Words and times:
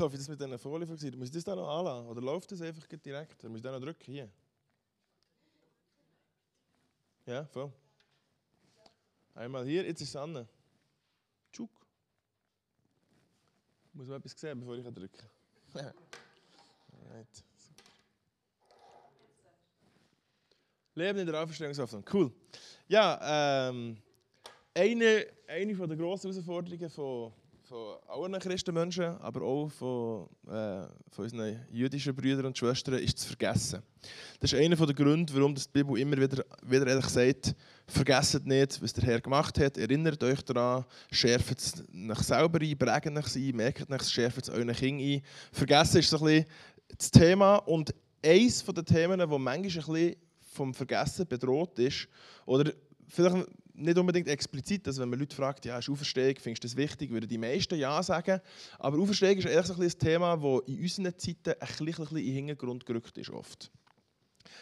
Hoffe 0.00 0.14
ich, 0.14 0.20
dass 0.20 0.28
mit 0.28 0.40
dieser 0.40 0.58
Folie 0.58 0.86
funktioniert. 0.86 1.18
Muss 1.18 1.28
ich 1.28 1.34
das 1.34 1.44
da 1.44 1.54
noch 1.54 1.68
anlassen? 1.68 2.06
Oder 2.08 2.20
läuft 2.20 2.52
das 2.52 2.60
einfach 2.60 2.86
direkt? 2.86 3.42
Muss 3.44 3.58
ich 3.58 3.62
da 3.62 3.72
noch 3.72 3.80
drücken? 3.80 4.12
Hier. 4.12 4.30
Ja, 7.26 7.44
voll. 7.46 7.72
Einmal 9.34 9.66
hier, 9.66 9.84
jetzt 9.84 10.00
ist 10.00 10.10
es 10.10 10.16
an. 10.16 10.48
Tschuk. 11.52 11.70
Muss 13.92 14.06
man 14.06 14.18
etwas 14.18 14.32
sehen, 14.38 14.60
bevor 14.60 14.76
ich 14.76 14.84
drücken 14.84 15.28
kann. 15.72 15.80
right. 17.10 17.44
Leben 20.94 21.18
in 21.18 21.26
der 21.26 21.42
Auferstehungshoffnung. 21.42 22.04
Cool. 22.10 22.32
Ja, 22.88 23.68
ähm, 23.68 23.98
eine, 24.74 25.26
eine 25.46 25.74
der 25.74 25.96
grossen 25.96 26.32
Herausforderungen 26.32 26.90
von, 26.90 27.32
von 27.68 27.96
allen 28.06 28.38
Christenmenschen, 28.38 29.16
aber 29.20 29.42
auch 29.42 29.68
von, 29.70 30.28
äh, 30.46 30.86
von 31.10 31.24
unseren 31.24 31.66
jüdischen 31.72 32.14
Brüdern 32.14 32.46
und 32.46 32.56
Schwestern, 32.56 32.94
ist 32.94 33.18
zu 33.18 33.26
vergessen. 33.26 33.82
Das 34.38 34.52
ist 34.52 34.58
einer 34.58 34.76
der 34.76 34.94
Gründe, 34.94 35.34
warum 35.34 35.52
die 35.52 35.62
Bibel 35.72 35.98
immer 35.98 36.16
wieder, 36.16 36.44
wieder 36.62 36.86
ehrlich 36.86 37.08
sagt, 37.08 37.56
vergesst 37.88 38.46
nicht, 38.46 38.80
was 38.80 38.92
der 38.92 39.04
Herr 39.04 39.20
gemacht 39.20 39.58
hat, 39.58 39.78
erinnert 39.78 40.22
euch 40.22 40.42
daran, 40.42 40.84
schärft 41.10 41.58
es 41.58 41.82
nach 41.90 42.22
selber 42.22 42.60
ein, 42.60 42.78
prägt 42.78 43.06
es 43.06 43.36
ein, 43.36 43.56
merkt 43.56 43.90
es, 43.90 44.12
schärft 44.12 44.42
es 44.42 44.50
euren 44.50 44.72
Kindern 44.72 45.04
ein. 45.04 45.22
Vergessen 45.50 45.98
ist 45.98 46.10
so 46.10 46.18
ein 46.18 46.24
bisschen 46.24 46.46
das 46.96 47.10
Thema 47.10 47.56
und 47.56 47.92
eines 48.24 48.64
der 48.64 48.84
Themen, 48.84 49.18
das 49.18 49.28
manchmal 49.28 49.56
ein 49.56 49.62
bisschen 49.62 50.16
vom 50.52 50.72
Vergessen 50.72 51.26
bedroht 51.26 51.76
ist. 51.80 52.06
Oder 52.44 52.72
vielleicht 53.08 53.48
nicht 53.76 53.98
unbedingt 53.98 54.28
explizit, 54.28 54.86
also 54.86 55.02
wenn 55.02 55.08
man 55.08 55.18
Leute 55.18 55.34
fragt, 55.34 55.64
ja, 55.64 55.78
ist 55.78 55.88
Auferstehung, 55.88 56.36
findest 56.40 56.64
du 56.64 56.68
das 56.68 56.76
wichtig, 56.76 57.10
würden 57.10 57.28
die 57.28 57.38
meisten 57.38 57.76
ja 57.78 58.02
sagen. 58.02 58.40
Aber 58.78 58.98
Auferstehung 58.98 59.38
ist 59.38 59.46
ehrlich 59.46 59.66
so 59.66 59.80
ein, 59.80 59.88
Thema, 59.98 60.36
das 60.36 60.68
in 60.68 60.80
unseren 60.80 61.18
Zeiten 61.18 61.50
ein 61.50 61.58
bisschen, 61.58 61.86
ein 61.86 61.94
bisschen 61.94 62.16
in 62.16 62.24
den 62.24 62.34
Hintergrund 62.34 62.86
gerückt 62.86 63.16
ist. 63.18 63.30
Oft. 63.30 63.70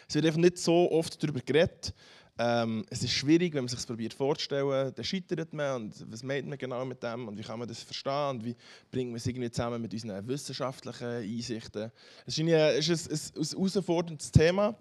Es 0.07 0.15
wird 0.15 0.25
einfach 0.25 0.39
nicht 0.39 0.57
so 0.57 0.91
oft 0.91 1.21
darüber 1.21 1.39
geredet. 1.39 1.93
Ähm, 2.37 2.85
es 2.89 3.01
ist 3.01 3.13
schwierig, 3.13 3.53
wenn 3.53 3.63
man 3.63 3.69
sich 3.69 3.79
es 3.79 4.13
vorzustellen, 4.13 4.93
dann 4.93 5.05
scheitert 5.05 5.53
man 5.53 5.83
und 5.83 6.11
was 6.11 6.21
meint 6.21 6.45
man 6.47 6.57
genau 6.57 6.83
mit 6.83 7.01
dem 7.01 7.29
und 7.29 7.37
wie 7.37 7.43
kann 7.43 7.57
man 7.57 7.67
das 7.67 7.81
verstehen 7.81 8.31
und 8.31 8.43
wie 8.43 8.57
bringt 8.91 9.11
man 9.11 9.17
es 9.17 9.25
irgendwie 9.25 9.49
zusammen 9.49 9.81
mit 9.81 9.93
unseren 9.93 10.27
wissenschaftlichen 10.27 11.07
Einsichten. 11.07 11.91
Es 12.25 12.37
ist 12.37 12.39
ein 12.39 12.47
herausforderndes 12.49 14.33
Thema 14.33 14.77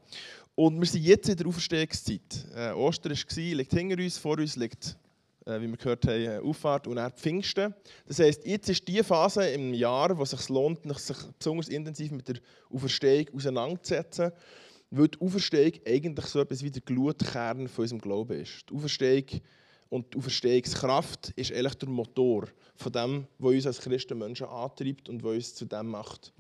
und 0.54 0.78
wir 0.78 0.86
sind 0.86 1.02
jetzt 1.02 1.28
in 1.28 1.36
der 1.36 1.46
Auferstehungszeit. 1.46 2.46
Äh, 2.54 2.72
Ostern 2.72 3.12
war, 3.12 3.42
liegt 3.54 3.72
hinter 3.72 4.02
uns, 4.02 4.18
vor 4.18 4.38
uns 4.38 4.56
liegt, 4.56 4.96
äh, 5.46 5.60
wie 5.60 5.68
wir 5.68 5.76
gehört 5.76 6.06
haben, 6.06 6.46
Auffahrt 6.46 6.86
und 6.86 6.96
dann 6.96 7.10
Pfingsten. 7.12 7.74
Das 8.06 8.20
heisst, 8.20 8.46
jetzt 8.46 8.68
ist 8.68 8.86
die 8.86 9.02
Phase 9.02 9.48
im 9.48 9.74
Jahr, 9.74 10.16
wo 10.16 10.22
es 10.22 10.30
sich 10.30 10.48
lohnt, 10.48 10.80
sich 10.98 11.16
besonders 11.38 11.68
intensiv 11.68 12.12
mit 12.12 12.28
der 12.28 12.36
Auferstehung 12.70 13.34
auseinanderzusetzen, 13.34 14.30
weil 14.90 15.08
die 15.08 15.20
Auferstehung 15.20 15.72
eigentlich 15.86 16.26
so 16.26 16.40
etwas 16.40 16.62
wie 16.62 16.70
der 16.70 16.82
Glutkern 16.82 17.66
von 17.66 17.82
unserem 17.82 18.00
Glauben 18.00 18.40
ist. 18.40 18.70
Die 18.70 18.74
Auferstehung 18.74 19.40
und 19.88 20.14
die 20.14 20.18
Auferstehungskraft 20.18 21.30
ist 21.34 21.52
eigentlich 21.52 21.74
der 21.74 21.88
Motor 21.88 22.46
von 22.76 22.92
dem, 22.92 23.26
was 23.38 23.52
uns 23.52 23.66
als 23.66 23.80
Christenmenschen 23.80 24.46
antreibt 24.46 25.08
und 25.08 25.22
was 25.24 25.34
uns 25.34 25.54
zu 25.56 25.64
dem 25.64 25.88
macht, 25.88 26.32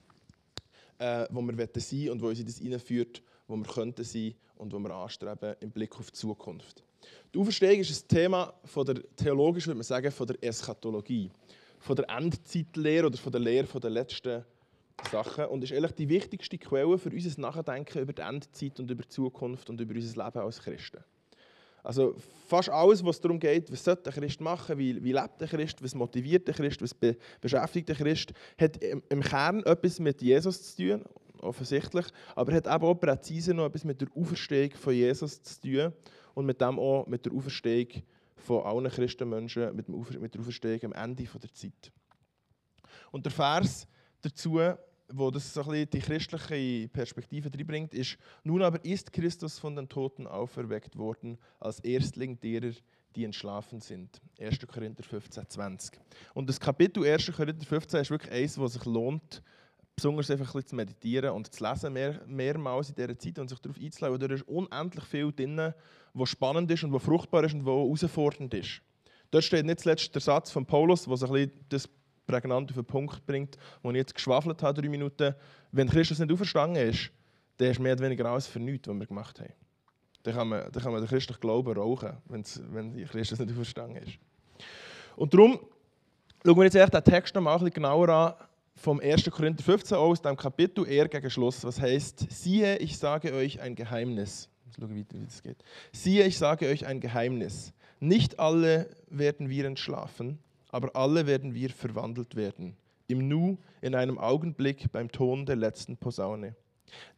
äh, 0.98 1.26
wo 1.30 1.42
wir 1.42 1.56
sein 1.56 1.68
wollen 1.74 2.10
und 2.10 2.22
was 2.22 2.28
uns 2.30 2.38
in 2.38 2.46
das 2.46 2.58
hineinführt, 2.58 3.22
wo 3.46 3.56
wir 3.56 3.64
könnten 3.64 4.04
sein 4.04 4.34
und 4.56 4.72
wo 4.72 4.78
wir 4.78 4.94
anstreben 4.94 5.54
im 5.60 5.70
Blick 5.70 5.96
auf 5.98 6.10
die 6.10 6.18
Zukunft. 6.18 6.82
Die 7.32 7.38
Auferstehung 7.38 7.80
ist 7.80 8.04
ein 8.04 8.08
Thema 8.08 8.54
von 8.64 8.86
der 8.86 9.02
theologisch, 9.16 9.66
würde 9.66 9.76
man 9.76 9.84
sagen, 9.84 10.10
von 10.10 10.26
der 10.26 10.42
Eschatologie, 10.42 11.30
von 11.80 11.96
der 11.96 12.08
Endzeitlehre 12.08 13.06
oder 13.06 13.18
von 13.18 13.32
der 13.32 13.40
Lehre 13.40 13.80
der 13.80 13.90
letzten 13.90 14.44
Sachen 15.10 15.46
und 15.46 15.64
ist 15.64 15.72
eigentlich 15.72 15.92
die 15.92 16.08
wichtigste 16.08 16.56
Quelle 16.56 16.96
für 16.96 17.10
unser 17.10 17.40
Nachdenken 17.40 17.98
über 18.02 18.12
die 18.12 18.22
Endzeit 18.22 18.78
und 18.80 18.90
über 18.90 19.02
die 19.02 19.08
Zukunft 19.08 19.68
und 19.68 19.80
über 19.80 19.94
unser 19.94 20.24
Leben 20.24 20.38
als 20.38 20.62
Christen. 20.62 21.02
Also 21.82 22.14
fast 22.46 22.70
alles, 22.70 23.04
was 23.04 23.20
darum 23.20 23.38
geht, 23.38 23.70
was 23.70 23.84
sollte 23.84 24.08
ein 24.08 24.14
Christ 24.14 24.40
machen, 24.40 24.78
wie, 24.78 25.04
wie 25.04 25.12
lebt 25.12 25.38
der 25.38 25.48
Christ, 25.48 25.82
was 25.82 25.94
motiviert 25.94 26.48
der 26.48 26.54
Christ, 26.54 26.80
was 26.80 26.94
be 26.94 27.16
beschäftigt 27.42 27.90
der 27.90 27.96
Christ, 27.96 28.32
hat 28.58 28.82
im 28.82 29.20
Kern 29.20 29.62
etwas 29.64 30.00
mit 30.00 30.22
Jesus 30.22 30.74
zu 30.74 30.82
tun 30.82 31.04
offensichtlich. 31.44 32.06
Aber 32.34 32.52
er 32.52 32.58
hat 32.58 32.66
eben 32.66 32.84
auch 32.84 32.94
präzise 32.94 33.54
noch 33.54 33.66
etwas 33.66 33.84
mit 33.84 34.00
der 34.00 34.08
Auferstehung 34.14 34.72
von 34.72 34.94
Jesus 34.94 35.42
zu 35.42 35.60
tun 35.60 35.92
und 36.34 36.46
mit 36.46 36.60
dem 36.60 36.78
auch 36.78 37.06
mit 37.06 37.24
der 37.24 37.32
Auferstehung 37.32 37.88
von 38.36 38.64
allen 38.64 38.90
Christenmenschen, 38.90 39.74
mit, 39.74 39.88
mit 39.88 40.34
der 40.34 40.40
Auferstehung 40.40 40.84
am 40.84 40.92
Ende 40.92 41.24
der 41.24 41.52
Zeit. 41.52 41.92
Und 43.10 43.24
der 43.24 43.32
Vers 43.32 43.86
dazu, 44.20 44.60
wo 45.08 45.30
das 45.30 45.52
so 45.52 45.62
ein 45.62 45.68
bisschen 45.68 45.90
die 45.90 46.00
christliche 46.00 46.88
Perspektive 46.88 47.50
reinbringt, 47.52 47.94
ist: 47.94 48.18
Nun 48.42 48.62
aber 48.62 48.84
ist 48.84 49.12
Christus 49.12 49.58
von 49.58 49.76
den 49.76 49.88
Toten 49.88 50.26
auferweckt 50.26 50.96
worden, 50.96 51.38
als 51.60 51.80
Erstling 51.80 52.38
derer, 52.40 52.72
die 53.14 53.24
entschlafen 53.24 53.80
sind. 53.80 54.20
1. 54.40 54.58
Korinther 54.66 55.04
15, 55.04 55.48
20. 55.48 56.00
Und 56.34 56.48
das 56.48 56.58
Kapitel 56.58 57.04
1. 57.04 57.32
Korinther 57.32 57.66
15 57.66 58.00
ist 58.00 58.10
wirklich 58.10 58.32
eines, 58.32 58.54
das 58.56 58.72
sich 58.72 58.84
lohnt, 58.84 59.42
besonders 59.96 60.30
einfach 60.30 60.54
ein 60.54 60.66
zu 60.66 60.74
meditieren 60.74 61.30
und 61.30 61.52
zu 61.52 61.64
lesen, 61.64 61.92
mehr, 61.92 62.20
mehrmals 62.26 62.88
in 62.90 62.94
dieser 62.96 63.18
Zeit 63.18 63.38
und 63.38 63.48
sich 63.48 63.58
darauf 63.60 63.78
einzulassen. 63.78 64.18
Da 64.18 64.34
ist 64.34 64.48
unendlich 64.48 65.04
viel 65.04 65.32
drin, 65.32 65.72
was 66.12 66.28
spannend 66.28 66.70
ist 66.70 66.84
und 66.84 66.92
was 66.92 67.02
fruchtbar 67.02 67.44
ist 67.44 67.54
und 67.54 67.64
was 67.64 67.72
herausfordernd 67.72 68.54
ist. 68.54 68.80
Dort 69.30 69.44
steht 69.44 69.66
nicht 69.66 69.80
zuletzt 69.80 70.14
der 70.14 70.22
Satz 70.22 70.50
von 70.50 70.64
Paulus, 70.66 71.04
der 71.04 71.14
bisschen 71.14 71.50
das 71.68 71.88
prägnant 72.26 72.70
auf 72.70 72.76
den 72.76 72.84
Punkt 72.84 73.24
bringt, 73.26 73.58
wo 73.82 73.90
ich 73.90 73.96
jetzt 73.96 74.14
geschwafelt 74.14 74.62
habe, 74.62 74.80
drei 74.80 74.88
Minuten. 74.88 75.34
Wenn 75.72 75.88
Christus 75.88 76.18
nicht 76.18 76.32
auferstanden 76.32 76.88
ist, 76.88 77.10
dann 77.56 77.68
ist 77.70 77.80
mehr 77.80 77.92
oder 77.92 78.04
weniger 78.04 78.26
alles 78.26 78.46
für 78.46 78.60
nichts, 78.60 78.88
was 78.88 78.98
wir 78.98 79.06
gemacht 79.06 79.40
haben. 79.40 79.52
Dann 80.22 80.34
kann 80.34 80.48
man, 80.48 80.72
dann 80.72 80.82
kann 80.82 80.92
man 80.92 81.02
den 81.02 81.08
christlichen 81.08 81.40
Glauben 81.40 81.72
rauchen, 81.72 82.16
wenn 82.26 83.06
Christus 83.06 83.38
nicht 83.38 83.52
auferstanden 83.52 84.02
ist. 84.02 84.18
Und 85.16 85.32
darum 85.34 85.60
schauen 86.44 86.56
wir 86.56 86.64
jetzt 86.64 86.74
den 86.74 87.04
Text 87.04 87.34
noch 87.34 87.42
mal 87.42 87.52
ein 87.52 87.58
bisschen 87.58 87.74
genauer 87.74 88.08
an, 88.08 88.34
vom 88.76 89.00
1. 89.00 89.30
Korinther 89.30 89.62
15 89.62 89.96
aus, 89.96 90.22
dem 90.22 90.36
Kapitel 90.36 90.86
eher 90.88 91.08
gegen 91.08 91.30
Schluss, 91.30 91.64
was 91.64 91.80
heißt: 91.80 92.26
Siehe, 92.30 92.78
ich 92.78 92.98
sage 92.98 93.32
euch 93.32 93.60
ein 93.60 93.74
Geheimnis. 93.74 94.48
Ich 94.68 94.76
schaue, 94.76 94.90
wie, 94.90 95.06
wie 95.10 95.24
das 95.24 95.42
geht. 95.42 95.58
Siehe, 95.92 96.24
ich 96.24 96.38
sage 96.38 96.66
euch 96.68 96.86
ein 96.86 97.00
Geheimnis. 97.00 97.72
Nicht 98.00 98.38
alle 98.38 98.90
werden 99.08 99.48
wir 99.48 99.64
entschlafen, 99.64 100.38
aber 100.70 100.94
alle 100.96 101.26
werden 101.26 101.54
wir 101.54 101.70
verwandelt 101.70 102.34
werden. 102.34 102.76
Im 103.06 103.28
Nu, 103.28 103.58
in 103.80 103.94
einem 103.94 104.18
Augenblick, 104.18 104.90
beim 104.92 105.10
Ton 105.10 105.46
der 105.46 105.56
letzten 105.56 105.96
Posaune. 105.96 106.56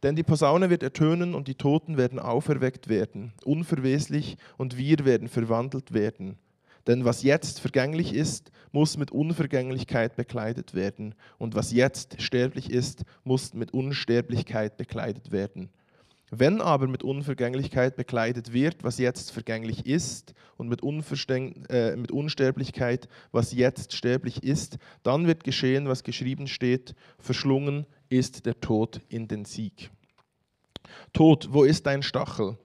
Denn 0.03 0.15
die 0.15 0.23
Posaune 0.23 0.69
wird 0.69 0.83
ertönen 0.83 1.33
und 1.33 1.47
die 1.47 1.55
Toten 1.55 1.97
werden 1.97 2.19
auferweckt 2.19 2.87
werden, 2.87 3.33
unverweslich, 3.43 4.37
und 4.57 4.77
wir 4.77 5.05
werden 5.05 5.27
verwandelt 5.27 5.93
werden. 5.93 6.37
Denn 6.87 7.05
was 7.05 7.21
jetzt 7.21 7.59
vergänglich 7.59 8.13
ist, 8.13 8.51
muss 8.71 8.97
mit 8.97 9.11
Unvergänglichkeit 9.11 10.15
bekleidet 10.15 10.73
werden. 10.73 11.15
Und 11.37 11.53
was 11.53 11.71
jetzt 11.71 12.21
sterblich 12.21 12.69
ist, 12.69 13.03
muss 13.23 13.53
mit 13.53 13.73
Unsterblichkeit 13.73 14.77
bekleidet 14.77 15.31
werden. 15.31 15.69
Wenn 16.29 16.59
aber 16.59 16.87
mit 16.87 17.03
Unvergänglichkeit 17.03 17.95
bekleidet 17.95 18.51
wird, 18.51 18.83
was 18.83 18.97
jetzt 18.97 19.31
vergänglich 19.31 19.85
ist, 19.85 20.33
und 20.57 20.69
mit, 20.69 20.81
äh, 20.83 21.95
mit 21.95 22.11
Unsterblichkeit, 22.11 23.07
was 23.31 23.53
jetzt 23.53 23.93
sterblich 23.93 24.43
ist, 24.43 24.77
dann 25.03 25.27
wird 25.27 25.43
geschehen, 25.43 25.87
was 25.87 26.03
geschrieben 26.03 26.47
steht, 26.47 26.95
verschlungen 27.19 27.85
ist 28.09 28.45
der 28.45 28.59
Tod 28.59 29.01
in 29.07 29.27
den 29.27 29.45
Sieg. 29.45 29.91
Tod, 31.13 31.49
wo 31.51 31.63
ist 31.63 31.85
dein 31.85 32.01
Stachel? 32.01 32.57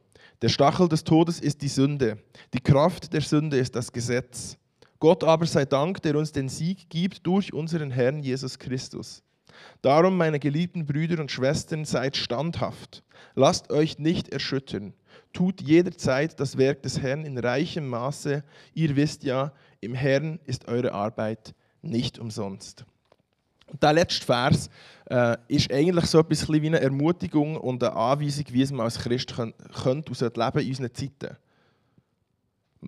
Der 0.42 0.48
Stachel 0.48 0.88
des 0.88 1.04
Todes 1.04 1.38
ist 1.38 1.62
die 1.62 1.69
Sünde. 1.69 2.19
Die 2.53 2.60
Kraft 2.60 3.12
der 3.12 3.20
Sünde 3.20 3.58
ist 3.58 3.76
das 3.76 3.92
Gesetz. 3.92 4.56
Gott 4.98 5.22
aber 5.22 5.47
sei 5.47 5.64
Dank, 5.64 6.03
der 6.03 6.16
uns 6.16 6.32
den 6.32 6.48
Sieg 6.48 6.91
gibt 6.91 7.25
durch 7.28 7.53
unseren 7.53 7.92
Herrn 7.92 8.25
Jesus 8.25 8.58
Christus. 8.58 9.22
Darum, 9.82 10.16
meine 10.16 10.40
geliebten 10.40 10.84
Brüder 10.84 11.20
und 11.20 11.31
Schwestern, 11.31 11.84
seid 11.84 12.16
standhaft. 12.16 13.05
Lasst 13.37 13.70
euch 13.70 14.00
nicht 14.00 14.31
erschüttern. 14.31 14.94
Tut 15.32 15.61
jederzeit 15.61 16.40
das 16.40 16.58
Werk 16.58 16.82
des 16.82 17.00
Herrn 17.00 17.25
in 17.25 17.38
reichem 17.38 17.87
Maße. 17.87 18.43
Ihr 18.75 18.96
wisst 18.96 19.22
ja, 19.22 19.52
im 19.81 19.94
Herrn 19.94 20.40
ist 20.44 20.66
eure 20.66 20.93
Arbeit 20.93 21.55
nicht 21.82 22.19
umsonst. 22.19 22.84
Und 23.72 23.82
der 23.82 23.94
letzte 23.94 24.26
Vers 24.26 24.69
äh, 25.06 25.36
ist 25.48 25.72
eigentlich 25.72 26.04
so 26.06 26.19
etwas 26.19 26.46
wie 26.48 26.66
eine 26.66 26.80
Ermutigung 26.80 27.56
und 27.56 27.82
eine 27.82 27.96
Anweisung, 27.96 28.44
wie 28.50 28.62
es 28.62 28.70
man 28.70 28.82
als 28.82 28.98
Christ 28.98 29.34
können, 29.34 29.54
könnte 29.82 30.12
leben 30.12 30.58
in 30.58 30.69
unseren 30.69 30.94
Zeiten. 30.94 31.36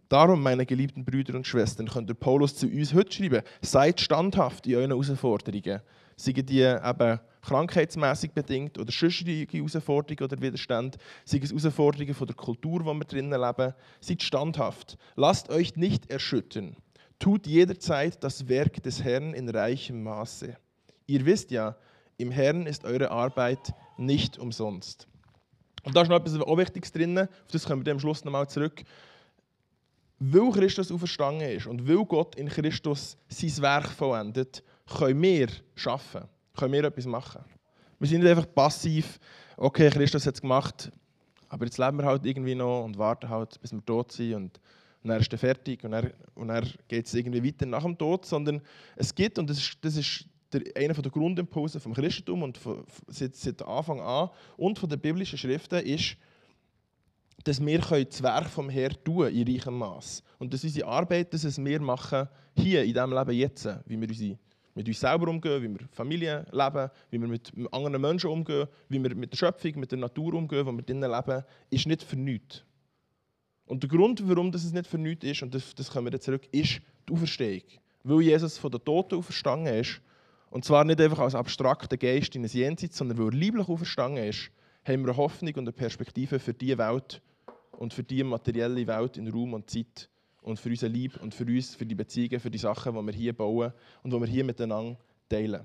Darum, 0.08 0.42
meine 0.42 0.66
geliebten 0.66 1.04
Brüder 1.04 1.36
und 1.36 1.46
Schwestern, 1.46 1.86
könnt 1.86 2.10
ihr 2.10 2.14
Paulus 2.14 2.56
zu 2.56 2.66
uns 2.66 2.92
heute 2.92 3.12
schreiben, 3.12 3.42
seid 3.62 4.00
standhaft 4.00 4.66
in 4.66 4.76
euren 4.76 4.90
Herausforderungen. 4.90 5.80
Seien 6.16 6.46
die 6.46 6.60
eben 6.60 7.20
krankheitsmässig 7.42 8.32
bedingt 8.32 8.78
oder 8.78 8.92
sonstige 8.92 9.46
Herausforderungen 9.50 10.32
oder 10.32 10.42
Widerstände, 10.42 10.98
seien 11.24 11.42
es 11.42 11.50
Herausforderungen 11.50 12.14
von 12.14 12.26
der 12.26 12.36
Kultur, 12.36 12.84
wo 12.84 12.92
wir 12.92 13.04
drinnen 13.04 13.40
leben. 13.40 13.74
Seid 14.00 14.22
standhaft. 14.22 14.98
Lasst 15.16 15.48
euch 15.48 15.76
nicht 15.76 16.10
erschüttern. 16.10 16.76
Tut 17.18 17.46
jederzeit 17.46 18.22
das 18.22 18.48
Werk 18.48 18.82
des 18.82 19.02
Herrn 19.02 19.32
in 19.32 19.48
reichem 19.48 20.02
Maße. 20.02 20.56
Ihr 21.06 21.24
wisst 21.24 21.50
ja, 21.50 21.76
im 22.16 22.30
Herrn 22.30 22.66
ist 22.66 22.84
eure 22.84 23.10
Arbeit 23.10 23.74
nicht 23.96 24.38
umsonst. 24.38 25.06
Und 25.82 25.94
da 25.94 26.02
ist 26.02 26.08
noch 26.08 26.16
etwas 26.16 26.34
Wichtiges 26.34 26.92
drin, 26.92 27.18
auf 27.18 27.28
das 27.52 27.64
kommen 27.64 27.84
wir 27.84 27.92
am 27.92 28.00
Schluss 28.00 28.24
nochmal 28.24 28.48
zurück. 28.48 28.82
Weil 30.18 30.50
Christus 30.52 30.90
auferstanden 30.90 31.48
ist 31.48 31.66
und 31.66 31.86
weil 31.86 32.04
Gott 32.06 32.36
in 32.36 32.48
Christus 32.48 33.18
sein 33.28 33.62
Werk 33.62 33.90
vollendet, 33.90 34.62
können 34.86 35.20
wir 35.20 35.48
arbeiten, 35.84 36.28
können 36.56 36.72
wir 36.72 36.84
etwas 36.84 37.04
machen. 37.04 37.44
Wir 37.98 38.08
sind 38.08 38.22
nicht 38.22 38.30
einfach 38.30 38.52
passiv, 38.54 39.18
okay, 39.56 39.90
Christus 39.90 40.26
hat 40.26 40.34
es 40.34 40.40
gemacht, 40.40 40.90
aber 41.48 41.66
jetzt 41.66 41.78
leben 41.78 41.98
wir 41.98 42.06
halt 42.06 42.24
irgendwie 42.24 42.54
noch 42.54 42.84
und 42.84 42.96
warten 42.96 43.28
halt, 43.28 43.60
bis 43.60 43.72
wir 43.72 43.84
tot 43.84 44.12
sind 44.12 44.34
und, 44.34 44.60
und 45.02 45.10
dann 45.10 45.20
ist 45.20 45.32
er 45.32 45.38
fertig 45.38 45.84
und 45.84 45.90
dann, 45.90 46.12
dann 46.36 46.70
geht 46.88 47.06
es 47.06 47.14
irgendwie 47.14 47.44
weiter 47.44 47.66
nach 47.66 47.82
dem 47.82 47.98
Tod, 47.98 48.24
sondern 48.24 48.62
es 48.96 49.14
gibt, 49.14 49.38
und 49.38 49.50
das 49.50 49.58
ist, 49.58 49.78
das 49.82 49.96
ist 49.96 50.26
der, 50.54 50.62
einer 50.76 50.94
der 50.94 51.10
Grundimpulse 51.10 51.80
vom 51.80 51.92
Christentum 51.92 52.42
und 52.42 52.56
von, 52.56 52.84
seit, 53.08 53.34
seit 53.36 53.62
Anfang 53.62 54.00
an 54.00 54.30
und 54.56 54.78
von 54.78 54.88
den 54.88 55.00
biblischen 55.00 55.38
Schriften 55.38 55.84
ist, 55.84 56.16
dass 57.42 57.64
wir 57.64 57.78
das 57.78 58.22
Werk 58.22 58.48
vom 58.48 58.70
Herrn 58.70 58.96
tun 59.04 59.28
in 59.28 59.46
reichem 59.46 59.76
Maß. 59.76 60.22
Und 60.38 60.54
dass 60.54 60.64
unsere 60.64 60.88
Arbeit, 60.88 61.34
dass 61.34 61.58
wir 61.62 61.80
machen, 61.80 62.28
hier 62.56 62.84
in 62.84 62.94
diesem 62.94 63.12
Leben 63.12 63.32
jetzt, 63.32 63.68
wie 63.86 64.00
wir 64.00 64.08
unsere, 64.08 64.38
mit 64.74 64.88
uns 64.88 65.00
selber 65.00 65.28
umgehen, 65.28 65.62
wie 65.62 65.78
wir 65.78 65.88
Familie 65.92 66.46
leben, 66.50 66.90
wie 67.10 67.20
wir 67.20 67.28
mit 67.28 67.52
anderen 67.70 68.00
Menschen 68.00 68.30
umgehen, 68.30 68.66
wie 68.88 69.02
wir 69.02 69.14
mit 69.14 69.32
der 69.32 69.36
Schöpfung, 69.36 69.78
mit 69.78 69.90
der 69.90 69.98
Natur 69.98 70.34
umgehen, 70.34 70.66
wo 70.66 70.72
wir 70.72 70.82
drinnen 70.82 71.10
leben, 71.10 71.44
ist 71.70 71.86
nicht 71.86 72.02
für 72.02 72.16
nichts. 72.16 72.64
Und 73.66 73.82
der 73.82 73.90
Grund, 73.90 74.26
warum 74.28 74.50
das 74.50 74.70
nicht 74.72 74.86
für 74.86 74.98
nichts 74.98 75.24
ist, 75.24 75.42
und 75.42 75.54
das, 75.54 75.74
das 75.74 75.90
kommen 75.90 76.06
wir 76.06 76.12
jetzt 76.12 76.24
zurück, 76.24 76.46
ist 76.50 76.80
die 77.08 77.12
Auferstehung. 77.12 77.62
Weil 78.02 78.22
Jesus 78.22 78.58
von 78.58 78.70
den 78.70 78.84
Toten 78.84 79.16
auferstanden 79.16 79.74
ist 79.74 80.00
und 80.54 80.64
zwar 80.64 80.84
nicht 80.84 81.00
einfach 81.00 81.18
als 81.18 81.34
abstrakter 81.34 81.96
Geist 81.96 82.36
in 82.36 82.44
ein 82.44 82.48
Jenseits, 82.48 82.96
sondern 82.96 83.18
weil 83.18 83.26
er 83.26 83.32
lieblich 83.32 83.68
auferstanden 83.68 84.22
ist, 84.22 84.52
haben 84.84 85.02
wir 85.02 85.08
eine 85.08 85.16
Hoffnung 85.16 85.52
und 85.56 85.64
eine 85.64 85.72
Perspektive 85.72 86.38
für 86.38 86.54
diese 86.54 86.78
Welt 86.78 87.20
und 87.72 87.92
für 87.92 88.04
die 88.04 88.22
materielle 88.22 88.86
Welt 88.86 89.16
in 89.16 89.26
Raum 89.26 89.54
und 89.54 89.68
Zeit 89.68 90.08
und 90.42 90.60
für 90.60 90.68
unser 90.68 90.88
Lieb 90.88 91.20
und 91.20 91.34
für 91.34 91.44
uns, 91.44 91.74
für 91.74 91.84
die 91.84 91.96
Beziehungen, 91.96 92.38
für 92.38 92.52
die 92.52 92.58
Sachen, 92.58 92.94
die 92.94 93.04
wir 93.04 93.12
hier 93.12 93.32
bauen 93.32 93.72
und 94.04 94.12
die 94.12 94.20
wir 94.20 94.28
hier 94.28 94.44
miteinander 94.44 94.96
teilen. 95.28 95.62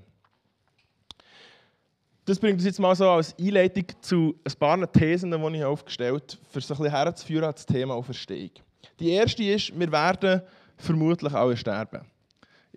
Das 2.24 2.40
bringt 2.40 2.54
uns 2.54 2.64
jetzt 2.64 2.80
mal 2.80 2.96
so 2.96 3.08
als 3.10 3.38
Einleitung 3.38 3.84
zu 4.00 4.40
ein 4.42 4.58
paar 4.58 4.90
Thesen, 4.90 5.30
die 5.30 5.56
ich 5.56 5.64
aufgestellt 5.64 6.36
habe, 6.36 6.50
für 6.50 6.60
so 6.60 6.74
ein 6.74 6.78
bisschen 6.78 6.92
herzuführen 6.92 7.44
an 7.44 7.52
das 7.52 7.64
Thema 7.64 7.94
Auferstehung. 7.94 8.50
Die 8.98 9.10
erste 9.10 9.44
ist, 9.44 9.78
wir 9.78 9.92
werden 9.92 10.42
vermutlich 10.76 11.32
alle 11.32 11.56
sterben. 11.56 12.10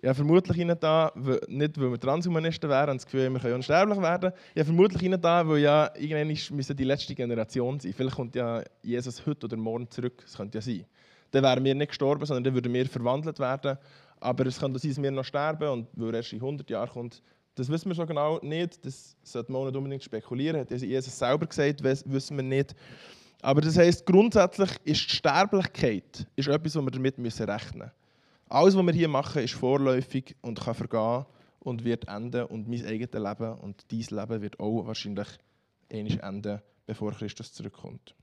Ich 0.04 0.08
habe 0.08 0.16
vermutlich 0.16 0.58
ihnen 0.58 0.78
da, 0.78 1.10
nicht 1.48 1.80
weil 1.80 1.90
wir 1.90 1.98
Transhumanisten 1.98 2.68
wären 2.68 2.90
und 2.90 2.96
das 2.96 3.06
Gefühl 3.06 3.32
wir 3.32 3.40
können 3.40 3.54
unsterblich 3.54 3.98
werden, 4.02 4.32
ich 4.52 4.60
habe 4.60 4.66
vermutlich 4.66 5.02
ihnen 5.02 5.18
da, 5.18 5.48
weil 5.48 5.60
ja 5.60 5.90
irgendwann 5.96 6.56
müssen 6.58 6.76
die 6.76 6.84
letzte 6.84 7.14
Generation 7.14 7.80
sein. 7.80 7.94
Vielleicht 7.94 8.14
kommt 8.14 8.34
ja 8.34 8.62
Jesus 8.82 9.24
heute 9.24 9.46
oder 9.46 9.56
morgen 9.56 9.90
zurück, 9.90 10.20
das 10.20 10.36
könnte 10.36 10.58
ja 10.58 10.62
sein. 10.62 10.84
Dann 11.30 11.42
wären 11.42 11.64
wir 11.64 11.74
nicht 11.74 11.88
gestorben, 11.88 12.26
sondern 12.26 12.44
dann 12.44 12.52
würden 12.52 12.70
wir 12.70 12.84
verwandelt 12.84 13.38
werden. 13.38 13.78
Aber 14.20 14.44
es 14.44 14.60
könnte 14.60 14.78
sein, 14.78 14.90
dass 14.90 15.02
wir 15.02 15.10
noch 15.10 15.24
sterben 15.24 15.70
und 15.70 15.88
weil 15.94 16.10
er 16.10 16.16
erst 16.16 16.34
in 16.34 16.40
100 16.40 16.68
Jahren 16.68 16.90
kommt, 16.90 17.22
das 17.54 17.70
wissen 17.70 17.88
wir 17.88 17.94
so 17.94 18.04
genau 18.04 18.38
nicht. 18.42 18.84
Das 18.84 19.16
sollte 19.22 19.52
man 19.52 19.62
auch 19.62 19.66
nicht 19.68 19.76
unbedingt 19.76 20.04
spekulieren. 20.04 20.60
Hat 20.60 20.70
Jesus 20.70 21.18
selber 21.18 21.46
gesagt, 21.46 21.82
wissen 21.82 22.36
wir 22.36 22.44
nicht. 22.44 22.76
Aber 23.40 23.62
das 23.62 23.78
heisst, 23.78 24.04
grundsätzlich 24.04 24.70
ist 24.84 25.10
die 25.10 25.16
Sterblichkeit 25.16 26.26
ist 26.36 26.48
etwas, 26.48 26.76
was 26.76 26.84
wir 26.84 26.90
damit 26.90 27.14
rechnen 27.16 27.22
müssen. 27.22 27.90
Alles, 28.48 28.76
was 28.76 28.86
wir 28.86 28.92
hier 28.92 29.08
machen, 29.08 29.42
ist 29.42 29.54
vorläufig 29.54 30.36
und 30.42 30.60
kann 30.60 30.74
vergehen 30.74 31.24
und 31.60 31.84
wird 31.84 32.08
enden. 32.08 32.44
Und 32.44 32.68
mein 32.68 32.84
eigenes 32.84 33.12
Leben 33.12 33.52
und 33.60 33.84
dein 33.90 33.98
Leben 34.00 34.42
wird 34.42 34.60
auch 34.60 34.86
wahrscheinlich 34.86 35.28
ähnlich 35.90 36.22
enden, 36.22 36.60
bevor 36.86 37.12
Christus 37.12 37.52
zurückkommt. 37.52 38.14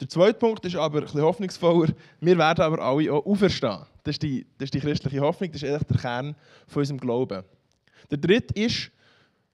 Der 0.00 0.08
zweite 0.08 0.38
Punkt 0.38 0.64
ist 0.64 0.76
aber 0.76 0.98
ein 0.98 1.04
bisschen 1.04 1.20
hoffnungsvoller. 1.20 1.92
Wir 2.20 2.38
werden 2.38 2.62
aber 2.62 2.82
alle 2.82 3.12
auch 3.12 3.26
auferstehen. 3.26 3.84
Das 4.02 4.14
ist 4.14 4.22
die, 4.22 4.46
das 4.56 4.66
ist 4.66 4.74
die 4.74 4.80
christliche 4.80 5.20
Hoffnung, 5.20 5.52
das 5.52 5.62
ist 5.62 5.68
eigentlich 5.68 5.88
der 5.88 5.96
Kern 5.98 6.36
von 6.66 6.80
unserem 6.80 6.98
Glauben. 6.98 7.44
Der 8.10 8.18
dritte 8.18 8.54
ist, 8.54 8.90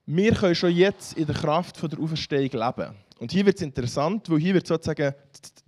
wir 0.05 0.33
können 0.33 0.55
schon 0.55 0.71
jetzt 0.71 1.17
in 1.17 1.25
der 1.25 1.35
Kraft 1.35 1.81
der 1.83 1.99
Auferstehung 1.99 2.49
leben. 2.49 2.95
Und 3.19 3.31
hier 3.31 3.45
wird 3.45 3.57
es 3.57 3.61
interessant, 3.63 4.29
weil 4.29 4.39
hier 4.39 4.53
wird 4.53 4.67
sozusagen 4.67 5.13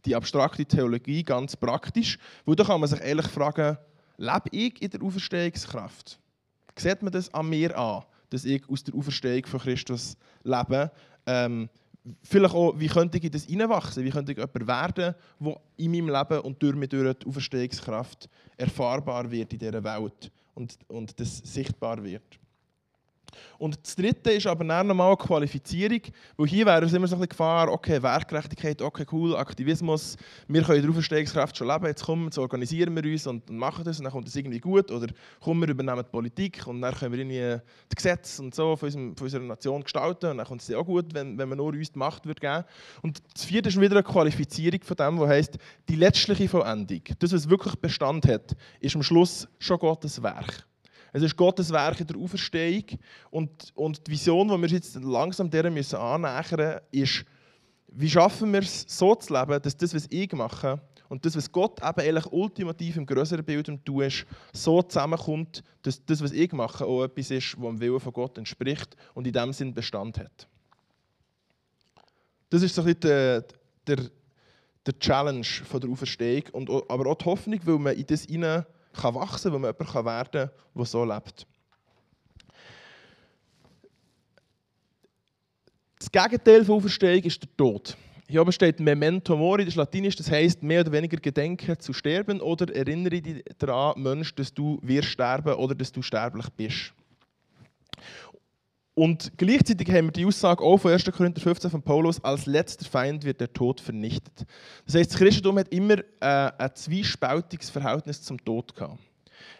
die 0.05 0.15
abstrakte 0.15 0.65
Theologie 0.65 1.23
ganz 1.23 1.55
praktisch, 1.55 2.17
weil 2.45 2.55
da 2.55 2.63
kann 2.63 2.79
man 2.79 2.89
sich 2.89 3.01
ehrlich 3.01 3.27
fragen, 3.27 3.77
lebe 4.17 4.49
ich 4.51 4.81
in 4.81 4.89
der 4.89 5.01
Auferstehungskraft? 5.01 6.19
Sieht 6.77 7.01
man 7.01 7.11
das 7.11 7.33
an 7.33 7.49
mir 7.49 7.77
an, 7.77 8.03
dass 8.29 8.45
ich 8.45 8.67
aus 8.69 8.83
der 8.83 8.95
Auferstehung 8.95 9.45
von 9.45 9.59
Christus 9.59 10.15
lebe? 10.43 10.91
Ähm, 11.25 11.69
vielleicht 12.23 12.53
auch, 12.53 12.73
wie 12.79 12.87
könnte 12.87 13.17
ich 13.17 13.25
in 13.25 13.31
das 13.31 13.45
hineinwachsen? 13.45 14.03
Wie 14.03 14.11
könnte 14.11 14.31
ich 14.31 14.37
jemand 14.37 14.67
werden, 14.67 15.15
der 15.39 15.55
in 15.77 15.91
meinem 15.91 16.09
Leben 16.09 16.39
und 16.41 16.61
durch 16.61 16.75
mich 16.75 16.89
durch 16.89 17.15
die 17.15 17.27
Auferstehungskraft 17.27 18.29
erfahrbar 18.57 19.29
wird 19.29 19.53
in 19.53 19.59
dieser 19.59 19.83
Welt 19.83 20.31
und, 20.53 20.77
und 20.87 21.19
das 21.19 21.37
sichtbar 21.37 22.03
wird? 22.03 22.39
Und 23.57 23.79
das 23.83 23.95
Dritte 23.95 24.31
ist 24.31 24.47
aber 24.47 24.63
dann 24.63 24.87
nochmal 24.87 25.15
Qualifizierung, 25.17 26.01
weil 26.37 26.47
hier 26.47 26.65
wäre 26.65 26.85
es 26.85 26.93
immer 26.93 27.07
so 27.07 27.15
ein 27.15 27.19
bisschen 27.19 27.29
Gefahr, 27.29 27.71
okay, 27.71 28.01
Werkgerechtigkeit, 28.01 28.81
okay, 28.81 29.05
cool, 29.11 29.35
Aktivismus, 29.35 30.17
wir 30.47 30.61
können 30.63 30.77
in 30.77 30.83
der 30.83 30.91
Auferstehungskraft 30.91 31.57
schon 31.57 31.67
leben, 31.67 31.85
jetzt 31.85 32.03
kommen, 32.03 32.25
jetzt 32.25 32.37
organisieren 32.37 32.95
wir 32.95 33.11
uns 33.11 33.27
und, 33.27 33.49
machen 33.49 33.83
das 33.83 33.97
und 33.97 34.05
dann 34.05 34.13
kommt 34.13 34.27
das 34.27 34.35
irgendwie 34.35 34.59
gut 34.59 34.91
oder 34.91 35.07
kommen 35.39 35.61
wir 35.61 35.69
übernehmen 35.69 36.03
die 36.03 36.11
Politik 36.11 36.65
und 36.67 36.81
dann 36.81 36.93
können 36.93 37.11
wir 37.11 37.19
irgendwie 37.19 37.61
die 37.91 37.95
Gesetze 37.95 38.41
und 38.41 38.55
so 38.55 38.75
von, 38.75 38.87
unserem, 38.87 39.15
von 39.15 39.25
unserer 39.25 39.43
Nation 39.43 39.83
gestalten 39.83 40.31
und 40.31 40.37
dann 40.37 40.47
kommt 40.47 40.61
es 40.61 40.73
auch 40.73 40.85
gut, 40.85 41.13
wenn, 41.13 41.37
wenn 41.37 41.49
man 41.49 41.57
nur 41.57 41.73
uns 41.73 41.91
die 41.91 41.99
Macht 41.99 42.25
würde 42.25 42.39
geben 42.39 42.63
Und 43.01 43.21
das 43.33 43.45
Vierte 43.45 43.69
ist 43.69 43.79
wieder 43.79 43.95
eine 43.95 44.03
Qualifizierung 44.03 44.81
von 44.83 44.97
dem, 44.97 45.19
was 45.19 45.29
heisst, 45.29 45.57
die 45.87 45.95
letztliche 45.95 46.47
Vollendung, 46.47 47.01
das, 47.19 47.33
was 47.33 47.49
wirklich 47.49 47.75
Bestand 47.75 48.27
hat, 48.27 48.55
ist 48.79 48.95
am 48.95 49.03
Schluss 49.03 49.47
schon 49.59 49.79
Gottes 49.79 50.21
Werk. 50.21 50.68
Es 51.11 51.23
ist 51.23 51.35
Gottes 51.35 51.71
Werk 51.71 51.99
in 51.99 52.07
der 52.07 52.17
Auferstehung. 52.17 52.85
Und, 53.31 53.71
und 53.75 54.05
die 54.05 54.11
Vision, 54.11 54.47
die 54.47 54.61
wir 54.61 54.69
jetzt 54.69 54.95
langsam 54.95 55.49
der 55.49 55.69
müssen 55.71 55.95
annähern 55.97 56.81
müssen, 56.91 57.03
ist, 57.03 57.25
wie 57.87 58.09
schaffen 58.09 58.53
wir 58.53 58.59
es, 58.59 58.85
so 58.87 59.15
zu 59.15 59.33
leben, 59.33 59.61
dass 59.61 59.75
das, 59.75 59.93
was 59.93 60.07
ich 60.09 60.31
mache, 60.33 60.79
und 61.09 61.25
das, 61.25 61.35
was 61.35 61.51
Gott 61.51 61.79
eben 61.81 61.99
eigentlich 62.01 62.31
ultimativ 62.31 62.95
im 62.95 63.05
größeren 63.05 63.43
Bild 63.43 63.67
im 63.67 63.79
so 64.53 64.81
zusammenkommt, 64.83 65.63
dass 65.81 66.05
das, 66.05 66.21
was 66.21 66.31
ich 66.31 66.51
mache, 66.51 66.85
auch 66.85 67.03
etwas 67.03 67.31
ist, 67.31 67.59
was 67.59 67.67
dem 67.67 67.79
Willen 67.79 67.99
von 67.99 68.13
Gott 68.13 68.37
entspricht 68.37 68.95
und 69.15 69.25
in 69.25 69.33
dem 69.33 69.51
Sinn 69.51 69.73
Bestand 69.73 70.19
hat. 70.19 70.47
Das 72.51 72.61
ist 72.61 72.75
so 72.75 72.81
ein 72.81 72.85
bisschen 72.85 73.01
der, 73.01 73.45
der, 73.87 73.97
der 74.85 74.99
Challenge 74.99 75.43
von 75.43 75.81
der 75.81 75.89
Auferstehung, 75.89 76.43
und, 76.51 76.69
aber 76.69 77.09
auch 77.09 77.15
die 77.15 77.25
Hoffnung, 77.25 77.59
weil 77.63 77.79
man 77.79 77.95
in 77.95 78.05
das 78.05 78.25
hinein 78.25 78.65
kann 78.93 79.15
wachsen 79.15 79.51
kann, 79.51 79.61
weil 79.63 79.73
man 79.73 79.75
jemand 79.79 80.05
werden 80.05 80.49
kann, 80.49 80.51
der 80.75 80.85
so 80.85 81.05
lebt. 81.05 81.47
Das 85.99 86.11
Gegenteil 86.11 86.63
von 86.63 86.75
Auferstehung 86.75 87.23
ist 87.23 87.41
der 87.41 87.57
Tod. 87.57 87.97
Hier 88.27 88.41
oben 88.41 88.51
steht 88.51 88.79
Memento 88.79 89.35
Mori, 89.35 89.65
das 89.65 89.73
ist 89.73 89.77
Latinisch, 89.77 90.15
das 90.15 90.29
heisst 90.29 90.61
mehr 90.61 90.81
oder 90.81 90.91
weniger 90.91 91.17
Gedenken 91.17 91.79
zu 91.79 91.93
sterben 91.93 92.41
oder 92.41 92.73
erinnere 92.73 93.21
dich 93.21 93.43
daran, 93.57 94.01
Mensch, 94.01 94.35
dass 94.35 94.53
du 94.53 94.79
wirst 94.83 95.09
sterben 95.09 95.55
oder 95.55 95.73
dass 95.73 95.91
du 95.91 96.03
sterblich 96.03 96.47
bist. 96.55 96.93
Und 98.99 99.31
gleichzeitig 99.37 99.89
haben 99.91 100.07
wir 100.07 100.11
die 100.11 100.25
Aussage 100.25 100.61
auch 100.61 100.75
von 100.75 100.91
1. 100.91 101.05
Korinther 101.05 101.39
15 101.39 101.71
von 101.71 101.81
Paulus, 101.81 102.21
als 102.21 102.45
letzter 102.47 102.83
Feind 102.83 103.23
wird 103.23 103.39
der 103.39 103.53
Tod 103.53 103.79
vernichtet. 103.79 104.45
Das 104.85 104.95
heißt, 104.95 105.11
das 105.11 105.17
Christentum 105.17 105.57
hat 105.57 105.69
immer 105.69 105.99
äh, 105.99 106.03
ein 106.19 106.69
zwiespältiges 106.73 107.69
Verhältnis 107.69 108.21
zum 108.21 108.43
Tod 108.43 108.75
gehabt. 108.75 108.99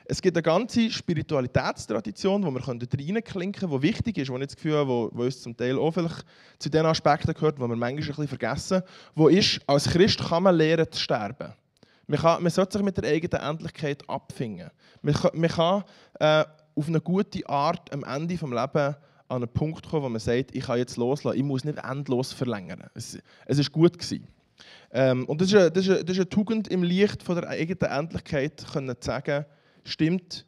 Es 0.04 0.22
gibt 0.22 0.36
eine 0.36 0.44
ganze 0.44 0.92
Spiritualitätstradition, 0.92 2.44
wo 2.44 2.52
wir 2.52 2.68
reinklinken 2.68 3.54
können, 3.54 3.72
die 3.72 3.82
wichtig 3.82 4.18
ist, 4.18 4.30
wo 4.30 4.36
ich 4.36 4.48
das 4.48 4.58
Gefühl 4.58 4.74
habe, 4.74 4.90
wo, 4.90 5.10
wo 5.14 5.24
uns 5.24 5.42
zum 5.42 5.56
Teil 5.56 5.80
auch 5.80 5.92
vielleicht 5.92 6.26
zu 6.58 6.70
den 6.70 6.86
Aspekten 6.86 7.34
gehört, 7.34 7.56
die 7.56 7.62
wir 7.62 7.68
manchmal 7.70 7.92
ein 7.92 7.96
bisschen 7.96 8.28
vergessen, 8.28 8.82
wo 9.16 9.30
ist, 9.30 9.62
als 9.68 9.90
Christ 9.90 10.20
kann 10.20 10.44
man 10.44 10.58
lernen 10.58 10.92
zu 10.92 11.00
sterben. 11.00 11.54
Man, 12.08 12.20
kann, 12.20 12.44
man 12.44 12.52
sollte 12.52 12.78
sich 12.78 12.86
mit 12.86 12.98
der 12.98 13.10
eigenen 13.10 13.42
Endlichkeit 13.42 14.04
abfinden. 14.10 14.70
Man 15.02 15.14
kann, 15.14 15.32
man 15.34 15.50
kann 15.50 15.84
äh, 16.20 16.44
auf 16.76 16.88
eine 16.90 17.00
gute 17.00 17.48
Art 17.48 17.94
am 17.94 18.04
Ende 18.04 18.36
des 18.36 18.42
Lebens 18.42 18.96
an 19.30 19.44
einen 19.44 19.54
Punkt 19.54 19.88
kommen, 19.88 20.04
wo 20.04 20.10
man 20.10 20.20
sagt, 20.20 20.56
ich 20.56 20.64
kann 20.66 20.78
jetzt 20.78 20.98
loslassen, 20.98 21.38
ich 21.38 21.44
muss 21.44 21.64
nicht 21.64 21.78
endlos 21.78 22.34
verlängern. 22.34 22.84
Es, 22.94 23.18
es 23.46 23.60
ist 23.60 23.72
gut 23.72 23.98
gewesen. 23.98 24.28
Ähm, 24.92 25.26
und 25.26 25.40
das 25.40 25.50
ist, 25.50 25.56
eine, 25.56 25.72
das, 25.72 25.86
ist 25.86 25.92
eine, 25.92 26.04
das 26.04 26.18
ist 26.18 26.22
eine 26.22 26.30
Tugend 26.30 26.68
im 26.68 26.84
Licht 26.84 27.24
von 27.24 27.36
der 27.36 27.48
eigenen 27.48 27.92
Endlichkeit, 27.92 28.66
können 28.74 28.96
zu 29.00 29.06
sagen, 29.06 29.46
stimmt, 29.84 30.46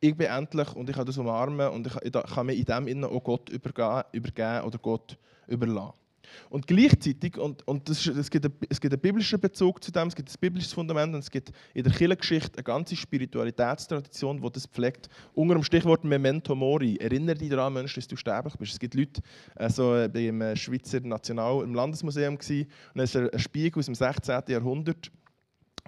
ich 0.00 0.16
bin 0.16 0.26
endlich 0.26 0.74
und 0.74 0.88
ich 0.88 0.96
kann 0.96 1.06
das 1.06 1.18
umarmen 1.18 1.68
und 1.68 1.86
ich, 1.86 1.94
ich 2.02 2.12
kann 2.12 2.46
mich 2.46 2.58
in 2.58 2.64
dem 2.64 2.86
Innen 2.88 3.04
auch 3.04 3.22
Gott 3.22 3.48
übergeben, 3.50 4.02
übergeben 4.12 4.64
oder 4.64 4.78
Gott 4.78 5.18
überlassen. 5.46 6.03
Und 6.50 6.66
gleichzeitig, 6.66 7.38
und, 7.38 7.66
und 7.66 7.88
das 7.88 8.06
es, 8.06 8.30
gibt 8.30 8.44
einen, 8.44 8.54
es 8.68 8.80
gibt 8.80 8.92
einen 8.92 9.00
biblischen 9.00 9.40
Bezug 9.40 9.82
zu 9.82 9.90
dem, 9.90 10.08
es 10.08 10.14
gibt 10.14 10.30
ein 10.30 10.36
biblisches 10.40 10.72
Fundament 10.72 11.14
und 11.14 11.20
es 11.20 11.30
gibt 11.30 11.52
in 11.74 11.84
der 11.84 11.92
Kirchengeschichte 11.92 12.56
eine 12.56 12.64
ganze 12.64 12.96
Spiritualitätstradition, 12.96 14.40
die 14.40 14.50
das 14.50 14.66
pflegt. 14.66 15.08
Unter 15.34 15.54
dem 15.54 15.62
Stichwort 15.62 16.04
Memento 16.04 16.54
Mori, 16.54 16.96
erinnere 16.96 17.36
dich 17.36 17.50
daran, 17.50 17.72
Mensch, 17.72 17.94
dass 17.94 18.06
du 18.06 18.16
sterblich 18.16 18.54
bist. 18.56 18.72
Es 18.72 18.78
gibt 18.78 18.94
Leute, 18.94 19.22
also 19.54 20.06
beim 20.12 20.56
Schweizer 20.56 21.00
National, 21.00 21.62
im 21.62 21.74
Landesmuseum 21.74 22.38
gewesen, 22.38 22.68
und 22.94 23.00
es 23.00 23.14
ist 23.14 23.32
ein 23.32 23.38
Spiegel 23.38 23.78
aus 23.80 23.86
dem 23.86 23.94
16. 23.94 24.42
Jahrhundert, 24.48 25.10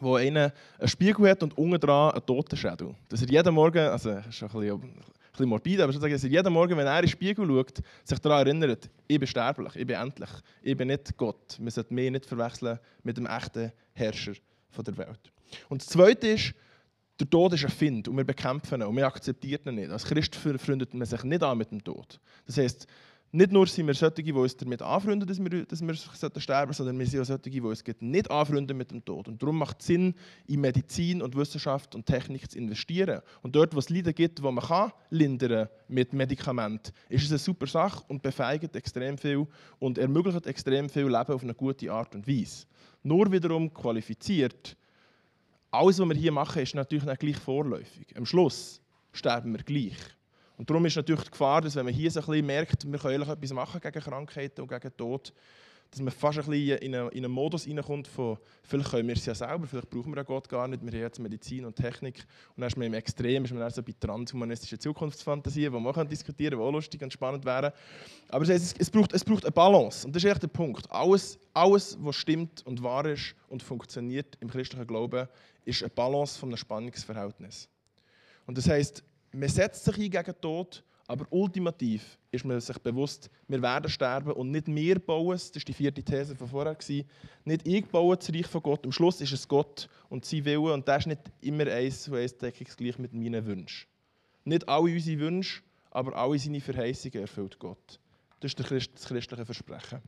wo 0.01 0.17
einer 0.17 0.53
einen 0.79 0.89
Spiegel 0.89 1.29
hat 1.31 1.43
und 1.43 1.57
unten 1.57 1.81
dran 1.81 2.13
einen 2.13 2.27
Totenschädel. 2.27 2.95
Dass 3.09 3.23
er 3.23 3.29
jeden 3.29 3.55
Morgen, 3.55 3.79
also 3.79 4.11
das 4.11 4.27
ist 4.27 4.43
ein 4.43 4.49
bisschen 4.49 4.93
bisschen 5.37 5.49
morbide, 5.49 5.83
aber 5.83 5.93
sozusagen, 5.93 6.15
dass 6.15 6.25
er 6.25 6.31
jeden 6.31 6.53
Morgen, 6.53 6.77
wenn 6.77 6.87
er 6.87 6.99
in 6.99 7.05
den 7.05 7.11
Spiegel 7.11 7.47
schaut, 7.47 7.83
sich 8.05 8.19
daran 8.19 8.47
erinnert, 8.47 8.91
ich 9.07 9.19
bin 9.19 9.27
sterblich, 9.27 9.77
ich 9.77 9.87
bin 9.87 9.97
endlich, 9.97 10.31
ich 10.63 10.77
bin 10.77 10.89
nicht 10.89 11.17
Gott. 11.17 11.59
Man 11.59 11.71
sollte 11.71 11.95
mich 11.95 12.11
nicht 12.11 12.27
verwechseln 12.27 12.79
mit 13.03 13.17
dem 13.17 13.27
echten 13.27 13.73
Herrscher 13.93 14.33
der 14.85 14.97
Welt. 14.99 15.33
Und 15.69 15.83
das 15.83 15.89
Zweite 15.89 16.29
ist, 16.29 16.55
der 17.19 17.31
Tod 17.31 17.55
ist 17.55 17.65
ein 17.65 17.71
Find 17.71 18.09
und 18.09 18.17
wir 18.17 18.25
bekämpfen 18.25 18.81
ihn 18.81 18.87
und 18.87 18.97
wir 18.97 19.07
akzeptieren 19.07 19.69
ihn 19.69 19.75
nicht. 19.77 19.91
Als 19.91 20.05
Christ 20.05 20.37
freundet 20.37 20.93
man 20.93 21.07
sich 21.07 21.23
nicht 21.25 21.43
an 21.43 21.57
mit 21.57 21.71
dem 21.71 21.83
Tod. 21.83 22.21
Das 22.47 22.59
heißt, 22.59 22.87
nicht 23.37 23.53
nur 23.53 23.67
sind 23.67 23.87
wir 23.87 23.95
solche, 23.95 24.23
die 24.23 24.33
uns 24.33 24.57
damit 24.57 24.81
anfreunden, 24.81 25.29
dass 25.29 25.39
wir, 25.39 25.67
dass 25.67 25.83
wir 25.83 25.95
sterben 25.95 26.73
sondern 26.73 26.99
wir 26.99 27.07
sind 27.07 27.21
auch 27.21 27.27
solche, 27.27 27.51
die 27.51 27.61
uns 27.61 27.85
nicht 28.01 28.31
anfreunden 28.31 28.77
mit 28.77 28.91
dem 28.91 29.05
Tod. 29.05 29.29
Und 29.29 29.43
darum 29.43 29.59
macht 29.59 29.81
es 29.81 29.89
Sinn, 29.89 30.15
in 30.47 30.61
Medizin 30.61 31.21
und 31.21 31.37
Wissenschaft 31.37 31.95
und 31.95 32.07
Technik 32.07 32.51
zu 32.51 32.57
investieren. 32.59 33.21
Und 33.43 33.55
dort, 33.55 33.75
wo 33.75 33.79
es 33.79 33.91
Leiden 33.91 34.15
gibt, 34.15 34.43
wo 34.43 34.51
man 34.51 34.65
kann 34.65 34.91
lindern 35.11 35.69
mit 35.89 36.15
Medikamenten, 36.15 36.93
ist 37.11 37.25
es 37.25 37.31
eine 37.31 37.39
super 37.39 37.67
Sache 37.67 38.03
und 38.09 38.23
befeigt 38.23 38.75
extrem 38.75 39.19
viel 39.19 39.47
und 39.79 39.99
ermöglicht 39.99 40.47
extrem 40.47 40.89
viel 40.89 41.05
Leben 41.07 41.35
auf 41.35 41.43
eine 41.43 41.55
gute 41.55 41.93
Art 41.93 42.15
und 42.15 42.27
Weise. 42.27 42.65
Nur 43.03 43.31
wiederum 43.31 43.73
qualifiziert, 43.73 44.77
alles, 45.71 45.99
was 45.99 46.09
wir 46.09 46.17
hier 46.17 46.33
machen, 46.33 46.63
ist 46.63 46.75
natürlich 46.75 47.05
nicht 47.05 47.21
gleich 47.21 47.37
vorläufig. 47.37 48.17
Am 48.17 48.25
Schluss 48.25 48.81
sterben 49.13 49.53
wir 49.53 49.63
gleich. 49.63 50.16
Und 50.57 50.71
darum 50.71 50.85
ist 50.87 50.97
natürlich 50.97 51.25
die 51.25 51.31
Gefahr, 51.31 51.61
dass 51.61 51.77
wenn 51.77 51.85
man 51.85 51.95
hier 51.95 52.11
so 52.11 52.21
ein 52.21 52.27
bisschen 52.27 52.47
merkt, 52.47 52.91
wir 52.91 52.99
können 52.99 53.29
etwas 53.29 53.53
machen 53.53 53.81
gegen 53.81 54.01
Krankheiten 54.01 54.63
und 54.63 54.69
gegen 54.69 54.97
Tod, 54.97 55.33
dass 55.91 56.01
man 56.01 56.13
fast 56.13 56.39
ein 56.39 56.47
bisschen 56.47 56.79
in 56.79 56.95
einen, 56.95 57.09
in 57.11 57.25
einen 57.25 57.33
Modus 57.33 57.67
reinkommt 57.67 58.09
von, 58.09 58.39
vielleicht 58.63 58.91
können 58.91 59.09
wir 59.09 59.15
es 59.15 59.25
ja 59.25 59.35
selber, 59.35 59.67
vielleicht 59.67 59.89
brauchen 59.89 60.13
wir 60.13 60.17
ja 60.17 60.23
Gott 60.25 60.49
gar 60.49 60.67
nicht, 60.67 60.83
wir 60.83 60.91
haben 60.93 61.01
jetzt 61.01 61.19
Medizin 61.19 61.65
und 61.65 61.77
Technik. 61.77 62.27
Und 62.55 62.61
dann 62.61 62.69
ist 62.69 62.77
man 62.77 62.87
im 62.87 62.95
Extrem, 62.95 63.45
ist 63.45 63.53
man 63.53 63.61
dann 63.61 63.71
so 63.71 63.83
bei 63.83 63.95
transhumanistischen 63.99 64.81
Zukunftsfantasien, 64.81 65.73
die 65.73 65.79
man 65.79 66.09
diskutieren 66.09 66.51
kann, 66.53 66.59
die 66.59 66.65
auch 66.65 66.73
lustig 66.73 67.03
und 67.03 67.13
spannend 67.13 67.45
wären. 67.45 67.73
Aber 68.29 68.49
es, 68.49 68.75
es, 68.77 68.91
braucht, 68.91 69.13
es 69.13 69.25
braucht 69.25 69.45
eine 69.45 69.53
Balance. 69.53 70.07
Und 70.07 70.17
das 70.17 70.25
ist 70.25 70.31
echt 70.31 70.43
der 70.43 70.49
Punkt. 70.49 70.91
Alles, 70.91 71.39
alles, 71.55 71.97
was 72.01 72.17
stimmt 72.17 72.67
und 72.67 72.83
wahr 72.83 73.07
ist 73.07 73.35
und 73.49 73.63
funktioniert 73.63 74.37
im 74.41 74.51
christlichen 74.51 74.87
Glauben, 74.87 75.29
ist 75.65 75.83
eine 75.83 75.91
Balance 75.91 76.39
von 76.39 76.49
einem 76.49 76.59
Spannungsverhältnis. 76.59 77.69
Und 78.47 78.59
das 78.59 78.69
heißt, 78.69 79.03
man 79.37 79.49
setzt 79.49 79.85
sich 79.85 79.97
ein 79.97 80.11
gegen 80.11 80.25
den 80.25 80.41
Tod, 80.41 80.83
aber 81.07 81.27
ultimativ 81.31 82.19
ist 82.31 82.45
man 82.45 82.61
sich 82.61 82.79
bewusst, 82.79 83.31
wir 83.47 83.63
werden 83.63 83.89
sterben 83.89 84.33
und 84.33 84.51
nicht 84.51 84.67
wir 84.67 84.99
bauen 84.99 85.35
es, 85.35 85.53
das 85.53 85.63
war 85.63 85.67
die 85.67 85.73
vierte 85.73 86.03
These 86.03 86.35
von 86.35 86.49
vorher, 86.49 86.77
nicht 87.45 87.67
ich 87.69 87.87
baue 87.87 88.17
das 88.17 88.33
Reich 88.33 88.47
von 88.47 88.63
Gott, 88.63 88.85
am 88.85 88.93
Schluss 88.93 89.21
ist 89.21 89.33
es 89.33 89.47
Gott 89.47 89.89
und 90.09 90.25
sein 90.25 90.45
Wille 90.45 90.73
und 90.73 90.89
das 90.89 91.03
ist 91.03 91.07
nicht 91.07 91.21
immer 91.43 91.67
eins 91.67 92.03
zu 92.03 92.15
eins 92.15 92.37
deckungsgleich 92.37 92.99
mit 92.99 93.13
meinen 93.13 93.45
Wünschen. 93.47 93.87
Nicht 94.45 94.69
alle 94.69 94.93
unsere 94.93 95.21
Wünsche, 95.21 95.63
aber 95.91 96.17
alle 96.17 96.39
seine 96.39 96.61
Verheißungen 96.61 97.21
erfüllt 97.21 97.59
Gott. 97.59 98.01
Das 98.41 98.53
ist 98.53 98.61
das 98.61 98.67
christliche 99.09 99.45
Versprechen. 99.45 100.01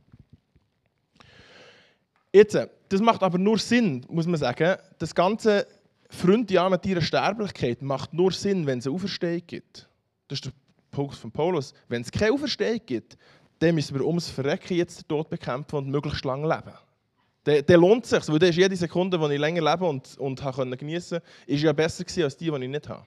Jetzt, 2.31 2.57
das 2.89 3.01
macht 3.01 3.23
aber 3.23 3.37
nur 3.37 3.57
Sinn, 3.57 4.05
muss 4.09 4.27
man 4.27 4.39
sagen, 4.39 4.77
das 4.99 5.15
ganze 5.15 5.65
Freunde 6.09 6.69
mit 6.69 6.85
ihrer 6.85 7.01
Sterblichkeit 7.01 7.81
macht 7.81 8.13
nur 8.13 8.31
Sinn, 8.31 8.65
wenn 8.65 8.79
es 8.79 8.87
eine 8.87 8.95
Auferstehung 8.95 9.43
gibt. 9.45 9.87
Das 10.27 10.37
ist 10.37 10.45
der 10.45 10.51
Punkt 10.91 11.15
von 11.15 11.31
Paulus. 11.31 11.73
Wenn 11.87 12.01
es 12.01 12.11
keine 12.11 12.33
Auferstehung 12.33 12.79
gibt, 12.85 13.17
dann 13.59 13.75
müssen 13.75 13.93
wir 13.95 14.05
ums 14.05 14.29
Verrecken 14.29 14.75
jetzt 14.75 15.01
den 15.01 15.07
Tod 15.07 15.29
bekämpfen 15.29 15.75
und 15.75 15.89
möglichst 15.89 16.25
lange 16.25 16.47
leben. 16.47 16.73
Der, 17.45 17.61
der 17.61 17.77
lohnt 17.77 18.05
sich, 18.05 18.27
weil 18.27 18.39
das 18.39 18.49
ist 18.49 18.57
jede 18.57 18.75
Sekunde, 18.75 19.17
die 19.17 19.33
ich 19.33 19.39
länger 19.39 19.61
lebe 19.61 19.85
und, 19.85 20.17
und 20.17 20.39
geniessen 20.77 21.19
konnte, 21.19 21.23
ist 21.45 21.63
ja 21.63 21.73
besser 21.73 22.03
gewesen 22.03 22.23
als 22.23 22.37
die, 22.37 22.49
die 22.49 22.63
ich 22.63 22.69
nicht 22.69 22.89
habe. 22.89 23.05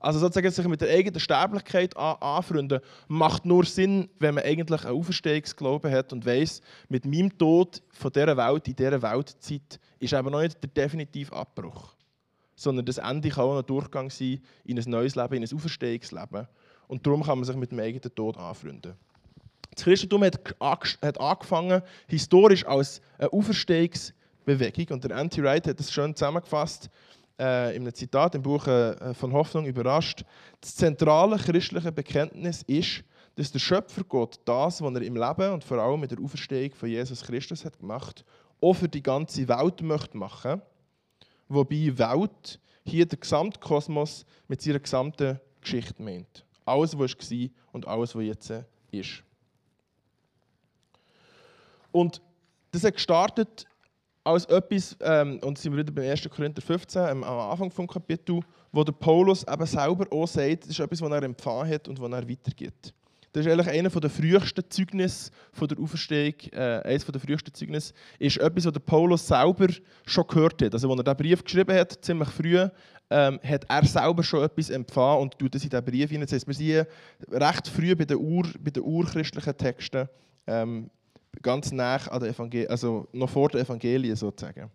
Also 0.00 0.18
sozusagen 0.18 0.50
sich 0.50 0.66
mit 0.66 0.80
der 0.80 0.90
eigenen 0.90 1.20
Sterblichkeit 1.20 1.94
an, 1.94 2.16
anfreunden, 2.20 2.80
macht 3.06 3.44
nur 3.44 3.66
Sinn, 3.66 4.08
wenn 4.18 4.34
man 4.34 4.44
eigentlich 4.44 4.84
einen 4.84 4.96
Auferstehungsglauben 4.96 5.92
hat 5.92 6.12
und 6.14 6.24
weiß, 6.24 6.62
mit 6.88 7.04
meinem 7.04 7.36
Tod 7.36 7.82
von 7.90 8.10
dieser 8.10 8.36
Welt 8.36 8.66
in 8.66 8.76
dieser 8.76 9.02
Weltzeit 9.02 9.78
ist 9.98 10.14
eben 10.14 10.30
noch 10.30 10.40
nicht 10.40 10.62
der 10.62 10.70
definitive 10.70 11.32
Abbruch 11.34 11.94
sondern 12.60 12.84
das 12.84 12.98
Ende 12.98 13.30
kann 13.30 13.44
auch 13.44 13.58
ein 13.58 13.66
Durchgang 13.66 14.10
sein 14.10 14.38
in 14.64 14.78
ein 14.78 14.84
neues 14.90 15.16
Leben, 15.16 15.34
in 15.34 15.44
ein 15.44 15.54
Auferstehungsleben. 15.54 16.46
Und 16.88 17.06
darum 17.06 17.22
kann 17.22 17.38
man 17.38 17.44
sich 17.46 17.56
mit 17.56 17.70
dem 17.70 17.78
eigenen 17.78 18.14
Tod 18.14 18.36
anfreunden. 18.36 18.94
Das 19.74 19.84
Christentum 19.84 20.24
hat, 20.24 21.18
angefangen 21.18 21.80
historisch 22.06 22.66
als 22.66 23.00
eine 23.18 23.32
Auferstehungsbewegung 23.32 24.88
und 24.90 25.04
der 25.04 25.16
Anti-Wright 25.16 25.68
hat 25.68 25.78
das 25.78 25.90
schön 25.90 26.14
zusammengefasst 26.14 26.90
äh, 27.38 27.74
in 27.74 27.82
einem 27.82 27.94
Zitat 27.94 28.34
im 28.34 28.42
Buch 28.42 28.66
äh, 28.66 29.14
von 29.14 29.32
Hoffnung 29.32 29.64
überrascht. 29.64 30.24
Das 30.60 30.76
zentrale 30.76 31.38
christliche 31.38 31.92
Bekenntnis 31.92 32.62
ist, 32.66 33.04
dass 33.36 33.52
der 33.52 33.58
Schöpfer 33.58 34.04
Gott 34.04 34.38
das, 34.44 34.82
was 34.82 34.94
er 34.94 35.02
im 35.02 35.16
Leben 35.16 35.52
und 35.54 35.64
vor 35.64 35.78
allem 35.78 36.00
mit 36.00 36.10
der 36.10 36.20
Auferstehung 36.20 36.72
von 36.72 36.90
Jesus 36.90 37.22
Christus 37.22 37.64
hat 37.64 37.78
gemacht, 37.78 38.22
auch 38.60 38.74
für 38.74 38.88
die 38.88 39.02
ganze 39.02 39.48
Welt 39.48 39.80
möchte 39.80 40.18
machen 40.18 40.60
wobei 41.50 41.98
Welt 41.98 42.58
hier 42.84 43.06
der 43.06 43.18
Gesamtkosmos 43.18 44.24
mit 44.48 44.62
seiner 44.62 44.78
gesamten 44.78 45.38
Geschichte 45.60 46.02
meint. 46.02 46.46
Alles, 46.64 46.98
was 46.98 47.12
war 47.12 47.48
und 47.72 47.86
alles, 47.86 48.14
was 48.14 48.24
jetzt 48.24 48.52
ist. 48.90 49.22
Und 51.92 52.22
das 52.70 52.84
hat 52.84 52.94
gestartet 52.94 53.66
als 54.22 54.44
etwas, 54.46 54.96
ähm, 55.00 55.40
und 55.42 55.58
sind 55.58 55.72
wir 55.72 55.80
wieder 55.80 55.92
beim 55.92 56.08
1. 56.08 56.28
Korinther 56.30 56.62
15, 56.62 57.02
ähm, 57.08 57.24
am 57.24 57.38
Anfang 57.50 57.70
des 57.70 57.94
Kapitels, 57.94 58.44
wo 58.70 58.84
der 58.84 58.92
Paulus 58.92 59.44
eben 59.44 59.66
selber 59.66 60.06
auch 60.12 60.26
sagt, 60.26 60.62
das 60.62 60.70
ist 60.70 60.80
etwas, 60.80 61.00
was 61.00 61.10
er 61.10 61.22
empfangen 61.22 61.72
hat 61.72 61.88
und 61.88 62.00
was 62.00 62.12
er 62.12 62.28
weitergibt. 62.28 62.94
Das 63.32 63.46
ist 63.46 63.52
eigentlich 63.52 63.68
einer 63.68 63.88
der 63.88 64.10
frühesten 64.10 64.64
Zeugnisse 64.68 65.30
der 65.60 65.78
Auferstehung. 65.78 66.34
Äh, 66.52 66.80
eines 66.82 67.04
der 67.04 67.20
frühesten 67.20 67.54
Zeugnisse 67.54 67.94
ist 68.18 68.38
etwas, 68.38 68.66
was 68.66 68.72
der 68.72 68.80
Paulus 68.80 69.26
selber 69.26 69.68
schon 70.04 70.26
gehört 70.26 70.60
hat. 70.62 70.74
Also, 70.74 70.90
als 70.90 70.98
er 70.98 71.04
diesen 71.04 71.16
Brief 71.16 71.44
geschrieben 71.44 71.76
hat, 71.76 72.04
ziemlich 72.04 72.28
früh, 72.28 72.68
ähm, 73.10 73.40
hat 73.44 73.66
er 73.68 73.84
selber 73.84 74.22
schon 74.24 74.42
etwas 74.42 74.70
empfangen 74.70 75.22
und 75.22 75.38
tut 75.38 75.54
das 75.54 75.62
in 75.62 75.70
diesen 75.70 75.84
Brief 75.84 76.10
hinein. 76.10 76.26
Das 76.26 76.32
heisst, 76.32 76.48
wir 76.48 76.54
sind 76.54 76.86
recht 77.30 77.68
früh 77.68 77.94
bei 77.94 78.04
den, 78.04 78.16
Ur, 78.16 78.46
bei 78.58 78.70
den 78.70 78.82
urchristlichen 78.82 79.56
Texten, 79.56 80.08
ähm, 80.48 80.90
ganz 81.40 81.70
nah 81.70 81.96
an 81.96 82.20
der 82.20 82.30
Evangelien, 82.30 82.70
also 82.70 83.06
noch 83.12 83.30
vor 83.30 83.48
den 83.48 83.60
Evangelien 83.60 84.16
sozusagen. 84.16 84.70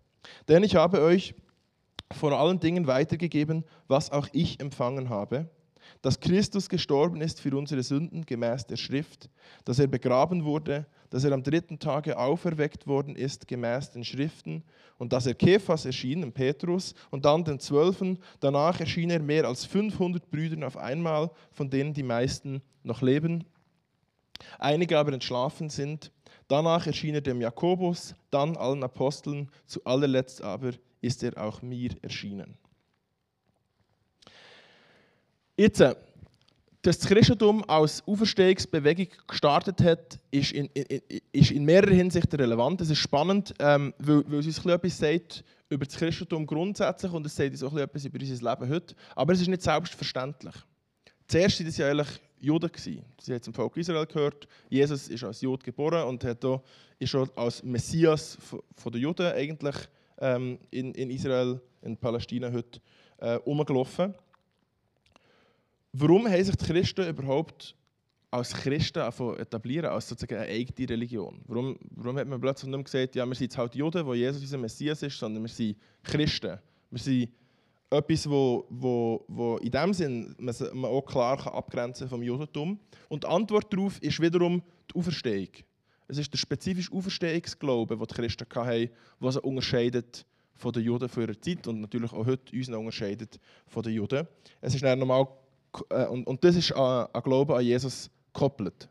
Denn 0.48 0.62
ich 0.62 0.74
habe 0.76 1.02
euch 1.02 1.34
vor 2.12 2.32
allen 2.32 2.58
Dingen 2.60 2.86
weitergegeben, 2.86 3.64
was 3.86 4.10
auch 4.10 4.28
ich 4.32 4.60
empfangen 4.60 5.10
habe 5.10 5.50
dass 6.06 6.20
Christus 6.20 6.68
gestorben 6.68 7.20
ist 7.20 7.40
für 7.40 7.56
unsere 7.56 7.82
Sünden 7.82 8.24
gemäß 8.24 8.64
der 8.64 8.76
Schrift, 8.76 9.28
dass 9.64 9.80
er 9.80 9.88
begraben 9.88 10.44
wurde, 10.44 10.86
dass 11.10 11.24
er 11.24 11.32
am 11.32 11.42
dritten 11.42 11.80
Tage 11.80 12.16
auferweckt 12.16 12.86
worden 12.86 13.16
ist 13.16 13.48
gemäß 13.48 13.90
den 13.90 14.04
Schriften 14.04 14.62
und 14.98 15.12
dass 15.12 15.26
er 15.26 15.34
Kephas 15.34 15.84
erschien, 15.84 16.30
Petrus, 16.30 16.94
und 17.10 17.24
dann 17.24 17.42
den 17.42 17.58
Zwölfen. 17.58 18.20
Danach 18.38 18.78
erschien 18.78 19.10
er 19.10 19.18
mehr 19.18 19.46
als 19.46 19.64
500 19.64 20.30
Brüdern 20.30 20.62
auf 20.62 20.76
einmal, 20.76 21.28
von 21.50 21.70
denen 21.70 21.92
die 21.92 22.04
meisten 22.04 22.62
noch 22.84 23.02
leben, 23.02 23.42
einige 24.60 25.00
aber 25.00 25.12
entschlafen 25.12 25.70
sind. 25.70 26.12
Danach 26.46 26.86
erschien 26.86 27.16
er 27.16 27.20
dem 27.20 27.40
Jakobus, 27.40 28.14
dann 28.30 28.56
allen 28.56 28.84
Aposteln, 28.84 29.50
zu 29.66 29.84
allerletzt 29.84 30.40
aber 30.40 30.70
ist 31.00 31.24
er 31.24 31.36
auch 31.36 31.62
mir 31.62 31.90
erschienen. 32.00 32.56
Jetzt, 35.56 35.80
äh, 35.80 35.94
dass 36.82 36.98
das 36.98 37.08
Christentum 37.08 37.64
als 37.66 38.06
Auferstehungsbewegung 38.06 39.08
gestartet 39.26 39.80
hat, 39.80 40.18
ist 40.30 40.52
in, 40.52 40.66
in, 40.66 41.00
ist 41.32 41.50
in 41.50 41.64
mehrerer 41.64 41.94
Hinsicht 41.94 42.32
relevant. 42.34 42.80
Es 42.82 42.90
ist 42.90 42.98
spannend, 42.98 43.54
ähm, 43.58 43.94
weil, 43.98 44.22
weil 44.30 44.40
es 44.40 44.46
uns 44.46 44.66
etwas 44.66 44.98
sagt 44.98 45.44
über 45.70 45.86
das 45.86 45.96
Christentum 45.96 46.46
grundsätzlich 46.46 47.10
und 47.10 47.24
es 47.26 47.34
sagt 47.34 47.50
uns 47.52 47.62
auch 47.62 47.74
etwas 47.76 48.04
über 48.04 48.20
unser 48.20 48.50
Leben 48.50 48.70
heute. 48.70 48.94
Aber 49.14 49.32
es 49.32 49.40
ist 49.40 49.48
nicht 49.48 49.62
selbstverständlich. 49.62 50.54
Zuerst 51.26 51.58
waren 51.58 51.66
das 51.66 51.76
ja 51.78 51.88
eigentlich 51.88 52.20
Juden. 52.38 52.70
Sie 52.76 53.02
haben 53.32 53.42
zum 53.42 53.54
Volk 53.54 53.76
Israel 53.78 54.06
gehört. 54.06 54.46
Jesus 54.68 55.08
ist 55.08 55.24
als 55.24 55.40
Jude 55.40 55.64
geboren 55.64 56.06
und 56.06 56.22
hat 56.22 56.44
auch, 56.44 56.62
ist 56.98 57.14
auch 57.14 57.28
als 57.34 57.62
Messias 57.62 58.36
von 58.76 58.92
der 58.92 59.00
Juden 59.00 59.32
eigentlich 59.32 59.76
ähm, 60.18 60.58
in, 60.70 60.92
in 60.92 61.10
Israel, 61.10 61.60
in 61.82 61.96
Palästina 61.96 62.52
heute, 62.52 62.78
äh, 63.18 63.38
umgelaufen. 63.38 64.14
Warum 65.98 66.28
haben 66.28 66.44
sich 66.44 66.56
die 66.56 66.64
Christen 66.66 67.08
überhaupt 67.08 67.74
als 68.30 68.52
Christen 68.52 69.00
etablieren, 69.38 69.90
als 69.90 70.08
sozusagen 70.08 70.40
eine 70.42 70.52
eigene 70.52 70.88
Religion. 70.90 71.40
Warum, 71.46 71.78
warum 71.94 72.18
hat 72.18 72.28
man 72.28 72.40
plötzlich 72.40 72.68
nicht 72.68 72.76
mehr 72.76 72.84
gesagt, 72.84 73.14
ja, 73.14 73.24
wir 73.24 73.34
sind 73.34 73.46
jetzt 73.46 73.56
halt 73.56 73.74
Juden, 73.74 74.04
wo 74.04 74.14
Jesus 74.14 74.42
unser 74.42 74.58
Messias 74.58 75.02
ist, 75.02 75.18
sondern 75.18 75.42
wir 75.42 75.48
sind 75.48 75.76
Christen. 76.02 76.58
Wir 76.90 76.98
sind 76.98 77.30
etwas, 77.88 78.28
wo, 78.28 78.66
wo, 78.68 79.24
wo 79.28 79.56
in 79.58 79.70
dem 79.70 79.94
Sinn 79.94 80.34
man, 80.38 80.54
auch 80.84 81.02
klar 81.02 81.54
abgrenzen 81.54 82.08
vom 82.08 82.22
Judentum. 82.22 82.78
Und 83.08 83.24
die 83.24 83.28
Antwort 83.28 83.72
darauf 83.72 84.02
ist 84.02 84.20
wiederum 84.20 84.62
die 84.90 84.98
Auferstehung. 84.98 85.48
Es 86.08 86.18
ist 86.18 86.32
der 86.32 86.38
spezifische 86.38 86.92
Auferstehungsglaube, 86.92 87.96
den 87.96 88.06
die 88.06 88.14
Christen 88.14 88.46
hatten, 88.54 88.90
der 89.22 89.32
sie 89.32 89.40
unterscheidet 89.40 90.26
von 90.54 90.72
den 90.72 90.82
Juden 90.82 91.08
von 91.08 91.22
ihrer 91.22 91.40
Zeit 91.40 91.66
und 91.66 91.80
natürlich 91.80 92.12
auch 92.12 92.26
heute 92.26 92.56
uns 92.56 92.68
unterscheidet 92.68 93.38
von 93.66 93.82
den 93.82 93.92
Juden. 93.92 94.26
Es 94.60 94.74
ist 94.74 94.82
dann 94.82 94.98
normal, 94.98 95.28
und, 96.08 96.26
und 96.26 96.44
das 96.44 96.56
ist 96.56 96.72
an, 96.72 97.08
Glauben 97.22 97.52
an 97.52 97.64
Jesus 97.64 98.10
gekoppelt. 98.32 98.88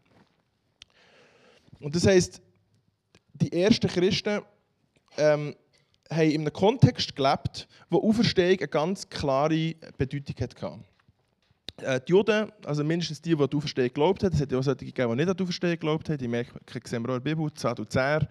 Und 1.79 1.95
das 1.95 2.05
heisst, 2.07 2.41
die 3.33 3.51
ersten 3.51 3.87
Christen 3.87 4.41
ähm, 5.17 5.55
haben 6.09 6.31
in 6.31 6.41
einem 6.41 6.53
Kontext 6.53 7.15
gelebt, 7.15 7.67
wo 7.89 8.09
Auferstehung 8.09 8.57
eine 8.57 8.67
ganz 8.67 9.09
klare 9.09 9.75
Bedeutung 9.97 10.35
hatte. 10.39 10.79
Äh, 11.81 11.99
die 12.07 12.11
Juden, 12.11 12.51
also 12.65 12.83
mindestens 12.83 13.21
die, 13.21 13.35
die 13.35 13.41
an 13.41 13.49
die 13.49 13.57
Auferstehung 13.57 13.87
geglaubt 13.89 14.23
haben, 14.23 14.33
es 14.33 14.41
hat 14.41 14.51
ja 14.51 14.57
auch 14.57 14.63
solche 14.63 14.85
gegeben, 14.85 15.09
die 15.11 15.17
nicht 15.17 15.29
an 15.29 15.35
die 15.35 15.43
Auferstehung 15.43 15.73
geglaubt 15.73 16.09
haben, 16.09 16.17
die 16.17 16.27
merken, 16.27 16.59
sehen 16.85 17.03
wir 17.03 17.09
auch 17.09 17.17
in 17.17 17.23
der 17.23 17.35
Bibel, 17.35 17.49
Sadduzäer. 17.53 18.27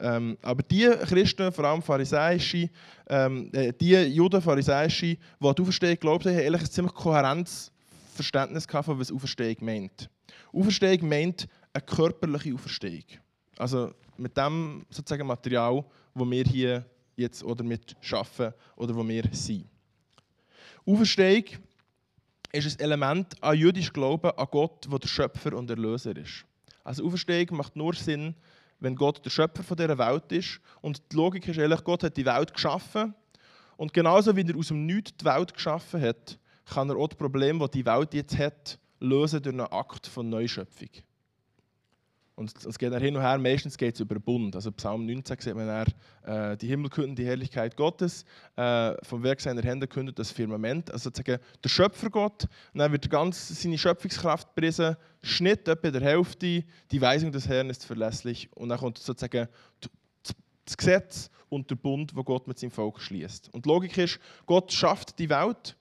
Ähm, 0.00 0.36
aber 0.42 0.62
die 0.62 0.88
Christen, 1.06 1.52
vor 1.52 1.64
allem 1.64 1.82
Pharisäische, 1.82 2.68
ähm, 3.08 3.50
äh, 3.52 3.72
die 3.72 3.94
Juden, 3.94 4.42
Pharisäische, 4.42 5.16
die 5.16 5.18
an 5.40 5.54
die 5.54 5.62
Auferstehung 5.62 5.94
geglaubt 5.94 6.26
haben, 6.26 6.34
haben 6.34 6.44
eigentlich 6.44 6.62
ein 6.62 6.70
ziemlich 6.70 6.94
kohärentes 6.94 7.72
Verständnis 8.18 8.66
von 8.66 8.98
was 8.98 9.12
Auferstehung 9.12 9.56
meint. 9.60 10.10
Auferstehung 10.52 11.08
meint 11.08 11.48
eine 11.72 11.84
körperliche 11.84 12.54
Auferstehung. 12.54 13.04
Also 13.56 13.92
mit 14.16 14.36
dem 14.36 14.84
sozusagen 14.90 15.26
Material, 15.26 15.84
das 16.14 16.30
wir 16.30 16.44
hier 16.44 16.84
jetzt 17.16 17.42
oder 17.44 17.64
mit 17.64 17.96
schaffen 18.00 18.52
oder 18.76 18.94
wo 18.94 19.06
wir 19.06 19.24
sind. 19.32 19.66
Auferstehung 20.84 21.44
ist 22.52 22.80
ein 22.80 22.84
Element 22.84 23.42
an 23.42 23.56
jüdisch 23.56 23.92
Glauben 23.92 24.30
an 24.30 24.46
Gott, 24.50 24.90
der 24.90 24.98
der 24.98 25.08
Schöpfer 25.08 25.52
und 25.56 25.70
Erlöser 25.70 26.16
ist. 26.16 26.44
Also 26.82 27.04
Auferstehung 27.04 27.56
macht 27.56 27.76
nur 27.76 27.94
Sinn, 27.94 28.34
wenn 28.80 28.96
Gott 28.96 29.24
der 29.24 29.30
Schöpfer 29.30 29.62
von 29.62 29.76
dieser 29.76 29.98
Welt 29.98 30.32
ist. 30.32 30.60
Und 30.80 31.02
die 31.12 31.16
Logik 31.16 31.46
ist 31.46 31.58
ehrlich, 31.58 31.84
Gott 31.84 32.02
hat 32.02 32.16
die 32.16 32.24
Welt 32.24 32.52
geschaffen. 32.52 33.14
Und 33.76 33.92
genauso 33.92 34.34
wie 34.34 34.48
er 34.48 34.56
aus 34.56 34.68
dem 34.68 34.86
Nichts 34.86 35.16
die 35.16 35.24
Welt 35.24 35.54
geschaffen 35.54 36.00
hat, 36.00 36.38
kann 36.68 36.90
er 36.90 36.96
auch 36.96 37.08
die 37.08 37.16
Probleme, 37.16 37.68
die 37.68 37.82
die 37.82 37.86
Welt 37.86 38.14
jetzt 38.14 38.38
hat, 38.38 38.78
lösen 39.00 39.42
durch 39.42 39.54
einen 39.54 39.66
Akt 39.66 40.06
von 40.06 40.28
Neuschöpfung. 40.28 40.90
Und 42.38 42.54
es 42.64 42.78
geht 42.78 42.92
dann 42.92 43.02
hin 43.02 43.16
und 43.16 43.22
her, 43.22 43.36
meistens 43.36 43.76
geht 43.76 43.94
es 43.96 44.00
über 44.00 44.14
den 44.14 44.22
Bund. 44.22 44.54
Also 44.54 44.70
Psalm 44.70 45.04
19 45.06 45.40
sieht 45.40 45.56
man 45.56 45.66
dann, 45.66 46.52
äh, 46.52 46.56
die 46.56 46.68
Himmel 46.68 46.88
künden 46.88 47.16
die 47.16 47.26
Herrlichkeit 47.26 47.76
Gottes, 47.76 48.24
äh, 48.54 48.94
vom 49.04 49.24
Werk 49.24 49.40
seiner 49.40 49.60
Hände 49.62 49.88
kündet 49.88 50.20
das 50.20 50.30
Firmament. 50.30 50.88
Also 50.92 51.10
sozusagen 51.10 51.42
der 51.64 51.68
Schöpfergott, 51.68 52.44
und 52.72 52.78
dann 52.78 52.92
wird 52.92 53.10
ganz 53.10 53.60
seine 53.60 53.76
Schöpfungskraft 53.76 54.54
gepriesen, 54.54 54.94
Schnitt 55.20 55.66
etwa 55.66 55.90
der 55.90 56.00
Hälfte, 56.00 56.62
die 56.92 57.00
Weisung 57.00 57.32
des 57.32 57.48
Herrn 57.48 57.70
ist 57.70 57.84
verlässlich. 57.84 58.48
Und 58.54 58.68
dann 58.68 58.78
kommt 58.78 58.98
sozusagen 58.98 59.48
das 60.64 60.76
Gesetz 60.76 61.30
und 61.48 61.68
der 61.68 61.76
Bund, 61.76 62.14
wo 62.14 62.22
Gott 62.22 62.46
mit 62.46 62.56
seinem 62.56 62.70
Volk 62.70 63.00
schließt. 63.00 63.52
Und 63.52 63.64
die 63.64 63.68
Logik 63.68 63.98
ist, 63.98 64.20
Gott 64.46 64.72
schafft 64.72 65.18
die 65.18 65.28
Welt 65.28 65.76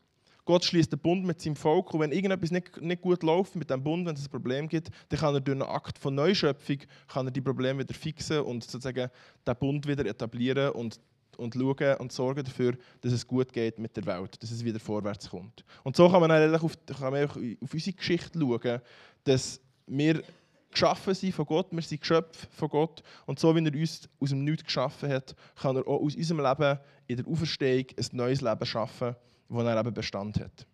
Gott 0.48 0.64
schließt 0.64 0.94
den 0.94 1.00
Bund 1.00 1.26
mit 1.26 1.42
seinem 1.42 1.58
Volk 1.58 1.94
und 1.94 2.00
wenn 2.00 2.14
irgendetwas 2.14 2.52
nicht, 2.52 2.82
nicht 2.82 3.02
gut 3.02 3.22
läuft 3.22 3.58
mit 3.58 3.70
dem 3.70 3.84
Bund, 3.84 4.08
wenn 4.08 4.16
es 4.16 4.26
ein 4.26 4.32
Problem 4.32 4.70
gibt, 4.70 4.90
dann 5.10 5.20
kann 5.20 5.36
er 5.36 5.42
durch 5.42 5.56
einen 5.56 5.68
Akt 5.68 5.98
von 6.00 6.16
Neuschöpfung 6.16 6.78
kann 7.10 7.28
er 7.28 7.32
die 7.32 7.42
Probleme 7.42 7.84
wieder 7.84 7.94
fixen 7.94 8.40
und 8.40 8.64
sozusagen 8.64 9.12
den 9.46 9.56
Bund 9.58 9.86
wieder 9.86 10.06
etablieren 10.06 10.72
und, 10.72 11.02
und 11.36 11.54
schauen 11.54 11.98
und 11.98 12.14
sorgen 12.14 12.46
dafür, 12.46 12.78
dass 13.02 13.12
es 13.12 13.28
gut 13.28 13.52
geht 13.52 13.78
mit 13.78 13.98
der 13.98 14.06
Welt, 14.06 14.42
dass 14.42 14.52
es 14.52 14.64
wieder 14.64 14.80
vorwärts 14.80 15.30
kommt. 15.30 15.66
Und 15.84 15.98
so 15.98 16.10
kann 16.10 16.22
man 16.22 16.32
eigentlich 16.32 16.64
auf, 16.64 16.78
kann 16.86 17.12
man 17.12 17.26
auf 17.26 17.74
unsere 17.74 17.98
Geschichte 17.98 18.40
schauen, 18.40 18.82
dass 19.26 19.60
wir 19.86 20.24
geschaffen 20.72 21.14
sind 21.14 21.36
von 21.36 21.46
Gott, 21.46 21.68
wir 21.72 21.82
sind 21.82 22.00
Geschöpfe 22.00 22.48
von 22.52 22.70
Gott 22.70 23.04
und 23.26 23.38
so 23.38 23.54
wie 23.54 23.66
er 23.66 23.76
uns 23.76 24.08
aus 24.22 24.30
dem 24.30 24.46
Nichts 24.46 24.64
geschaffen 24.64 25.10
hat, 25.10 25.36
kann 25.58 25.76
er 25.76 25.86
auch 25.86 26.02
aus 26.02 26.16
unserem 26.16 26.40
Leben 26.40 26.80
in 27.08 27.18
der 27.18 27.28
Auferstehung 27.28 27.86
ein 27.98 28.06
neues 28.14 28.40
Leben 28.40 28.66
schaffen 28.66 29.14
wo 29.50 29.62
er 29.62 29.80
eben 29.80 29.94
Bestand 29.94 30.40
hat. 30.40 30.66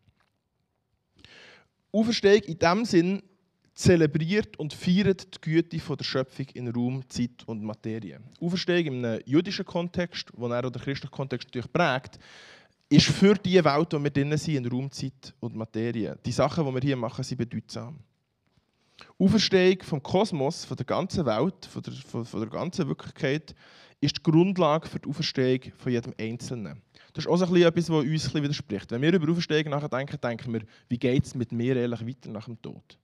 Auferstehung 1.91 2.41
in 2.43 2.57
diesem 2.57 2.85
Sinn 2.85 3.23
zelebriert 3.75 4.57
und 4.57 4.73
feiert 4.73 5.35
die 5.35 5.41
Güte 5.41 5.95
der 5.95 6.03
Schöpfung 6.03 6.47
in 6.53 6.67
Raum, 6.69 7.07
Zeit 7.09 7.43
und 7.45 7.63
Materie. 7.63 8.19
Auferstehung 8.39 8.85
in 8.85 9.05
einem 9.05 9.21
jüdischen 9.25 9.65
Kontext, 9.65 10.31
wo 10.35 10.47
er 10.47 10.61
den 10.61 10.81
christlichen 10.81 11.11
Kontext 11.11 11.47
natürlich 11.47 11.71
prägt, 11.71 12.19
ist 12.89 13.07
für 13.07 13.33
die 13.33 13.63
Welt, 13.63 13.93
wo 13.93 14.03
wir 14.03 14.11
drinnen 14.11 14.37
sind, 14.37 14.57
in 14.57 14.67
Raum, 14.67 14.91
Zeit 14.91 15.33
und 15.39 15.55
Materie. 15.55 16.17
Die 16.25 16.31
Sachen, 16.31 16.65
die 16.65 16.73
wir 16.73 16.81
hier 16.81 16.95
machen, 16.95 17.23
sind 17.23 17.37
bedeutsam. 17.37 17.99
Auferstehung 19.17 19.81
vom 19.81 20.03
Kosmos, 20.03 20.65
von 20.65 20.77
der 20.77 20.85
ganzen 20.85 21.25
Welt, 21.25 21.65
von 21.65 21.81
der, 21.81 21.93
von, 21.93 22.25
von 22.25 22.39
der 22.39 22.49
ganzen 22.49 22.87
Wirklichkeit, 22.87 23.55
ist 23.99 24.17
die 24.17 24.23
Grundlage 24.23 24.87
für 24.87 24.99
die 24.99 25.09
Auferstehung 25.09 25.61
von 25.77 25.91
jedem 25.91 26.13
Einzelnen. 26.19 26.81
Das 27.13 27.25
ist 27.25 27.31
auch 27.31 27.37
so 27.37 27.45
ein 27.45 27.55
etwas, 27.55 27.89
was 27.89 28.03
uns 28.03 28.35
ein 28.35 28.43
widerspricht. 28.43 28.91
Wenn 28.91 29.01
wir 29.01 29.13
über 29.13 29.31
Auferstehung 29.31 29.69
nachdenken, 29.69 30.19
denken 30.19 30.53
wir, 30.53 30.61
wie 30.89 30.97
geht 30.97 31.25
es 31.25 31.35
mit 31.35 31.51
mir 31.51 31.75
ehrlich 31.75 32.05
weiter 32.05 32.31
nach 32.31 32.45
dem 32.45 32.59
Tod? 32.61 32.97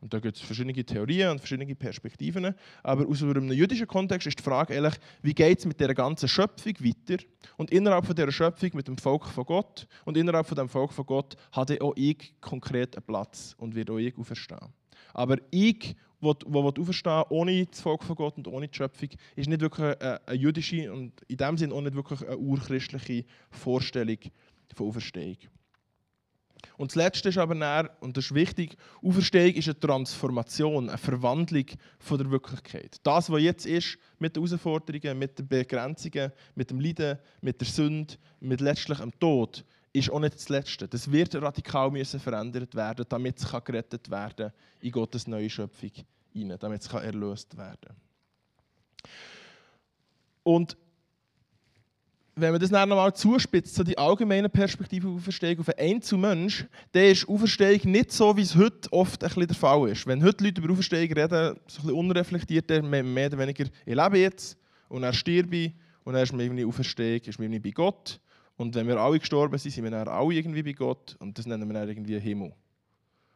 Und 0.00 0.14
da 0.14 0.18
gibt 0.18 0.36
es 0.36 0.42
verschiedene 0.42 0.72
Theorien 0.84 1.30
und 1.30 1.38
verschiedene 1.40 1.74
Perspektiven. 1.74 2.54
Aber 2.82 3.06
aus 3.06 3.22
einem 3.22 3.52
jüdischen 3.52 3.86
Kontext 3.86 4.26
ist 4.26 4.38
die 4.38 4.42
Frage 4.42 4.74
ehrlich, 4.74 4.94
wie 5.22 5.34
geht 5.34 5.58
es 5.58 5.66
mit 5.66 5.78
dieser 5.78 5.94
ganzen 5.94 6.28
Schöpfung 6.28 6.74
weiter? 6.80 7.22
Und 7.58 7.70
innerhalb 7.70 8.06
von 8.06 8.16
dieser 8.16 8.32
Schöpfung 8.32 8.70
mit 8.74 8.88
dem 8.88 8.96
Volk 8.96 9.26
von 9.26 9.44
Gott 9.44 9.86
und 10.06 10.16
innerhalb 10.16 10.46
von 10.46 10.56
dem 10.56 10.68
Volk 10.68 10.92
von 10.92 11.04
Gott 11.04 11.36
hat 11.52 11.80
auch 11.80 11.92
ich 11.96 12.34
konkret 12.40 12.96
einen 12.96 13.04
Platz 13.04 13.54
und 13.58 13.74
wird 13.74 13.90
auch 13.90 13.98
ich 13.98 14.16
auferstehen. 14.16 14.72
Aber 15.12 15.36
ich 15.50 15.96
wo, 16.20 16.34
wo 16.46 16.68
auferstehen 16.68 17.24
ohne 17.30 17.66
das 17.66 17.80
Volk 17.80 18.04
von 18.04 18.16
Gott 18.16 18.36
und 18.36 18.46
ohne 18.46 18.68
die 18.68 18.76
Schöpfung, 18.76 19.08
ist 19.36 19.48
nicht 19.48 19.60
wirklich 19.60 19.86
eine, 19.86 20.26
eine 20.26 20.38
jüdische 20.38 20.92
und 20.92 21.12
in 21.28 21.36
dem 21.36 21.56
Sinne 21.56 21.74
auch 21.74 21.80
nicht 21.80 21.94
wirklich 21.94 22.26
eine 22.26 22.36
urchristliche 22.36 23.24
Vorstellung 23.50 24.18
von 24.74 24.88
Auferstehung. 24.88 25.38
Und 26.80 26.92
das 26.92 26.96
Letzte 26.96 27.28
ist 27.28 27.36
aber 27.36 27.54
näher, 27.54 27.94
und 28.00 28.16
das 28.16 28.24
ist 28.24 28.34
wichtig, 28.34 28.74
Auferstehung 29.04 29.52
ist 29.52 29.68
eine 29.68 29.78
Transformation, 29.78 30.88
eine 30.88 30.96
Verwandlung 30.96 31.66
von 31.98 32.16
der 32.16 32.30
Wirklichkeit. 32.30 32.96
Das, 33.02 33.28
was 33.28 33.42
jetzt 33.42 33.66
ist, 33.66 33.98
mit 34.18 34.34
den 34.34 34.46
Herausforderungen, 34.46 35.18
mit 35.18 35.38
den 35.38 35.46
Begrenzungen, 35.46 36.32
mit 36.54 36.70
dem 36.70 36.80
Leiden, 36.80 37.18
mit 37.42 37.60
der 37.60 37.68
Sünde, 37.68 38.14
mit 38.40 38.62
letztlich 38.62 38.96
dem 38.96 39.12
Tod, 39.20 39.62
ist 39.92 40.10
auch 40.10 40.20
nicht 40.20 40.36
das 40.36 40.48
Letzte. 40.48 40.88
Das 40.88 41.12
wird 41.12 41.34
radikal 41.34 41.90
müssen 41.90 42.18
verändert 42.18 42.74
werden, 42.74 43.04
damit 43.06 43.36
es 43.36 43.46
gerettet 43.62 44.10
werden 44.10 44.48
kann 44.48 44.52
in 44.80 44.90
Gottes 44.90 45.26
neue 45.26 45.50
Schöpfung 45.50 45.92
hinein, 46.32 46.56
damit 46.58 46.80
es 46.80 46.90
erlöst 46.90 47.58
werden 47.58 47.76
kann. 47.88 47.96
Und 50.44 50.78
wenn 52.40 52.52
man 52.52 52.60
das 52.60 52.70
dann 52.70 52.88
nochmal 52.88 53.14
zuspitzt, 53.14 53.74
so 53.74 53.82
die 53.82 53.96
allgemeine 53.96 54.48
Perspektive 54.48 55.08
auf 55.08 55.18
Auferstehung 55.18 55.60
auf 55.60 55.68
einen 55.68 55.96
Einzelmensch, 55.96 56.66
dann 56.92 57.04
ist 57.04 57.28
Auferstehung 57.28 57.92
nicht 57.92 58.12
so, 58.12 58.36
wie 58.36 58.42
es 58.42 58.56
heute 58.56 58.92
oft 58.92 59.22
ein 59.22 59.28
bisschen 59.28 59.46
der 59.46 59.56
Fall 59.56 59.88
ist. 59.90 60.06
Wenn 60.06 60.22
heute 60.22 60.44
Leute 60.44 60.60
über 60.60 60.72
Auferstehung 60.72 61.12
reden, 61.12 61.56
so 61.66 61.80
ein 61.80 61.86
bisschen 61.86 61.92
unreflektiert, 61.92 62.68
mehr 62.82 63.26
oder 63.26 63.38
weniger, 63.38 63.64
ich 63.86 63.94
lebe 63.94 64.18
jetzt 64.18 64.58
und 64.88 65.02
er 65.02 65.12
stirbt 65.12 65.72
und 66.04 66.12
dann 66.14 66.22
ist 66.22 66.32
man 66.32 66.40
irgendwie 66.40 66.64
Auferstehung, 66.64 67.20
ist 67.20 67.38
man 67.38 67.52
irgendwie 67.52 67.70
bei 67.70 67.74
Gott 67.74 68.20
und 68.56 68.74
wenn 68.74 68.86
wir 68.88 68.98
alle 68.98 69.18
gestorben 69.18 69.56
sind, 69.58 69.72
sind 69.72 69.84
wir 69.84 69.90
dann 69.90 70.08
alle 70.08 70.34
irgendwie 70.34 70.62
bei 70.62 70.72
Gott 70.72 71.16
und 71.18 71.38
das 71.38 71.46
nennen 71.46 71.66
wir 71.68 71.74
dann 71.74 71.88
irgendwie 71.88 72.18
Himmel. 72.18 72.52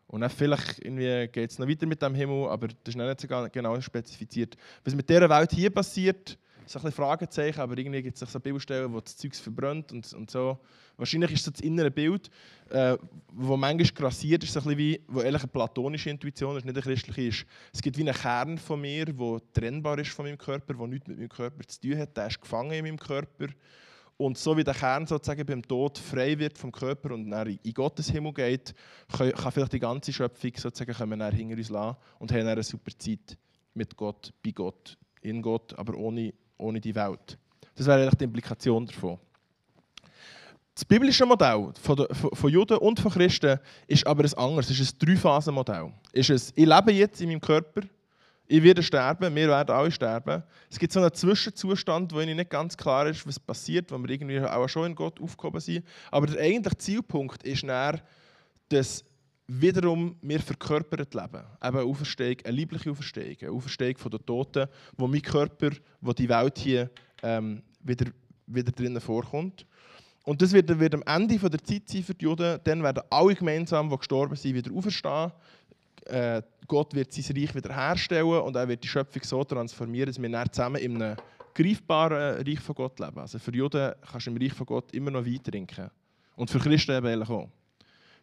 Und 0.06 0.20
dann 0.20 0.30
vielleicht 0.30 0.82
geht 0.82 1.50
es 1.50 1.58
noch 1.58 1.66
weiter 1.66 1.86
mit 1.86 2.02
dem 2.02 2.14
Himmel, 2.14 2.48
aber 2.48 2.68
das 2.68 2.94
ist 2.94 2.96
nicht 2.96 3.20
so 3.20 3.26
genau 3.50 3.80
spezifiziert. 3.80 4.54
Was 4.84 4.94
mit 4.94 5.08
dieser 5.08 5.28
Welt 5.30 5.50
hier 5.50 5.70
passiert, 5.70 6.38
ist 6.66 6.76
ein 6.76 6.82
bisschen 6.82 6.92
Fragezeichen, 6.92 7.60
aber 7.60 7.76
irgendwie 7.76 8.02
gibt 8.02 8.20
es 8.20 8.32
so 8.32 8.40
Bildstellen, 8.40 8.92
wo 8.92 9.00
das 9.00 9.16
Zeug 9.16 9.34
verbrennt 9.34 9.92
und, 9.92 10.12
und 10.12 10.30
so. 10.30 10.58
Wahrscheinlich 10.96 11.32
ist 11.32 11.44
so 11.44 11.50
das 11.50 11.60
innere 11.60 11.90
Bild, 11.90 12.30
äh, 12.70 12.96
wo 13.32 13.56
manchmal 13.56 13.88
grassiert 13.94 14.44
ist, 14.44 14.52
so 14.52 14.60
ein 14.60 14.64
bisschen 14.64 14.78
wie, 14.78 15.00
wo 15.08 15.20
ehrlich 15.20 15.42
eine 15.42 15.50
platonische 15.50 16.10
Intuition 16.10 16.56
ist, 16.56 16.64
nicht 16.64 16.76
eine 16.76 16.82
christliche 16.82 17.22
ist. 17.28 17.46
Es 17.72 17.82
gibt 17.82 17.96
wie 17.98 18.02
einen 18.02 18.14
Kern 18.14 18.58
von 18.58 18.80
mir, 18.80 19.06
der 19.06 19.40
trennbar 19.52 19.98
ist 19.98 20.10
von 20.10 20.24
meinem 20.24 20.38
Körper, 20.38 20.74
der 20.74 20.86
nichts 20.86 21.08
mit 21.08 21.18
meinem 21.18 21.28
Körper 21.28 21.66
zu 21.66 21.80
tun 21.80 21.98
hat. 21.98 22.16
Der 22.16 22.28
ist 22.28 22.40
gefangen 22.40 22.72
in 22.72 22.84
meinem 22.84 22.98
Körper. 22.98 23.48
Und 24.16 24.38
so 24.38 24.56
wie 24.56 24.62
der 24.62 24.74
Kern 24.74 25.06
sozusagen 25.06 25.44
beim 25.44 25.62
Tod 25.62 25.98
frei 25.98 26.38
wird 26.38 26.56
vom 26.56 26.70
Körper 26.70 27.12
und 27.14 27.30
dann 27.30 27.58
in 27.62 27.74
Gottes 27.74 28.10
Himmel 28.10 28.32
geht, 28.32 28.72
kann 29.08 29.52
vielleicht 29.52 29.72
die 29.72 29.80
ganze 29.80 30.12
Schöpfung 30.12 30.52
sozusagen 30.56 30.94
können 30.94 31.18
wir 31.18 31.30
hinter 31.32 31.56
uns 31.56 31.68
lassen 31.68 31.96
und 32.20 32.30
haben 32.30 32.46
eine 32.46 32.62
super 32.62 32.92
Zeit 32.96 33.36
mit 33.74 33.96
Gott, 33.96 34.32
bei 34.44 34.52
Gott, 34.52 34.96
in 35.20 35.42
Gott, 35.42 35.76
aber 35.76 35.96
ohne, 35.96 36.32
ohne 36.58 36.80
die 36.80 36.94
Welt. 36.94 37.38
Das 37.74 37.86
wäre 37.86 38.10
die 38.16 38.24
Implikation 38.24 38.86
davon. 38.86 39.18
Das 40.74 40.84
biblische 40.84 41.24
Modell 41.24 41.72
von, 41.80 41.96
der, 41.96 42.08
von, 42.12 42.50
Juden 42.50 42.78
und 42.78 42.98
von 42.98 43.12
Christen 43.12 43.60
ist 43.86 44.06
aber 44.06 44.24
ein 44.24 44.34
anderes. 44.34 44.70
Es 44.70 44.80
ist 44.80 45.00
ein 45.00 45.06
Drei-Phasen-Modell. 45.06 45.92
ich 46.12 46.28
lebe 46.28 46.92
jetzt 46.92 47.20
in 47.20 47.28
meinem 47.28 47.40
Körper, 47.40 47.82
ich 48.46 48.62
werde 48.62 48.82
sterben, 48.82 49.34
wir 49.34 49.48
werden 49.48 49.74
alle 49.74 49.90
sterben. 49.90 50.42
Es 50.68 50.78
gibt 50.78 50.92
so 50.92 51.00
einen 51.00 51.14
Zwischenzustand, 51.14 52.12
wo 52.12 52.20
ihnen 52.20 52.36
nicht 52.36 52.50
ganz 52.50 52.76
klar 52.76 53.06
ist, 53.06 53.26
was 53.26 53.38
passiert, 53.38 53.90
wo 53.90 53.98
wir 53.98 54.10
irgendwie 54.10 54.40
auch 54.40 54.68
schon 54.68 54.86
in 54.86 54.94
Gott 54.94 55.20
aufgehoben 55.20 55.60
sind. 55.60 55.86
Aber 56.10 56.26
der 56.26 56.42
eigentliche 56.42 56.76
Zielpunkt 56.76 57.42
ist 57.44 57.62
dann, 57.62 58.00
dass 58.68 59.04
wiederum 59.46 60.16
wir 60.22 60.40
verkörpert 60.40 61.14
leben. 61.14 61.42
Eben 61.62 61.76
eine 61.76 61.82
Auferstehung, 61.82 62.36
eine 62.44 62.56
liebliche 62.56 62.90
Auferstehung, 62.90 63.36
eine 63.40 63.50
Auferstehung 63.50 63.96
von 63.98 64.10
den 64.10 64.24
Toten, 64.24 64.68
wo 64.96 65.06
mein 65.06 65.22
Körper, 65.22 65.70
wo 66.00 66.12
die 66.12 66.28
Welt 66.28 66.58
hier 66.58 66.90
ähm, 67.22 67.62
wieder, 67.80 68.10
wieder 68.46 68.72
drinnen 68.72 69.00
vorkommt. 69.00 69.66
Und 70.24 70.40
das 70.40 70.52
wird, 70.52 70.78
wird 70.78 70.94
am 70.94 71.02
Ende 71.02 71.38
der 71.38 71.62
Zeit 71.62 71.88
sein 71.88 72.02
für 72.02 72.14
die 72.14 72.24
Juden. 72.24 72.58
Dann 72.64 72.82
werden 72.82 73.02
alle 73.10 73.34
gemeinsam, 73.34 73.90
die 73.90 73.98
gestorben 73.98 74.36
sind, 74.36 74.54
wieder 74.54 74.72
auferstehen. 74.74 75.32
Äh, 76.06 76.42
Gott 76.66 76.94
wird 76.94 77.12
sein 77.12 77.36
Reich 77.36 77.54
wiederherstellen 77.54 78.40
und 78.40 78.56
er 78.56 78.68
wird 78.68 78.82
die 78.82 78.88
Schöpfung 78.88 79.22
so 79.22 79.44
transformieren, 79.44 80.06
dass 80.06 80.20
wir 80.20 80.28
dann 80.28 80.50
zusammen 80.50 80.76
in 80.76 81.02
einem 81.02 81.16
greifbaren 81.54 82.46
Reich 82.46 82.60
von 82.60 82.74
Gott 82.74 82.98
leben. 82.98 83.18
Also 83.18 83.38
für 83.38 83.54
Juden 83.54 83.92
kannst 84.10 84.26
du 84.26 84.30
im 84.30 84.36
Reich 84.38 84.52
von 84.52 84.66
Gott 84.66 84.92
immer 84.92 85.10
noch 85.10 85.24
Wein 85.24 85.42
trinken. 85.42 85.90
Und 86.36 86.50
für 86.50 86.58
Christen 86.58 86.96
eben 86.96 87.22
auch. 87.22 87.48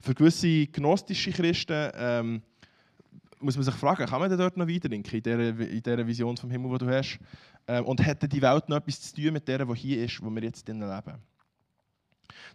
Für 0.01 0.15
gewisse 0.15 0.67
gnostische 0.67 1.31
Christen 1.31 1.91
ähm, 1.95 2.41
muss 3.39 3.55
man 3.55 3.63
sich 3.63 3.75
fragen, 3.75 4.05
kann 4.05 4.19
man 4.19 4.29
denn 4.29 4.39
dort 4.39 4.57
noch 4.57 4.67
Wein 4.67 4.81
trinken, 4.81 5.15
in 5.15 5.23
dieser, 5.23 5.59
in 5.59 5.83
dieser 5.83 6.07
Vision 6.07 6.37
vom 6.37 6.49
Himmel, 6.49 6.71
die 6.77 6.85
du 6.85 6.91
hast? 6.91 7.19
Ähm, 7.67 7.85
und 7.85 8.03
hätte 8.05 8.27
die 8.27 8.41
Welt 8.41 8.67
noch 8.67 8.77
etwas 8.77 9.01
zu 9.01 9.15
tun 9.15 9.33
mit 9.33 9.47
der, 9.47 9.65
die 9.65 9.75
hier 9.75 10.05
ist, 10.05 10.21
wo 10.23 10.29
wir 10.29 10.43
jetzt 10.43 10.67
leben? 10.67 10.81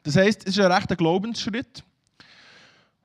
Das 0.02 0.16
heisst, 0.16 0.46
es 0.46 0.56
ist 0.56 0.60
ein 0.60 0.72
rechter 0.72 0.96
Glaubensschritt. 0.96 1.84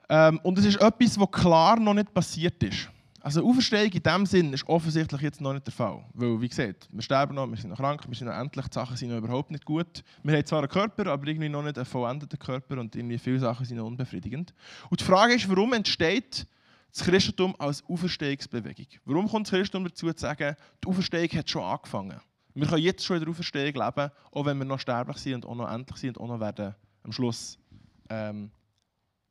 Ähm, 0.09 0.39
und 0.43 0.57
es 0.57 0.65
ist 0.65 0.81
etwas, 0.81 1.19
was 1.19 1.31
klar 1.31 1.79
noch 1.79 1.93
nicht 1.93 2.13
passiert 2.13 2.61
ist. 2.63 2.89
Also 3.23 3.47
Auferstehung 3.47 3.91
in 3.91 4.01
diesem 4.01 4.25
Sinn 4.25 4.53
ist 4.53 4.67
offensichtlich 4.67 5.21
jetzt 5.21 5.41
noch 5.41 5.53
nicht 5.53 5.67
der 5.67 5.73
Fall. 5.73 6.03
Weil, 6.13 6.41
wie 6.41 6.49
gesagt, 6.49 6.89
wir 6.91 7.03
sterben 7.03 7.35
noch, 7.35 7.47
wir 7.47 7.55
sind 7.55 7.69
noch 7.69 7.77
krank, 7.77 8.01
wir 8.07 8.15
sind 8.15 8.27
noch 8.27 8.33
endlich, 8.33 8.65
die 8.67 8.73
Sachen 8.73 8.97
sind 8.97 9.09
noch 9.09 9.17
überhaupt 9.17 9.51
nicht 9.51 9.63
gut. 9.63 10.03
Wir 10.23 10.35
haben 10.35 10.45
zwar 10.45 10.59
einen 10.59 10.69
Körper, 10.69 11.05
aber 11.05 11.27
irgendwie 11.27 11.47
noch 11.47 11.61
nicht 11.61 11.77
einen 11.77 11.85
vollendeten 11.85 12.39
Körper 12.39 12.79
und 12.79 12.95
irgendwie 12.95 13.19
viele 13.19 13.39
Sachen 13.39 13.63
sind 13.63 13.77
noch 13.77 13.85
unbefriedigend. 13.85 14.55
Und 14.89 14.99
die 14.99 15.03
Frage 15.05 15.35
ist, 15.35 15.47
warum 15.47 15.73
entsteht 15.73 16.47
das 16.91 17.03
Christentum 17.03 17.55
als 17.59 17.83
Auferstehungsbewegung? 17.87 18.87
Warum 19.05 19.29
kommt 19.29 19.45
das 19.45 19.51
Christentum 19.51 19.83
dazu 19.85 20.11
zu 20.11 20.19
sagen, 20.19 20.55
die 20.83 20.87
Auferstehung 20.87 21.29
hat 21.29 21.49
schon 21.49 21.63
angefangen? 21.63 22.19
Wir 22.55 22.67
können 22.67 22.81
jetzt 22.81 23.05
schon 23.05 23.17
in 23.17 23.23
der 23.23 23.29
Auferstehung 23.29 23.73
leben, 23.73 24.11
auch 24.31 24.45
wenn 24.45 24.57
wir 24.57 24.65
noch 24.65 24.79
sterblich 24.79 25.17
sind 25.17 25.45
und 25.45 25.51
auch 25.51 25.55
noch 25.55 25.71
endlich 25.71 25.97
sind 25.97 26.17
und 26.17 26.25
auch 26.25 26.33
noch 26.33 26.39
werden 26.39 26.73
am 27.03 27.11
Schluss 27.11 27.59
ähm, 28.09 28.49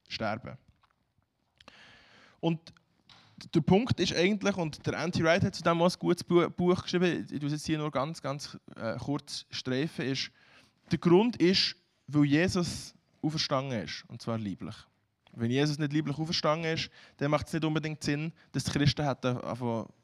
sterben. 0.09 0.57
Und 2.39 2.73
der 3.55 3.61
Punkt 3.61 3.99
ist 4.01 4.15
eigentlich, 4.15 4.57
und 4.57 4.87
der 4.87 4.99
Anti-Wright 4.99 5.43
hat 5.43 5.55
zu 5.55 5.63
dem 5.63 5.81
auch 5.81 5.91
ein 5.91 5.99
gutes 5.99 6.25
Buch 6.25 6.83
geschrieben, 6.83 7.27
ich 7.31 7.41
tue 7.41 7.49
es 7.51 7.65
hier 7.65 7.79
nur 7.79 7.91
ganz, 7.91 8.21
ganz 8.23 8.59
äh, 8.77 8.97
kurz 8.99 9.47
streifen, 9.51 10.07
ist, 10.07 10.31
der 10.91 10.99
Grund 10.99 11.37
ist, 11.37 11.77
weil 12.07 12.25
Jesus 12.25 12.95
auferstanden 13.23 13.83
ist, 13.83 14.05
und 14.09 14.21
zwar 14.21 14.39
lieblich. 14.39 14.75
Wenn 15.33 15.51
Jesus 15.51 15.79
nicht 15.79 15.93
lieblich 15.93 16.19
auferstanden 16.19 16.73
ist, 16.73 16.91
dann 17.19 17.31
macht 17.31 17.47
es 17.47 17.53
nicht 17.53 17.65
unbedingt 17.65 18.03
Sinn, 18.03 18.33
dass 18.53 18.65
die 18.65 18.73
Christen 18.73 19.07
hätten 19.07 19.37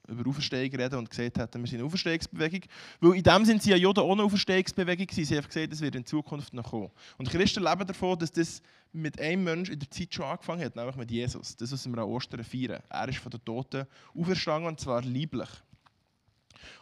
über 0.08 0.28
Auferstehung 0.28 0.70
reden 0.74 0.96
und 0.96 1.10
gesagt 1.10 1.38
hätten, 1.38 1.60
wir 1.60 1.68
sind 1.68 1.78
eine 1.78 1.86
Auferstehungsbewegung. 1.86 2.60
Weil 3.00 3.14
in 3.16 3.22
dem 3.22 3.44
sind 3.44 3.62
sie 3.62 3.70
ja 3.70 3.76
Juden 3.76 4.00
ohne 4.00 4.22
Auferstehungsbewegung. 4.22 5.06
Sie 5.10 5.24
haben 5.36 5.46
gesagt, 5.46 5.72
das 5.72 5.80
wird 5.80 5.94
in 5.94 6.06
Zukunft 6.06 6.52
noch 6.54 6.70
kommen. 6.70 6.90
Und 7.18 7.30
Christen 7.30 7.62
leben 7.62 7.86
davon, 7.86 8.18
dass 8.18 8.30
das 8.32 8.62
mit 8.92 9.20
einem 9.20 9.44
Menschen 9.44 9.74
in 9.74 9.80
der 9.80 9.90
Zeit 9.90 10.14
schon 10.14 10.24
angefangen 10.24 10.64
hat, 10.64 10.76
nämlich 10.76 10.96
mit 10.96 11.10
Jesus. 11.10 11.56
Das, 11.56 11.72
was 11.72 11.86
wir 11.86 11.98
an 11.98 12.04
Ostern 12.04 12.44
feiern. 12.44 12.82
Er 12.88 13.08
ist 13.08 13.18
von 13.18 13.30
den 13.30 13.44
Toten 13.44 13.86
auferstanden 14.14 14.68
und 14.68 14.80
zwar 14.80 15.02
lieblich. 15.02 15.48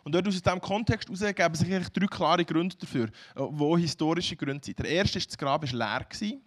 Und 0.02 0.14
dort 0.14 0.26
aus 0.28 0.40
diesem 0.40 0.60
Kontext 0.60 1.08
heraus 1.08 1.34
geben 1.34 1.54
sich 1.54 1.72
eigentlich 1.72 1.88
drei 1.90 2.06
klare 2.06 2.44
Gründe 2.44 2.76
dafür, 2.76 3.08
wo 3.34 3.76
historische 3.76 4.36
Gründe 4.36 4.64
sind. 4.64 4.78
Der 4.78 4.86
erste 4.86 5.18
ist, 5.18 5.30
das 5.30 5.38
Grab 5.38 5.62
war 5.62 5.72
leer. 5.72 6.06
Gewesen. 6.08 6.40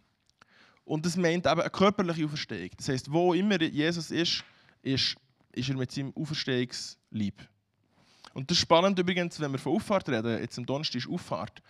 Und 0.86 1.06
das 1.06 1.18
meint 1.18 1.46
eben 1.46 1.60
eine 1.60 1.70
körperliche 1.70 2.26
Auferstehung. 2.26 2.70
Das 2.78 2.88
heißt, 2.88 3.12
wo 3.12 3.34
immer 3.34 3.62
Jesus 3.62 4.10
ist, 4.10 4.44
ist, 4.82 5.16
ist 5.58 5.70
er 5.70 5.76
mit 5.76 5.92
seinem 5.92 6.14
Auferstehungslieb. 6.16 7.48
Und 8.34 8.50
das 8.50 8.58
ist 8.58 8.62
spannend 8.62 9.00
übrigens, 9.00 9.40
wenn 9.40 9.52
wir 9.52 9.60
von 9.60 9.76
Auffahrt 9.76 10.10
reden, 10.10 10.40
jetzt 10.40 10.58
am 10.58 10.66
Donnerstag 10.66 10.98
ist 10.98 11.10
Auffahrt. 11.10 11.62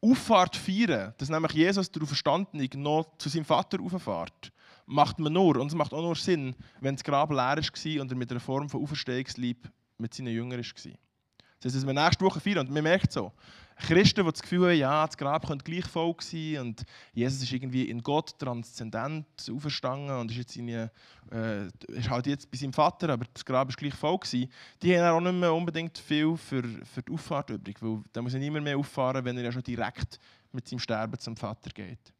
Auffahrt 0.00 0.56
feiern, 0.56 1.14
dass 1.18 1.28
nämlich 1.28 1.52
Jesus 1.52 1.90
der 1.90 2.02
Auferstandene 2.02 2.68
noch 2.76 3.16
zu 3.18 3.28
seinem 3.28 3.44
Vater 3.44 3.80
auffahrt, 3.80 4.52
macht 4.86 5.18
man 5.18 5.32
nur, 5.32 5.56
und 5.56 5.68
es 5.68 5.74
macht 5.74 5.92
auch 5.92 6.02
nur 6.02 6.16
Sinn, 6.16 6.54
wenn 6.80 6.94
das 6.94 7.04
Grab 7.04 7.30
leer 7.30 7.56
war 7.56 8.00
und 8.02 8.12
er 8.12 8.16
mit 8.16 8.30
einer 8.30 8.40
Form 8.40 8.68
von 8.68 8.82
Auferstehungslieb 8.82 9.70
mit 9.98 10.12
seinen 10.12 10.34
Jüngern 10.34 10.60
war. 10.60 10.92
Das 11.60 11.72
heißt, 11.72 11.76
dass 11.76 11.86
wir 11.86 11.94
nächste 11.94 12.24
Woche 12.24 12.40
feiern, 12.40 12.66
und 12.66 12.70
man 12.70 12.82
merkt 12.82 13.12
so, 13.12 13.32
Christen, 13.76 14.24
die 14.24 14.30
das 14.30 14.42
Gefühl 14.42 14.68
haben, 14.68 14.78
ja, 14.78 15.06
das 15.06 15.16
Grab 15.16 15.46
könnte 15.46 15.64
gleich 15.64 15.84
voll 15.84 16.14
sein 16.20 16.58
und 16.60 16.84
Jesus 17.12 17.42
ist 17.42 17.52
irgendwie 17.52 17.88
in 17.88 18.02
Gott 18.02 18.38
transzendent 18.38 19.26
auferstanden 19.50 20.16
und 20.16 20.30
ist, 20.30 20.36
jetzt 20.36 20.56
irgendwie, 20.56 20.88
äh, 21.32 21.66
ist 21.88 22.08
halt 22.08 22.26
jetzt 22.26 22.50
bei 22.50 22.56
seinem 22.56 22.72
Vater, 22.72 23.10
aber 23.10 23.24
das 23.32 23.44
Grab 23.44 23.68
ist 23.68 23.76
gleich 23.76 23.94
voll 23.94 24.18
gewesen, 24.18 24.50
die 24.82 24.98
haben 24.98 25.16
auch 25.16 25.20
nicht 25.20 25.40
mehr 25.40 25.52
unbedingt 25.52 25.98
viel 25.98 26.36
für, 26.36 26.62
für 26.62 27.02
die 27.02 27.12
Auffahrt 27.12 27.50
übrig, 27.50 27.76
weil 27.80 28.02
da 28.12 28.22
muss 28.22 28.34
er 28.34 28.40
niemand 28.40 28.64
mehr 28.64 28.78
auffahren, 28.78 29.24
wenn 29.24 29.36
er 29.36 29.44
ja 29.44 29.52
schon 29.52 29.62
direkt 29.62 30.18
mit 30.52 30.68
seinem 30.68 30.78
Sterben 30.78 31.18
zum 31.18 31.36
Vater 31.36 31.70
geht. 31.70 32.12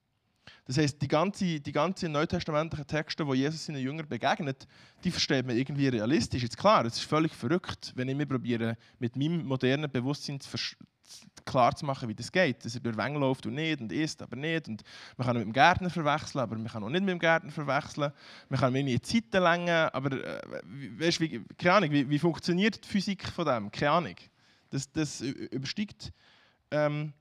Das 0.66 0.78
heißt, 0.78 1.00
die 1.00 1.08
ganzen 1.08 1.62
die 1.62 1.72
ganze 1.72 2.08
neutestamentlichen 2.08 2.86
Texte, 2.86 3.26
wo 3.26 3.34
Jesus 3.34 3.64
seinen 3.64 3.82
Jüngern 3.82 4.08
begegnet, 4.08 4.66
die 5.02 5.10
versteht 5.10 5.46
man 5.46 5.56
irgendwie 5.56 5.88
realistisch. 5.88 6.42
Jetzt 6.42 6.56
klar, 6.56 6.84
es 6.84 6.94
ist 6.94 7.04
völlig 7.04 7.32
verrückt, 7.34 7.92
wenn 7.96 8.08
ich 8.08 8.16
mir 8.16 8.26
probiere, 8.26 8.76
mit 8.98 9.16
meinem 9.16 9.46
modernen 9.46 9.90
Bewusstsein 9.90 10.40
zu, 10.40 10.56
klar 11.44 11.74
zu 11.76 11.84
machen, 11.84 12.08
wie 12.08 12.14
das 12.14 12.32
geht. 12.32 12.64
Dass 12.64 12.74
er 12.74 12.80
durch 12.80 12.96
Wänge 12.96 13.18
läuft 13.18 13.46
und 13.46 13.54
nicht 13.54 13.80
und 13.80 13.92
isst, 13.92 14.22
aber 14.22 14.36
nicht. 14.36 14.68
Und 14.68 14.82
man 15.16 15.26
kann 15.26 15.36
ihn 15.36 15.40
mit 15.40 15.48
dem 15.48 15.52
Gärtner 15.52 15.90
verwechseln, 15.90 16.40
aber 16.40 16.56
man 16.56 16.68
kann 16.68 16.82
auch 16.82 16.88
nicht 16.88 17.02
mit 17.02 17.10
dem 17.10 17.18
Gärtner 17.18 17.50
verwechseln. 17.50 18.12
Man 18.48 18.60
kann 18.60 18.72
meine 18.72 19.00
Zeiten 19.02 19.42
länger, 19.42 19.90
aber 19.92 20.12
äh, 20.12 20.42
weißt, 20.98 21.20
wie, 21.20 21.44
keine 21.58 21.74
Ahnung, 21.74 21.90
wie, 21.90 22.08
wie, 22.08 22.18
funktioniert 22.18 22.82
die 22.82 22.88
Physik 22.88 23.28
von 23.28 23.44
dem? 23.46 23.70
Keine 23.70 23.90
Ahnung. 23.90 24.16
Das, 24.70 24.90
das 24.90 25.20
übersteigt 25.20 26.12
ähm, 26.70 27.12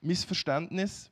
mein 0.00 0.16
Verständnis. 0.16 1.10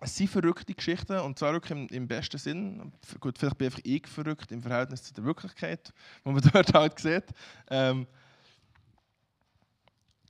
Es 0.00 0.16
sind 0.16 0.28
verrückte 0.28 0.74
Geschichten 0.74 1.18
und 1.20 1.38
zwar 1.38 1.52
wirklich 1.52 1.70
im, 1.70 1.86
im, 1.88 2.08
besten 2.08 2.36
Sinn. 2.36 2.92
Gut, 3.20 3.38
vielleicht 3.38 3.56
bin 3.56 3.70
ich 3.82 3.94
einfach 3.94 4.10
verrückt 4.10 4.52
im 4.52 4.62
Verhältnis 4.62 5.02
zu 5.02 5.14
der 5.14 5.24
Wirklichkeit, 5.24 5.92
die 6.24 6.30
man 6.30 6.42
dort 6.52 6.74
halt 6.74 6.98
sieht. 6.98 7.24
Ähm, 7.70 8.06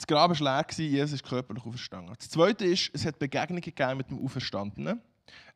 das 0.04 0.06
Grab 0.06 0.38
war 0.38 0.62
leer, 0.62 0.66
Jesus 0.76 1.14
ist 1.14 1.24
körperlich 1.24 1.64
auferstanden. 1.64 2.14
Das 2.18 2.28
Zweite 2.28 2.66
ist, 2.66 2.90
es 2.92 3.06
hat 3.06 3.18
Begegnungen 3.18 3.62
gegeben 3.62 3.96
mit 3.96 4.10
dem 4.10 4.22
Auferstandenen. 4.22 5.00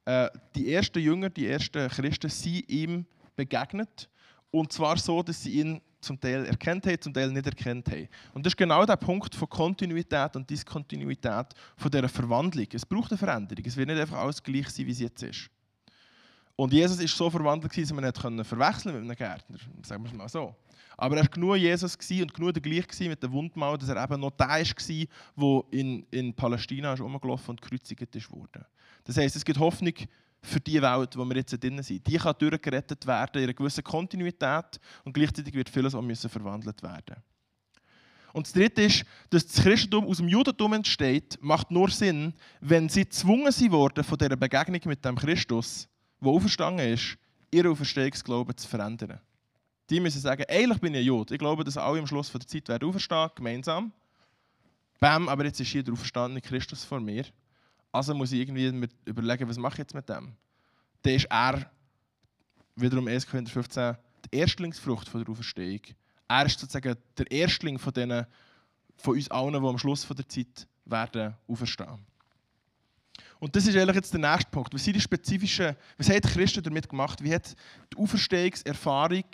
Äh, 0.07 0.31
die 0.55 0.73
ersten 0.73 1.01
Jünger, 1.01 1.29
die 1.29 1.47
ersten 1.47 1.87
Christen 1.91 2.31
sind 2.31 2.67
ihm 2.71 3.05
begegnet. 3.37 4.09
Und 4.51 4.73
zwar 4.73 4.97
so, 4.97 5.23
dass 5.23 5.43
sie 5.43 5.61
ihn 5.61 5.83
zum 6.01 6.19
Teil 6.19 6.47
erkannt 6.47 6.87
haben, 6.87 6.99
zum 6.99 7.13
Teil 7.13 7.31
nicht 7.31 7.45
erkannt 7.45 7.91
haben. 7.91 8.09
Und 8.33 8.47
das 8.47 8.53
ist 8.53 8.57
genau 8.57 8.87
der 8.87 8.97
Punkt 8.97 9.35
von 9.35 9.51
Kontinuität 9.51 10.35
und 10.35 10.49
Diskontinuität 10.49 11.49
von 11.77 11.91
dieser 11.91 12.09
Verwandlung. 12.09 12.67
Es 12.73 12.87
braucht 12.87 13.11
eine 13.11 13.19
Veränderung. 13.19 13.63
Es 13.67 13.77
wird 13.77 13.89
nicht 13.89 14.01
einfach 14.01 14.17
alles 14.19 14.43
gleich 14.43 14.71
sein, 14.71 14.87
wie 14.87 14.93
es 14.93 15.01
jetzt 15.01 15.23
ist. 15.25 15.51
Und 16.57 16.73
Jesus 16.73 16.99
ist 17.01 17.15
so 17.15 17.29
verwandelt, 17.29 17.77
dass 17.77 17.93
man 17.93 18.05
nicht 18.05 18.17
verwechseln 18.17 18.95
mit 18.95 19.05
einem 19.05 19.15
Gärtner. 19.15 19.59
Sagen 19.83 20.03
wir 20.05 20.11
es 20.11 20.17
mal 20.17 20.29
so. 20.29 20.57
Aber 21.01 21.17
er 21.17 21.23
war 21.23 21.29
genug 21.29 21.57
Jesus 21.57 21.97
und 22.11 22.35
genug 22.35 22.55
der 22.55 22.61
gleich 22.61 23.09
mit 23.09 23.23
der 23.23 23.31
Wundmauer, 23.31 23.79
dass 23.79 23.89
er 23.89 24.03
eben 24.03 24.21
noch 24.21 24.33
der 24.33 24.49
war, 24.49 24.65
der 24.67 25.63
in, 25.71 26.05
in 26.11 26.35
Palästina 26.35 26.93
ist 26.93 27.01
rumgelaufen 27.01 27.51
und 27.51 27.63
gekreuzigt 27.63 28.31
wurde. 28.33 28.67
Das 29.05 29.17
heisst, 29.17 29.37
es 29.37 29.45
gibt 29.45 29.61
Hoffnung 29.61 29.95
für 30.43 30.59
die 30.59 30.83
Welt, 30.83 31.17
wo 31.17 31.25
wir 31.25 31.37
jetzt 31.37 31.63
drin 31.63 31.81
sind. 31.85 32.05
Die 32.05 32.17
kann 32.17 32.35
durchgerettet 32.37 33.07
werden 33.07 33.37
in 33.37 33.45
einer 33.45 33.55
gewissen 33.55 33.85
Kontinuität 33.85 34.81
und 35.05 35.13
gleichzeitig 35.13 35.55
wird 35.55 35.69
vieles 35.69 35.95
auch 35.95 36.03
müssen 36.03 36.29
verwandelt 36.29 36.83
werden. 36.83 37.17
Und 38.33 38.47
das 38.47 38.53
Dritte 38.53 38.83
ist, 38.83 39.05
dass 39.31 39.47
das 39.47 39.63
Christentum 39.63 40.05
aus 40.05 40.17
dem 40.17 40.29
Judentum 40.29 40.73
entsteht, 40.73 41.39
macht 41.41 41.71
nur 41.71 41.91
Sinn, 41.91 42.35
wenn 42.61 42.89
sie 42.89 43.05
gezwungen 43.05 43.53
sind 43.53 43.71
von 43.71 44.19
dieser 44.19 44.37
Begegnung 44.37 44.81
mit 44.85 45.05
dem 45.05 45.17
Christus, 45.17 45.89
der 46.21 46.29
auferstanden 46.29 46.93
ist, 46.93 47.17
ihren 47.53 47.71
Auferstehungsglauben 47.71 48.57
zu 48.57 48.69
verändern. 48.69 49.21
Die 49.91 50.01
müssen 50.01 50.21
sagen, 50.21 50.45
eigentlich 50.49 50.81
bin 50.81 50.95
ich 50.95 51.01
ein 51.01 51.07
Jude. 51.07 51.35
Ich 51.35 51.39
glaube, 51.39 51.65
dass 51.65 51.77
alle 51.77 51.99
am 51.99 52.07
Schluss 52.07 52.31
der 52.31 52.41
Zeit 52.41 52.69
werden 52.69 52.89
auferstehen, 52.89 53.31
gemeinsam. 53.35 53.93
Bam, 55.01 55.29
aber 55.29 55.45
jetzt 55.45 55.61
ist 55.61 55.69
hier 55.69 55.83
der 55.83 55.95
auferstandene 55.95 56.41
Christus 56.41 56.85
vor 56.85 57.01
mir. 57.01 57.25
Also 57.93 58.15
muss 58.15 58.33
ich 58.33 58.41
irgendwie 58.41 58.89
überlegen, 59.07 59.49
was 59.49 59.57
mache 59.57 59.75
ich 59.75 59.79
jetzt 59.79 59.95
mit 59.95 60.09
dem? 60.09 60.35
Dann 61.03 61.15
ist 61.15 61.27
er, 61.31 61.71
wiederum 62.77 63.09
1 63.09 63.27
Korinther 63.27 63.53
15, 63.53 63.97
die 64.25 64.39
Erstlingsfrucht 64.39 65.09
von 65.09 65.25
der 65.25 65.33
Auferstehung. 65.33 65.81
Er 66.29 66.47
ist 66.47 66.59
sozusagen 66.59 66.97
der 67.17 67.31
Erstling 67.31 67.79
von, 67.79 67.93
denen, 67.93 68.27
von 68.97 69.15
uns 69.15 69.31
allen, 69.31 69.53
die 69.53 69.69
am 69.69 69.79
Schluss 69.79 70.07
der 70.07 70.29
Zeit 70.29 70.67
werden 70.85 71.35
auferstehen. 71.47 72.05
Und 73.41 73.55
das 73.55 73.67
ist 73.67 73.77
eigentlich 73.77 73.97
jetzt 73.97 74.13
der 74.13 74.21
nächste 74.21 74.51
Punkt. 74.51 74.75
Was 74.75 74.85
sind 74.85 74.97
die 74.97 75.01
spezifischen, 75.01 75.77
was 75.97 76.09
haben 76.09 76.21
die 76.21 76.29
Christen 76.29 76.63
damit 76.63 76.89
gemacht? 76.89 77.23
Wie 77.23 77.33
hat 77.33 77.55
die 77.93 77.97
Auferstehungserfahrung, 77.97 79.25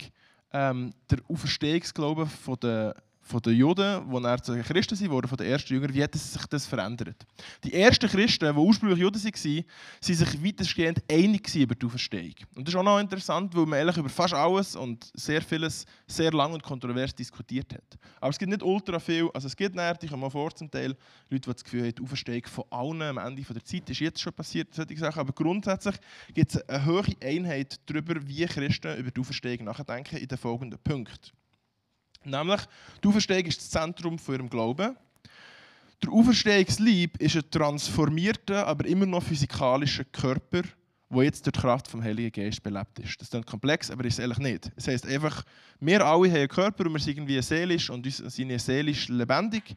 ähm, 0.55 0.93
der 1.11 1.19
Auferstehungsglaube 1.27 2.27
von 2.27 2.57
der 2.61 2.95
von 3.25 3.41
den 3.41 3.55
Juden, 3.55 4.07
die 4.07 4.21
dann 4.21 4.43
zu 4.43 4.55
Christen 4.61 4.95
sind, 4.95 5.09
wurden, 5.09 5.27
von 5.27 5.37
den 5.37 5.47
ersten 5.47 5.73
Jüngern, 5.73 5.93
wie 5.93 6.03
hat 6.03 6.13
sich 6.13 6.45
das 6.45 6.67
verändert? 6.67 7.25
Die 7.63 7.73
ersten 7.73 8.07
Christen, 8.07 8.53
die 8.53 8.59
ursprünglich 8.59 8.99
Juden 8.99 9.23
waren, 9.23 9.33
waren 9.33 9.65
sich 9.99 10.43
weitestgehend 10.43 11.03
einig 11.11 11.55
über 11.55 11.73
die 11.73 11.87
Auferstehung. 11.87 12.35
Und 12.55 12.67
das 12.67 12.75
ist 12.75 12.79
auch 12.79 12.83
noch 12.83 12.99
interessant, 12.99 13.55
weil 13.55 13.65
man 13.65 13.79
ehrlich 13.79 13.97
über 13.97 14.09
fast 14.09 14.35
alles 14.35 14.75
und 14.75 15.11
sehr 15.15 15.41
vieles 15.41 15.85
sehr 16.05 16.31
lang 16.31 16.53
und 16.53 16.61
kontrovers 16.61 17.15
diskutiert 17.15 17.73
hat. 17.73 17.97
Aber 18.21 18.29
es 18.29 18.37
gibt 18.37 18.51
nicht 18.51 18.61
ultra 18.61 18.99
viel, 18.99 19.27
also 19.33 19.47
es 19.47 19.55
gibt 19.55 19.75
näher, 19.75 19.97
ich 19.99 20.09
komme 20.09 20.29
vor 20.29 20.53
zum 20.53 20.69
Teil, 20.69 20.95
Leute, 21.29 21.49
die 21.49 21.53
das 21.53 21.63
Gefühl 21.63 21.81
haben, 21.81 21.95
die 21.95 22.03
Auferstehung 22.03 22.43
von 22.45 22.65
allen 22.69 23.01
am 23.01 23.17
Ende 23.17 23.41
der 23.41 23.63
Zeit 23.63 23.89
ist 23.89 23.99
jetzt 23.99 24.21
schon 24.21 24.33
passiert, 24.33 24.71
solche 24.71 24.97
Sachen. 24.97 25.19
Aber 25.19 25.33
grundsätzlich 25.33 25.95
gibt 26.31 26.53
es 26.53 26.69
eine 26.69 26.85
hohe 26.85 27.03
Einheit 27.23 27.79
darüber, 27.87 28.15
wie 28.27 28.45
Christen 28.45 28.95
über 28.97 29.09
die 29.09 29.19
Auferstehung 29.19 29.65
nachdenken 29.65 30.17
in 30.17 30.27
den 30.27 30.37
folgenden 30.37 30.79
Punkten. 30.83 31.31
Nämlich, 32.25 32.61
die 33.03 33.07
Auferstehung 33.07 33.45
ist 33.45 33.59
das 33.59 33.69
Zentrum 33.69 34.17
von 34.17 34.35
ihrem 34.35 34.49
Glauben. 34.49 34.95
Der 36.03 36.11
Auferstehungslieb 36.11 37.17
ist 37.21 37.35
ein 37.35 37.49
transformierter, 37.49 38.67
aber 38.67 38.85
immer 38.85 39.05
noch 39.05 39.23
physikalischer 39.23 40.03
Körper, 40.05 40.61
der 41.09 41.23
jetzt 41.23 41.45
durch 41.45 41.53
die 41.53 41.61
Kraft 41.61 41.87
vom 41.87 42.03
Heiligen 42.03 42.31
Geist 42.31 42.61
belebt 42.61 42.99
ist. 42.99 43.19
Das 43.19 43.29
ist 43.29 43.45
komplex, 43.45 43.89
aber 43.89 44.05
ist 44.05 44.19
es 44.19 44.19
eigentlich 44.19 44.39
nicht. 44.39 44.71
Es 44.75 44.87
heisst 44.87 45.07
einfach, 45.07 45.43
wir 45.79 46.05
alle 46.05 46.29
haben 46.29 46.37
einen 46.37 46.47
Körper 46.47 46.85
und 46.85 46.93
wir 46.93 46.99
sind 46.99 47.17
irgendwie 47.17 47.41
seelisch 47.41 47.89
und 47.89 48.05
sind 48.11 48.59
seelisch 48.59 49.07
lebendig. 49.07 49.75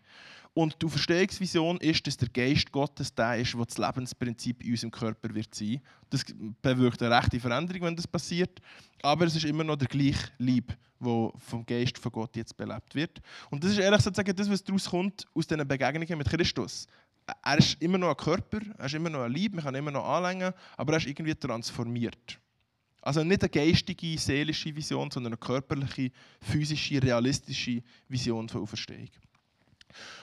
Und 0.59 0.75
die 0.83 0.87
Auferstehungsvision 0.87 1.77
ist, 1.77 2.05
dass 2.05 2.16
der 2.16 2.29
Geist 2.31 2.73
Gottes 2.73 3.14
der 3.14 3.37
ist, 3.37 3.55
der 3.55 3.64
das 3.64 3.79
Lebensprinzip 3.79 4.64
in 4.64 4.73
unserem 4.73 4.90
Körper 4.90 5.33
wird 5.33 5.55
sein. 5.55 5.81
Das 6.11 6.25
bewirkt 6.61 7.01
eine 7.01 7.16
rechte 7.16 7.38
Veränderung, 7.38 7.83
wenn 7.83 7.94
das 7.94 8.09
passiert. 8.09 8.59
Aber 9.01 9.27
es 9.27 9.37
ist 9.37 9.44
immer 9.44 9.62
noch 9.62 9.77
der 9.77 9.87
gleiche 9.87 10.33
Lieb, 10.38 10.77
der 10.99 11.31
vom 11.37 11.64
Geist 11.64 11.97
von 11.99 12.11
Gott 12.11 12.35
jetzt 12.35 12.57
belebt 12.57 12.92
wird. 12.97 13.21
Und 13.51 13.62
das 13.62 13.71
ist 13.71 13.79
ehrlich 13.79 14.01
sozusagen 14.01 14.35
das, 14.35 14.51
was 14.51 14.64
daraus 14.64 14.87
kommt 14.87 15.27
aus 15.33 15.47
diesen 15.47 15.68
Begegnungen 15.68 16.18
mit 16.18 16.29
Christus. 16.29 16.88
Er 17.44 17.59
ist 17.59 17.81
immer 17.81 17.99
noch 17.99 18.09
ein 18.09 18.16
Körper, 18.16 18.59
er 18.79 18.87
ist 18.87 18.94
immer 18.97 19.11
noch 19.11 19.23
ein 19.23 19.31
Lieb, 19.31 19.55
man 19.55 19.62
kann 19.62 19.77
immer 19.77 19.92
noch 19.92 20.05
anlängen, 20.09 20.53
aber 20.77 20.94
er 20.94 20.99
ist 20.99 21.07
irgendwie 21.07 21.37
transformiert. 21.37 22.40
Also 23.01 23.23
nicht 23.23 23.44
eine 23.44 23.49
geistige, 23.49 24.18
seelische 24.18 24.75
Vision, 24.75 25.09
sondern 25.09 25.35
eine 25.35 25.38
körperliche, 25.38 26.11
physische, 26.40 27.01
realistische 27.01 27.81
Vision 28.09 28.49
von 28.49 28.62
Auferstehung. 28.62 29.09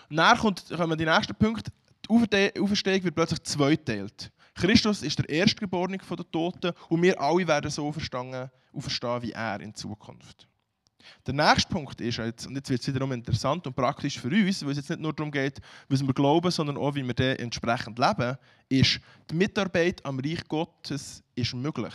Und 0.10 0.18
dann 0.18 0.38
kommt, 0.38 0.70
kommen 0.70 0.98
die 0.98 1.06
nächsten 1.06 1.36
Punkte. 1.36 1.72
Die 2.08 2.62
Auferstehung 2.62 3.04
wird 3.04 3.16
plötzlich 3.16 3.44
zweiteilt. 3.44 4.32
Christus 4.54 5.04
ist 5.04 5.20
der 5.20 5.30
Erstgeborene 5.30 5.98
der 5.98 6.32
Toten 6.32 6.72
und 6.88 7.02
wir 7.02 7.20
alle 7.20 7.48
werden 7.48 7.70
so 7.70 7.92
verstanden, 7.92 8.50
auferstehen 8.74 9.22
wie 9.22 9.32
er 9.32 9.60
in 9.60 9.74
Zukunft. 9.74 10.48
Der 11.26 11.34
nächste 11.34 11.72
Punkt 11.72 12.00
ist 12.02 12.18
jetzt, 12.18 12.48
und 12.48 12.56
jetzt 12.56 12.70
wird 12.70 12.82
es 12.82 12.88
wiederum 12.88 13.12
interessant 13.12 13.66
und 13.68 13.76
praktisch 13.76 14.20
für 14.20 14.30
uns, 14.30 14.64
weil 14.64 14.72
es 14.72 14.78
jetzt 14.78 14.90
nicht 14.90 15.02
nur 15.02 15.14
darum 15.14 15.32
geht, 15.32 15.60
was 15.90 16.06
wir 16.06 16.14
glauben, 16.14 16.52
sondern 16.52 16.78
auch, 16.78 16.96
wie 16.96 17.04
wir 17.04 17.14
dann 17.14 17.36
entsprechend 17.38 18.00
leben, 18.00 18.38
ist, 18.70 19.00
die 19.30 19.36
Mitarbeit 19.36 20.04
am 20.06 20.20
Reich 20.20 20.48
Gottes 20.48 21.24
ist 21.36 21.54
möglich. 21.54 21.94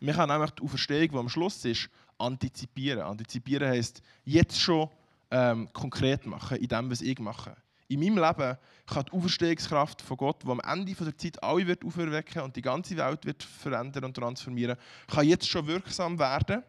Wir 0.00 0.14
können 0.14 0.32
nämlich 0.32 0.50
die 0.52 0.62
Auferstehung, 0.62 1.08
die 1.10 1.16
am 1.16 1.28
Schluss 1.28 1.64
ist, 1.64 1.90
antizipieren. 2.18 3.02
Antizipieren 3.02 3.68
heisst, 3.68 4.02
jetzt 4.24 4.60
schon 4.60 4.88
ähm, 5.30 5.68
konkret 5.72 6.26
machen 6.26 6.58
in 6.58 6.68
dem, 6.68 6.90
was 6.90 7.00
ich 7.00 7.18
mache. 7.18 7.56
In 7.88 7.98
meinem 7.98 8.18
Leben 8.18 8.56
kann 8.86 9.04
die 9.04 9.12
Auferstehungskraft 9.12 10.02
von 10.02 10.16
Gott, 10.16 10.44
die 10.44 10.48
am 10.48 10.60
Ende 10.60 10.94
der 10.94 11.18
Zeit 11.18 11.42
alle 11.42 11.66
wird 11.66 11.84
auferwecken 11.84 12.42
und 12.42 12.54
die 12.54 12.62
ganze 12.62 12.96
Welt 12.96 13.26
wird 13.26 13.42
verändern 13.42 14.04
und 14.04 14.14
transformieren, 14.14 14.76
kann 15.08 15.26
jetzt 15.26 15.48
schon 15.48 15.66
wirksam 15.66 16.18
werden. 16.18 16.62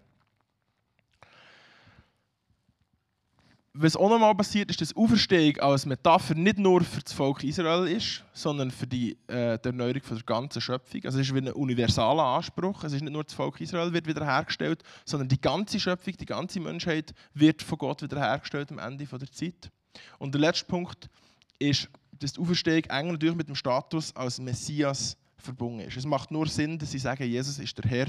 Was 3.73 3.95
auch 3.95 4.09
nochmal 4.09 4.35
passiert, 4.35 4.69
ist, 4.69 4.81
dass 4.81 4.93
Auferstehung 4.93 5.57
als 5.59 5.85
Metapher 5.85 6.35
nicht 6.35 6.57
nur 6.57 6.81
für 6.81 6.99
das 6.99 7.13
Volk 7.13 7.41
Israel 7.45 7.87
ist, 7.87 8.21
sondern 8.33 8.69
für 8.69 8.85
die, 8.85 9.17
äh, 9.27 9.57
die 9.59 9.69
Erneuerung 9.69 10.03
von 10.03 10.17
der 10.17 10.25
ganzen 10.25 10.61
Schöpfung. 10.61 10.99
Also 11.05 11.19
es 11.19 11.27
ist 11.27 11.33
wie 11.33 11.39
ein 11.39 11.53
universaler 11.53 12.23
Anspruch. 12.23 12.83
Es 12.83 12.91
ist 12.91 13.01
nicht 13.01 13.13
nur 13.13 13.23
das 13.23 13.33
Volk 13.33 13.61
Israel 13.61 13.93
wird 13.93 14.07
wiederhergestellt, 14.07 14.83
sondern 15.05 15.29
die 15.29 15.39
ganze 15.39 15.79
Schöpfung, 15.79 16.17
die 16.17 16.25
ganze 16.25 16.59
Menschheit 16.59 17.13
wird 17.33 17.61
von 17.61 17.77
Gott 17.77 18.01
wiederhergestellt 18.01 18.71
am 18.71 18.79
Ende 18.79 19.05
der 19.05 19.31
Zeit. 19.31 19.71
Und 20.19 20.33
der 20.33 20.41
letzte 20.41 20.65
Punkt 20.65 21.09
ist, 21.57 21.87
dass 22.11 22.33
die 22.33 22.41
Auferstehung 22.41 22.83
eng 22.89 23.13
natürlich 23.13 23.35
mit 23.35 23.47
dem 23.47 23.55
Status 23.55 24.13
als 24.17 24.37
Messias 24.41 25.15
verbunden 25.37 25.79
ist. 25.79 25.95
Es 25.95 26.05
macht 26.05 26.29
nur 26.29 26.45
Sinn, 26.47 26.77
dass 26.77 26.91
sie 26.91 26.99
sagen, 26.99 27.23
Jesus 27.23 27.57
ist 27.57 27.77
der 27.77 27.89
Herr 27.89 28.07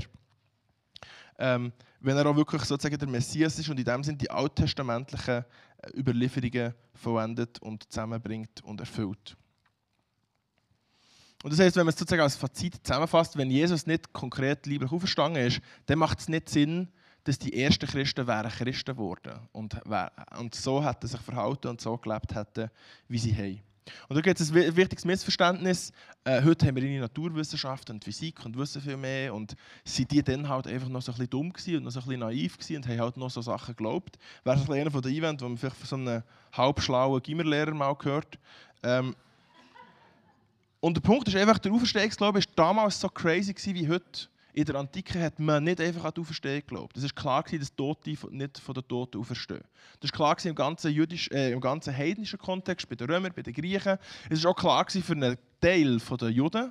ähm, 1.42 1.72
wenn 2.00 2.16
er 2.16 2.26
auch 2.26 2.36
wirklich 2.36 2.62
sozusagen 2.62 2.98
der 2.98 3.08
Messias 3.08 3.58
ist 3.58 3.68
und 3.68 3.78
in 3.78 3.84
dem 3.84 4.04
Sinne 4.04 4.18
die 4.18 4.30
alttestamentlichen 4.30 5.44
äh, 5.78 5.98
Überlieferungen 5.98 6.72
vollendet 6.94 7.60
und 7.60 7.82
zusammenbringt 7.92 8.62
und 8.62 8.80
erfüllt. 8.80 9.36
Und 11.42 11.52
das 11.52 11.58
heißt, 11.58 11.74
wenn 11.74 11.84
man 11.84 11.92
es 11.92 11.98
sozusagen 11.98 12.22
als 12.22 12.36
Fazit 12.36 12.76
zusammenfasst, 12.86 13.36
wenn 13.36 13.50
Jesus 13.50 13.86
nicht 13.86 14.12
konkret 14.12 14.64
lieblich 14.66 14.92
auferstanden 14.92 15.44
ist, 15.44 15.60
dann 15.86 15.98
macht 15.98 16.20
es 16.20 16.28
nicht 16.28 16.48
Sinn, 16.48 16.88
dass 17.24 17.40
die 17.40 17.60
ersten 17.60 17.88
Christen 17.88 18.28
wären 18.28 18.50
Christen 18.50 18.94
geworden 18.94 19.48
und, 19.50 19.80
und 20.38 20.54
so 20.54 20.84
hätten 20.84 21.08
sich 21.08 21.20
verhalten 21.20 21.68
und 21.68 21.80
so 21.80 21.96
gelebt 21.98 22.34
hätten, 22.34 22.70
wie 23.08 23.18
sie 23.18 23.36
haben. 23.36 23.71
Und 24.08 24.16
da 24.16 24.20
gibt 24.20 24.40
es 24.40 24.52
ein 24.52 24.76
wichtiges 24.76 25.04
Missverständnis. 25.04 25.92
Äh, 26.24 26.42
heute 26.42 26.66
haben 26.66 26.76
wir 26.76 26.82
in 26.82 27.00
Naturwissenschaften 27.00 27.96
und 27.96 28.04
Physik 28.04 28.44
und 28.44 28.56
wissen 28.56 28.80
viel 28.82 28.96
mehr. 28.96 29.34
Und 29.34 29.56
sind 29.84 30.10
die 30.10 30.22
dann 30.22 30.48
halt 30.48 30.66
einfach 30.66 30.88
noch 30.88 31.02
so 31.02 31.12
ein 31.12 31.18
bisschen 31.18 31.30
dumm 31.30 31.52
und 31.76 31.84
noch 31.84 31.90
so 31.90 32.00
ein 32.00 32.06
bisschen 32.06 32.20
naiv 32.20 32.58
und 32.70 32.88
haben 32.88 33.00
halt 33.00 33.16
noch 33.16 33.30
so 33.30 33.42
Sachen 33.42 33.74
geglaubt. 33.74 34.18
Wäre 34.44 34.56
das 34.56 34.70
einer 34.70 34.90
von 34.90 35.02
den 35.02 35.14
Events, 35.14 35.42
wo 35.42 35.48
man 35.48 35.58
vielleicht 35.58 35.76
von 35.76 35.86
so 35.86 35.96
einem 35.96 36.22
halbschlauen 36.52 37.22
Gimmerlehrer 37.22 37.74
mal 37.74 37.94
gehört. 37.94 38.38
Ähm, 38.82 39.14
und 40.80 40.96
der 40.96 41.00
Punkt 41.00 41.28
ist 41.28 41.36
einfach, 41.36 41.58
der 41.58 41.72
Auferstehungsglaube 41.72 42.40
war 42.40 42.52
damals 42.56 43.00
so 43.00 43.08
crazy 43.08 43.54
wie 43.74 43.88
heute. 43.88 44.28
In 44.54 44.66
der 44.66 44.74
Antike 44.74 45.18
hat 45.18 45.38
man 45.38 45.64
nicht 45.64 45.80
einfach 45.80 46.04
an 46.04 46.12
die 46.14 46.20
Auferstehung 46.20 46.60
geglaubt. 46.60 46.96
Es 46.96 47.04
war 47.04 47.10
klar, 47.10 47.44
dass 47.58 47.74
Tote 47.74 48.10
nicht 48.30 48.58
von 48.58 48.74
den 48.74 48.86
Toten 48.86 49.18
auferstehen. 49.18 49.62
Das 50.00 50.10
war 50.12 50.36
klar 50.36 50.50
im 50.50 50.54
ganzen, 50.54 50.92
jüdisch, 50.92 51.30
äh, 51.30 51.52
im 51.52 51.60
ganzen 51.60 51.96
heidnischen 51.96 52.38
Kontext, 52.38 52.86
bei 52.86 52.94
den 52.94 53.08
Römern, 53.08 53.32
bei 53.34 53.40
den 53.40 53.54
Griechen. 53.54 53.96
Es 54.28 54.44
war 54.44 54.50
auch 54.50 54.56
klar 54.56 54.84
für 54.90 55.12
einen 55.12 55.38
Teil 55.58 55.98
der 55.98 56.28
Juden. 56.28 56.70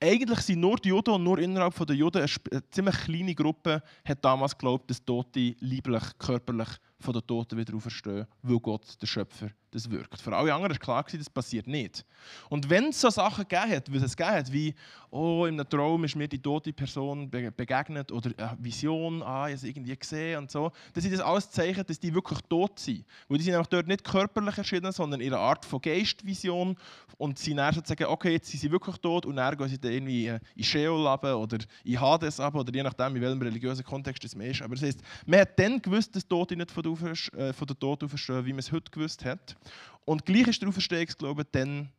Eigentlich 0.00 0.38
sind 0.40 0.60
nur 0.60 0.76
die 0.76 0.90
Juden 0.90 1.10
und 1.10 1.24
nur 1.24 1.40
innerhalb 1.40 1.74
der 1.74 1.96
Juden 1.96 2.22
eine 2.22 2.70
ziemlich 2.70 2.96
kleine 2.98 3.34
Gruppe 3.34 3.82
hat 4.04 4.24
damals 4.24 4.56
geglaubt, 4.56 4.88
dass 4.88 5.04
Tote 5.04 5.56
lieblich, 5.58 6.04
körperlich 6.18 6.68
von 7.00 7.12
den 7.12 7.26
Toten 7.26 7.56
wieder 7.56 7.74
auferstehen, 7.74 8.26
weil 8.42 8.58
Gott, 8.58 9.00
der 9.00 9.06
Schöpfer, 9.06 9.50
das 9.70 9.88
wirkt. 9.90 10.20
Für 10.20 10.34
alle 10.34 10.52
anderen 10.52 10.72
war 10.72 10.78
klar, 10.78 11.04
das 11.10 11.30
passiert 11.30 11.66
nicht. 11.66 12.04
Und 12.48 12.68
wenn 12.70 12.86
es 12.86 13.00
so 13.00 13.10
Sachen 13.10 13.46
gegeben 13.46 13.70
hat, 13.70 13.92
wie 13.92 13.98
es 13.98 14.16
gegeben 14.16 14.36
hat, 14.36 14.52
wie 14.52 14.74
oh, 15.10 15.46
in 15.46 15.54
einem 15.54 15.68
Traum 15.68 16.04
ist 16.04 16.16
mir 16.16 16.26
die 16.26 16.40
tote 16.40 16.72
Person 16.72 17.30
begegnet 17.30 18.10
oder 18.10 18.30
eine 18.36 18.56
Vision, 18.60 19.22
ah, 19.22 19.46
ich 19.46 19.52
habe 19.52 19.58
sie 19.58 19.68
irgendwie 19.68 19.96
gesehen 19.96 20.38
und 20.38 20.50
so, 20.50 20.72
dann 20.92 21.02
sind 21.02 21.12
das 21.12 21.20
alles 21.20 21.50
Zeichen, 21.50 21.84
dass 21.86 22.00
die 22.00 22.12
wirklich 22.12 22.40
tot 22.48 22.78
sind. 22.78 23.04
Weil 23.28 23.38
die 23.38 23.44
sind 23.44 23.52
nämlich 23.52 23.68
dort 23.68 23.86
nicht 23.86 24.04
körperlich 24.04 24.58
erschienen, 24.58 24.92
sondern 24.92 25.20
in 25.20 25.32
einer 25.32 25.42
Art 25.42 25.64
von 25.64 25.80
Geistvision 25.80 26.76
und 27.16 27.38
sie 27.38 27.54
dann 27.54 27.74
sozusagen, 27.74 28.04
okay, 28.06 28.32
jetzt 28.32 28.50
sind 28.50 28.60
sie 28.60 28.70
wirklich 28.70 28.96
tot 28.96 29.26
und 29.26 29.36
dann 29.36 29.56
gehen 29.56 29.68
sie 29.68 29.78
dann 29.78 29.92
irgendwie 29.92 30.36
in 30.56 30.64
Sheol 30.64 31.06
oder 31.06 31.58
in 31.84 32.00
Hades 32.00 32.40
ab 32.40 32.54
oder 32.54 32.72
je 32.74 32.82
nachdem, 32.82 33.16
in 33.16 33.22
welchem 33.22 33.42
religiösen 33.42 33.84
Kontext 33.84 34.24
das 34.24 34.34
ist. 34.34 34.62
Aber 34.62 34.74
das 34.74 34.84
heisst, 34.84 35.00
man 35.26 35.40
hat 35.40 35.58
dann 35.58 35.80
gewusst, 35.80 36.14
dass 36.16 36.26
Tote 36.26 36.56
nicht 36.56 36.70
von 36.70 36.82
der, 36.96 37.12
äh, 37.38 37.52
von 37.52 37.66
der 37.66 37.78
Tod 37.78 38.02
auferstehen, 38.04 38.44
wie 38.44 38.52
man 38.52 38.60
es 38.60 38.72
heute 38.72 38.90
gewusst 38.90 39.24
hat. 39.24 39.56
Und 40.04 40.24
gleich 40.24 40.48
ist 40.48 40.62
der 40.62 40.68
Auferstehungsglaube 40.68 41.44
dann 41.44 41.90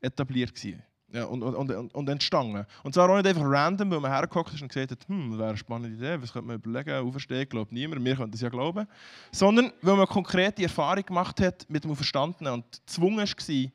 etabliert 0.00 0.54
gewesen. 0.54 0.82
Ja, 1.10 1.24
und, 1.24 1.42
und, 1.42 1.94
und, 1.94 2.08
entstanden. 2.10 2.66
Und 2.82 2.92
zwar 2.92 3.08
auch 3.08 3.16
nicht 3.16 3.26
einfach 3.26 3.44
random, 3.44 3.90
weil 3.90 4.00
man 4.00 4.10
hergekommen 4.10 4.52
ist 4.52 4.60
und 4.60 4.68
gesagt 4.68 4.90
hat, 4.90 5.08
hm, 5.08 5.38
wäre 5.38 5.48
eine 5.48 5.56
spannende 5.56 5.96
Idee, 5.96 6.20
was 6.20 6.34
könnte 6.34 6.48
man 6.48 6.56
überlegen, 6.56 6.90
auferstehen, 6.90 7.48
glaubt 7.48 7.72
niemand, 7.72 8.04
wir 8.04 8.14
können 8.14 8.30
das 8.30 8.42
ja 8.42 8.50
glauben. 8.50 8.86
Sondern 9.32 9.72
weil 9.80 9.96
man 9.96 10.06
konkrete 10.06 10.62
Erfahrung 10.62 11.06
gemacht 11.06 11.40
hat 11.40 11.64
mit 11.70 11.82
dem 11.82 11.92
Auferstandenen 11.92 12.52
und 12.52 12.64
gezwungen 12.86 13.26
war, 13.26 13.72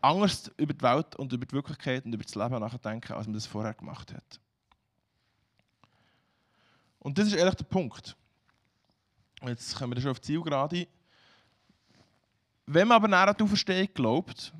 anders 0.00 0.50
über 0.56 0.72
die 0.72 0.82
Welt 0.82 1.14
und 1.16 1.30
über 1.30 1.44
die 1.44 1.52
Wirklichkeit 1.52 2.06
und 2.06 2.14
über 2.14 2.24
das 2.24 2.34
Leben 2.34 2.58
nachzudenken, 2.58 3.12
als 3.12 3.26
man 3.26 3.34
das 3.34 3.44
vorher 3.44 3.74
gemacht 3.74 4.14
hat. 4.14 4.40
Und 7.00 7.18
das 7.18 7.26
ist 7.28 7.34
ehrlich 7.34 7.54
der 7.54 7.64
Punkt. 7.64 8.16
Jetzt 9.48 9.76
kommen 9.76 9.94
wir 9.94 10.00
schon 10.00 10.10
auf 10.10 10.20
die 10.20 10.26
Zielgerade. 10.26 10.88
Wenn 12.66 12.88
man 12.88 12.96
aber 12.96 13.08
nach 13.08 13.32
der 13.32 13.44
Auferstehung 13.44 13.88
glaubt, 13.94 14.52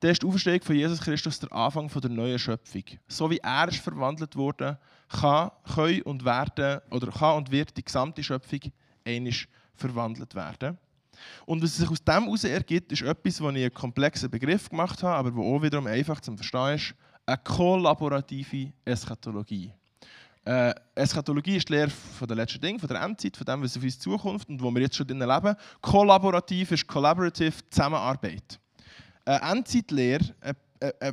dann 0.00 0.10
ist 0.10 0.22
die 0.22 0.26
Auferstehung 0.26 0.62
von 0.62 0.76
Jesus 0.76 1.00
Christus 1.00 1.38
der 1.40 1.52
Anfang 1.52 1.88
der 1.88 2.10
neuen 2.10 2.38
Schöpfung. 2.38 2.84
So 3.08 3.30
wie 3.30 3.38
er 3.38 3.68
ist 3.68 3.78
verwandelt 3.78 4.36
wurde, 4.36 4.78
kann, 5.08 5.50
und 6.04 6.24
werden 6.24 6.80
oder 6.90 7.10
kann 7.10 7.36
und 7.36 7.50
wird 7.50 7.76
die 7.76 7.84
gesamte 7.84 8.22
Schöpfung 8.22 8.60
einisch 9.04 9.48
verwandelt 9.74 10.34
werden. 10.34 10.78
Und 11.46 11.62
was 11.62 11.76
sich 11.76 11.88
aus 11.88 12.02
dem 12.02 12.24
heraus 12.24 12.44
ergibt, 12.44 12.90
ist 12.92 13.02
etwas, 13.02 13.40
wo 13.40 13.50
ich 13.50 13.56
einen 13.56 13.74
komplexen 13.74 14.30
Begriff 14.30 14.68
gemacht 14.68 15.02
habe, 15.02 15.16
aber 15.16 15.34
wo 15.34 15.56
auch 15.56 15.62
wiederum 15.62 15.86
einfach 15.86 16.20
zu 16.20 16.34
verstehen 16.34 16.76
ist, 16.76 16.94
eine 17.26 17.38
kollaborative 17.38 18.72
Eschatologie. 18.84 19.72
Äh, 20.44 20.74
Eschatologie 20.96 21.56
ist 21.56 21.68
die 21.68 21.74
Lehre 21.74 21.90
von 21.90 22.26
der 22.26 22.36
letzten 22.36 22.60
Dinge, 22.60 22.78
von 22.78 22.88
der 22.88 23.00
Endzeit, 23.00 23.36
von 23.36 23.46
dem, 23.46 23.62
was 23.62 23.76
auf 23.76 23.82
uns 23.82 23.98
zukommt 23.98 24.48
und 24.48 24.60
wo 24.60 24.70
wir 24.72 24.82
jetzt 24.82 24.96
schon 24.96 25.06
drinnen 25.06 25.28
leben. 25.28 25.54
Kollaborativ 25.80 26.72
ist 26.72 26.86
Collaborative 26.86 27.54
Zusammenarbeit. 27.70 28.58
Eine 29.24 29.40
Endzeitlehre, 29.52 30.34
eine 30.40 31.12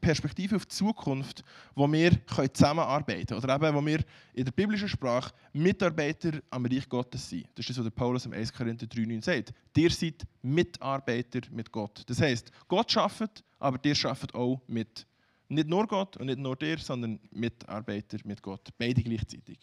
Perspektive 0.00 0.56
auf 0.56 0.66
die 0.66 0.74
Zukunft, 0.74 1.44
wo 1.76 1.90
wir 1.90 2.10
zusammenarbeiten 2.52 3.26
können. 3.26 3.44
Oder 3.44 3.54
eben, 3.54 3.76
wo 3.76 3.86
wir 3.86 4.00
in 4.34 4.44
der 4.44 4.52
biblischen 4.52 4.88
Sprache 4.88 5.32
Mitarbeiter 5.52 6.32
am 6.50 6.66
Reich 6.66 6.88
Gottes 6.88 7.28
sind. 7.28 7.46
Das 7.54 7.68
ist 7.68 7.78
das, 7.78 7.84
was 7.84 7.92
Paulus 7.92 8.26
im 8.26 8.32
1. 8.32 8.52
Korinther 8.52 8.86
3,9 8.86 9.22
sagt. 9.24 9.52
Ihr 9.76 9.90
seid 9.90 10.26
Mitarbeiter 10.42 11.40
mit 11.52 11.70
Gott. 11.70 12.02
Das 12.06 12.20
heisst, 12.20 12.50
Gott 12.66 12.90
schafft, 12.90 13.44
aber 13.60 13.78
ihr 13.84 13.94
schafft 13.94 14.34
auch 14.34 14.60
mit. 14.66 15.06
Nicht 15.50 15.68
nur 15.68 15.86
Gott 15.86 16.16
und 16.16 16.26
nicht 16.26 16.38
nur 16.38 16.56
dir, 16.56 16.78
sondern 16.78 17.18
Mitarbeiter 17.30 18.18
mit 18.24 18.40
Gott. 18.40 18.68
Beide 18.78 19.02
gleichzeitig. 19.02 19.58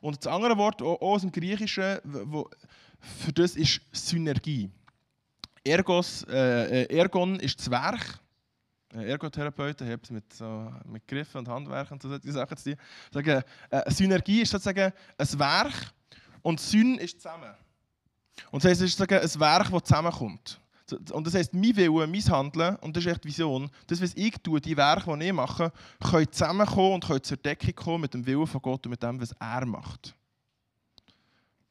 Und 0.00 0.18
das 0.18 0.32
andere 0.32 0.56
Wort, 0.56 0.82
auch 0.82 1.00
aus 1.00 1.22
dem 1.22 1.32
Griechischen, 1.32 1.98
wo, 2.04 2.48
für 3.00 3.32
das 3.32 3.56
ist 3.56 3.80
Synergie. 3.92 4.70
Ergos, 5.64 6.24
äh, 6.28 6.82
äh 6.82 6.96
Ergon 6.98 7.40
ist 7.40 7.58
das 7.58 7.70
Werk 7.70 8.20
äh, 8.94 9.10
Ergotherapeuten 9.10 9.88
haben 9.88 10.00
es 10.02 10.10
mit, 10.10 10.32
so, 10.32 10.72
mit 10.84 11.06
Griffen 11.08 11.38
und 11.38 11.48
Handwerken 11.48 11.94
und 11.94 12.02
so 12.02 12.32
Sachen 12.32 12.56
zu 12.56 12.76
tun. 13.12 13.24
Äh, 13.70 13.90
Synergie 13.90 14.42
ist 14.42 14.50
sozusagen 14.50 14.92
ein 15.16 15.38
Werk 15.38 15.92
und 16.42 16.60
Syn 16.60 16.98
ist 16.98 17.20
zusammen. 17.20 17.54
Und 18.50 18.62
das 18.62 18.70
heisst, 18.70 18.82
es 18.82 18.90
ist 18.90 18.98
sozusagen 18.98 19.24
ein 19.24 19.40
Werk, 19.40 19.70
das 19.70 19.82
zusammenkommt. 19.84 20.60
Und 21.12 21.26
das 21.26 21.34
heisst, 21.34 21.54
mein 21.54 21.76
Wille, 21.76 22.06
mein 22.06 22.24
Handeln, 22.24 22.76
und 22.76 22.94
das 22.96 23.04
ist 23.04 23.12
echt 23.12 23.24
Vision, 23.24 23.70
das, 23.86 24.02
was 24.02 24.14
ich 24.14 24.36
tue, 24.42 24.60
die 24.60 24.76
Werke, 24.76 25.16
die 25.18 25.26
ich 25.26 25.32
mache, 25.32 25.72
können 26.00 26.30
zusammenkommen 26.30 26.94
und 26.94 27.04
können 27.06 27.22
zur 27.22 27.38
Deckung 27.38 27.74
kommen 27.74 28.00
mit 28.02 28.14
dem 28.14 28.26
Willen 28.26 28.46
von 28.46 28.60
Gott 28.60 28.84
und 28.86 28.90
mit 28.90 29.02
dem, 29.02 29.20
was 29.20 29.32
er 29.32 29.64
macht. 29.64 30.14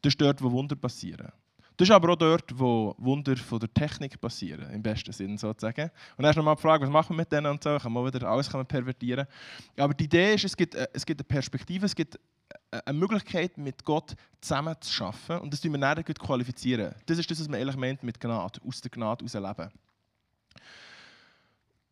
Das 0.02 0.12
ist 0.12 0.22
dort, 0.22 0.42
wo 0.42 0.52
Wunder 0.52 0.76
passieren. 0.76 1.32
Das 1.78 1.90
ist 1.90 1.94
aber 1.94 2.14
auch 2.14 2.16
dort, 2.16 2.58
wo 2.58 2.94
Wunder 2.98 3.36
von 3.36 3.60
der 3.60 3.74
Technik 3.74 4.20
passieren, 4.22 4.70
im 4.72 4.84
besten 4.84 5.12
Sinn 5.12 5.38
sozusagen. 5.38 5.90
Und 6.18 6.26
ist 6.26 6.36
nochmal 6.36 6.56
die 6.56 6.62
Frage, 6.62 6.84
was 6.84 6.92
machen 6.92 7.16
wir 7.16 7.22
mit 7.22 7.32
denen 7.32 7.48
und 7.48 7.64
so, 7.64 7.78
kann 7.78 7.92
man 7.92 8.06
wieder 8.06 8.28
alles 8.28 8.50
pervertieren. 8.50 9.26
Aber 9.78 9.94
die 9.94 10.04
Idee 10.04 10.36
ist, 10.36 10.46
es 10.46 10.56
gibt, 10.56 10.76
äh, 10.76 10.88
es 10.94 11.06
gibt 11.06 11.22
eine 11.22 11.28
Perspektive, 11.28 11.86
es 11.86 11.96
gibt 11.96 12.20
eine 12.86 12.98
Möglichkeit, 12.98 13.58
mit 13.58 13.84
Gott 13.84 14.16
zusammen 14.42 14.76
zu 14.80 14.92
schaffen 14.92 15.40
und 15.40 15.54
das 15.54 15.62
tun 15.62 15.72
wir 15.72 15.80
dann 15.80 16.04
qualifizieren. 16.04 16.94
Das 17.06 17.18
ist 17.18 17.30
das, 17.30 17.40
was 17.40 17.48
man 17.48 17.60
ehrlich 17.60 17.76
meint 17.76 18.04
mit 18.04 18.20
Gnade, 18.20 18.60
aus 18.66 18.82
der 18.82 18.92
Gnade 18.92 19.26
heraus 19.26 19.58
leben. 19.58 19.72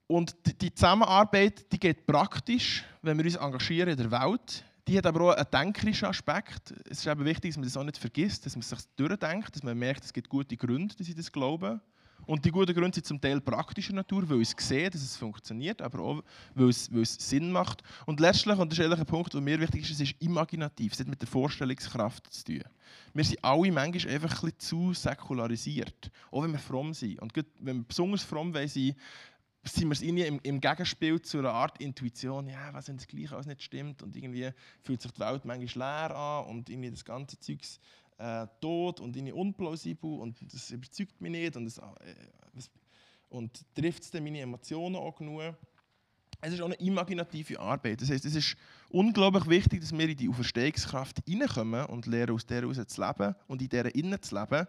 Und 0.07 0.35
die 0.61 0.73
Zusammenarbeit, 0.73 1.71
die 1.71 1.79
geht 1.79 2.05
praktisch, 2.05 2.83
wenn 3.01 3.17
wir 3.17 3.23
uns 3.23 3.35
engagieren 3.35 3.89
in 3.89 3.97
der 3.97 4.11
Welt, 4.11 4.65
die 4.87 4.97
hat 4.97 5.05
aber 5.05 5.21
auch 5.21 5.35
einen 5.35 5.49
denkerischen 5.51 6.07
Aspekt. 6.07 6.73
Es 6.89 6.99
ist 6.99 7.07
eben 7.07 7.23
wichtig, 7.23 7.51
dass 7.51 7.57
man 7.57 7.65
das 7.65 7.77
auch 7.77 7.83
nicht 7.83 7.97
vergisst, 7.97 8.45
dass 8.45 8.55
man 8.55 8.63
sich 8.63 8.79
durchdenkt, 8.97 9.55
dass 9.55 9.63
man 9.63 9.77
merkt, 9.77 10.03
es 10.03 10.11
gibt 10.11 10.27
gute 10.27 10.57
Gründe, 10.57 10.95
dass 10.95 11.07
sie 11.07 11.15
das 11.15 11.31
glauben. 11.31 11.79
Und 12.31 12.45
die 12.45 12.51
guten 12.51 12.73
Gründe 12.73 12.95
sind 12.95 13.05
zum 13.05 13.19
Teil 13.19 13.41
praktischer 13.41 13.91
Natur, 13.91 14.29
weil 14.29 14.39
ich 14.39 14.57
sehe, 14.57 14.89
dass 14.89 15.01
es 15.01 15.17
funktioniert, 15.17 15.81
aber 15.81 15.99
auch, 15.99 16.23
weil 16.55 16.69
es, 16.69 16.89
weil 16.89 17.01
es 17.01 17.15
Sinn 17.15 17.51
macht. 17.51 17.83
Und 18.05 18.21
letztlich, 18.21 18.57
und 18.57 18.71
das 18.71 18.79
ist 18.79 18.89
ein 18.89 19.05
Punkt, 19.05 19.33
der 19.33 19.41
mir 19.41 19.59
wichtig 19.59 19.81
ist, 19.81 19.91
es 19.91 19.99
ist 19.99 20.21
imaginativ, 20.21 20.93
es 20.93 21.01
hat 21.01 21.09
mit 21.09 21.19
der 21.19 21.27
Vorstellungskraft 21.27 22.31
zu 22.33 22.45
tun. 22.45 22.63
Wir 23.13 23.25
sind 23.25 23.43
alle 23.43 23.69
manchmal 23.73 24.13
einfach 24.13 24.29
ein 24.43 24.49
bisschen 24.49 24.59
zu 24.59 24.93
säkularisiert, 24.93 26.09
auch 26.31 26.43
wenn 26.43 26.53
wir 26.53 26.59
fromm 26.59 26.93
sind. 26.93 27.21
Und 27.21 27.35
wenn 27.35 27.79
wir 27.79 27.83
besonders 27.83 28.23
fromm 28.23 28.53
sind, 28.53 28.95
sind 29.63 29.89
wir 29.89 30.01
irgendwie 30.01 30.25
im, 30.25 30.39
im 30.41 30.61
Gegenspiel 30.61 31.21
zu 31.21 31.39
einer 31.39 31.51
Art 31.51 31.81
Intuition, 31.81 32.47
ja, 32.47 32.73
was 32.73 32.87
wenn 32.87 32.97
das 32.97 33.07
Gleiche 33.07 33.35
alles 33.35 33.45
nicht 33.45 33.61
stimmt 33.61 34.01
und 34.01 34.15
irgendwie 34.15 34.49
fühlt 34.81 35.01
sich 35.01 35.11
die 35.11 35.19
Welt 35.19 35.45
manchmal 35.45 36.07
leer 36.07 36.15
an 36.15 36.45
und 36.45 36.69
irgendwie 36.69 36.91
das 36.91 37.05
ganze 37.05 37.37
Zeug 37.39 37.59
äh, 38.21 38.47
tot 38.59 38.99
und 38.99 39.15
irgendwie 39.15 39.33
unplausibel 39.33 40.19
und 40.19 40.37
das 40.53 40.69
überzeugt 40.69 41.19
mich 41.19 41.31
nicht 41.31 41.55
und, 41.55 41.75
äh, 41.77 42.61
und 43.29 43.65
trifft 43.73 44.03
es 44.03 44.13
meine 44.13 44.41
Emotionen 44.41 44.95
auch 44.95 45.15
genug. 45.15 45.41
Es 46.39 46.53
ist 46.53 46.61
auch 46.61 46.65
eine 46.65 46.75
imaginative 46.75 47.59
Arbeit. 47.59 48.01
Das 48.01 48.09
heißt, 48.09 48.25
es 48.25 48.35
ist 48.35 48.55
unglaublich 48.89 49.47
wichtig, 49.47 49.81
dass 49.81 49.91
wir 49.91 50.07
in 50.07 50.17
die 50.17 50.29
Auferstehungskraft 50.29 51.21
hineinkommen 51.25 51.85
und 51.85 52.05
lernen, 52.05 52.35
aus 52.35 52.45
der 52.45 52.61
heraus 52.61 52.77
zu 52.87 53.01
leben 53.01 53.35
und 53.47 53.61
in 53.61 53.69
dieser 53.69 53.93
innen 53.93 54.21
zu 54.21 54.35
leben, 54.35 54.67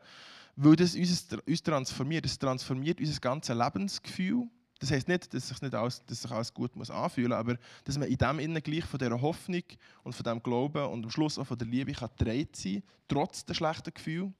weil 0.56 0.76
das 0.76 0.94
uns, 0.94 1.28
uns 1.46 1.62
transformiert. 1.62 2.26
Es 2.26 2.38
transformiert 2.38 3.00
unser 3.00 3.20
ganzes 3.20 3.56
Lebensgefühl 3.56 4.48
das 4.82 4.90
heisst 4.90 5.06
nicht, 5.06 5.32
dass 5.32 5.46
sich, 5.46 5.62
nicht 5.62 5.74
alles, 5.76 6.04
dass 6.06 6.22
sich 6.22 6.30
alles 6.30 6.52
gut 6.52 6.74
muss 6.74 6.90
anfühlen 6.90 7.32
aber 7.32 7.56
dass 7.84 7.96
man 7.96 8.08
in 8.08 8.18
dem 8.18 8.38
Innen 8.40 8.62
gleich 8.62 8.84
von 8.84 8.98
dieser 8.98 9.20
Hoffnung 9.20 9.62
und 10.02 10.12
von 10.12 10.24
diesem 10.24 10.42
Glauben 10.42 10.84
und 10.86 11.04
am 11.04 11.10
Schluss 11.10 11.38
auch 11.38 11.46
von 11.46 11.56
der 11.56 11.68
Liebe 11.68 11.92
kann 11.92 12.10
sein 12.18 12.48
kann, 12.52 12.82
trotz 13.06 13.44
der 13.44 13.54
schlechten 13.54 13.94
Gefühle. 13.94 14.32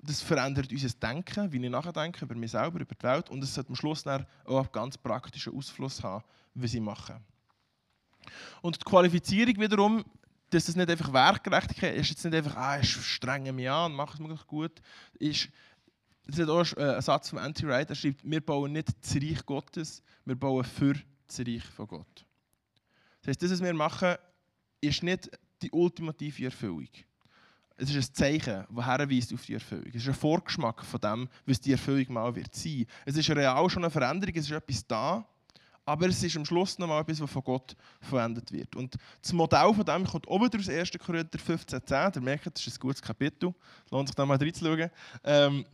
Das 0.00 0.20
verändert 0.20 0.70
unser 0.70 0.90
Denken, 0.90 1.50
wie 1.50 1.64
ich 1.64 1.70
nachdenke 1.70 2.24
über 2.26 2.34
mich 2.34 2.50
selber, 2.50 2.80
über 2.80 2.94
die 2.94 3.02
Welt 3.02 3.30
und 3.30 3.42
es 3.42 3.54
sollte 3.54 3.70
am 3.70 3.76
Schluss 3.76 4.06
auch 4.06 4.20
einen 4.46 4.68
ganz 4.72 4.98
praktischen 4.98 5.56
Ausfluss 5.56 6.02
haben, 6.02 6.22
wie 6.54 6.68
sie 6.68 6.80
machen. 6.80 7.16
Und 8.60 8.76
die 8.76 8.84
Qualifizierung 8.84 9.58
wiederum, 9.58 10.04
dass 10.50 10.66
das 10.66 10.76
nicht 10.76 10.90
einfach 10.90 11.12
Werkgerechtigkeit 11.12 11.96
ist, 11.96 12.10
jetzt 12.10 12.24
nicht 12.24 12.34
einfach, 12.34 12.56
ah, 12.56 12.78
ich 12.78 12.90
strenge 12.90 13.52
mich 13.52 13.70
an 13.70 13.92
mache 13.92 14.14
es 14.14 14.20
möglichst 14.20 14.46
gut, 14.46 14.82
ist, 15.18 15.48
das 16.28 16.38
ist 16.38 16.48
auch 16.48 16.76
äh, 16.76 16.96
ein 16.96 17.02
Satz 17.02 17.30
von 17.30 17.38
Anti-Wright, 17.38 17.88
er 17.88 17.96
schreibt, 17.96 18.20
wir 18.22 18.40
bauen 18.40 18.72
nicht 18.72 18.88
das 19.00 19.14
Reich 19.16 19.44
Gottes, 19.46 20.02
wir 20.26 20.36
bauen 20.36 20.62
für 20.62 20.94
das 21.26 21.40
Reich 21.40 21.64
von 21.64 21.86
Gott. 21.88 22.26
Das 23.22 23.28
heißt, 23.28 23.42
das, 23.42 23.50
was 23.52 23.62
wir 23.62 23.72
machen, 23.72 24.14
ist 24.80 25.02
nicht 25.02 25.30
die 25.62 25.70
ultimative 25.70 26.44
Erfüllung. 26.44 26.88
Es 27.76 27.90
ist 27.90 27.96
ein 27.96 28.14
Zeichen, 28.14 28.66
das 28.68 28.86
herweist 28.86 29.32
auf 29.32 29.46
die 29.46 29.54
Erfüllung. 29.54 29.86
Es 29.88 30.02
ist 30.02 30.08
ein 30.08 30.14
Vorgeschmack 30.14 30.84
von 30.84 31.00
dem, 31.00 31.28
was 31.46 31.60
die 31.60 31.72
Erfüllung 31.72 32.12
mal 32.12 32.34
wird 32.34 32.54
sein. 32.54 32.84
Es 33.06 33.16
ist 33.16 33.30
real 33.30 33.70
schon 33.70 33.84
eine 33.84 33.90
Veränderung, 33.90 34.34
es 34.36 34.44
ist 34.44 34.50
etwas 34.50 34.86
da, 34.86 35.26
aber 35.86 36.08
es 36.08 36.22
ist 36.22 36.36
am 36.36 36.44
Schluss 36.44 36.78
noch 36.78 36.88
mal 36.88 37.00
etwas, 37.00 37.22
was 37.22 37.30
von 37.30 37.42
Gott 37.42 37.74
verwendet 38.02 38.52
wird. 38.52 38.76
Und 38.76 38.96
das 39.22 39.32
Modell 39.32 39.72
von 39.72 39.84
dem 39.84 40.04
kommt 40.04 40.28
oben 40.28 40.50
aus 40.54 40.68
1. 40.68 40.90
Korinther 40.98 41.38
15,10. 41.38 42.16
Ihr 42.16 42.20
merkt, 42.20 42.54
das 42.54 42.66
ist 42.66 42.76
ein 42.76 42.80
gutes 42.80 43.00
Kapitel. 43.00 43.54
Es 43.86 43.90
lohnt 43.90 44.08
sich 44.08 44.14
da 44.14 44.26
mal 44.26 44.36
reinzuschauen. 44.36 44.90
Ähm, 45.24 45.64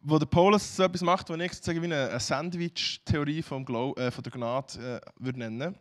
wo 0.00 0.18
der 0.18 0.26
Paulus 0.26 0.76
so 0.76 0.82
etwas 0.82 1.02
macht, 1.02 1.28
was 1.28 1.38
ich 1.38 1.52
sozusagen 1.52 1.82
wie 1.82 1.92
eine 1.92 2.20
Sandwich-Theorie 2.20 3.40
äh, 3.40 3.42
von 3.42 3.64
der 3.64 4.32
Gnade 4.32 5.00
äh, 5.02 5.10
würde 5.22 5.38
nennen 5.38 5.74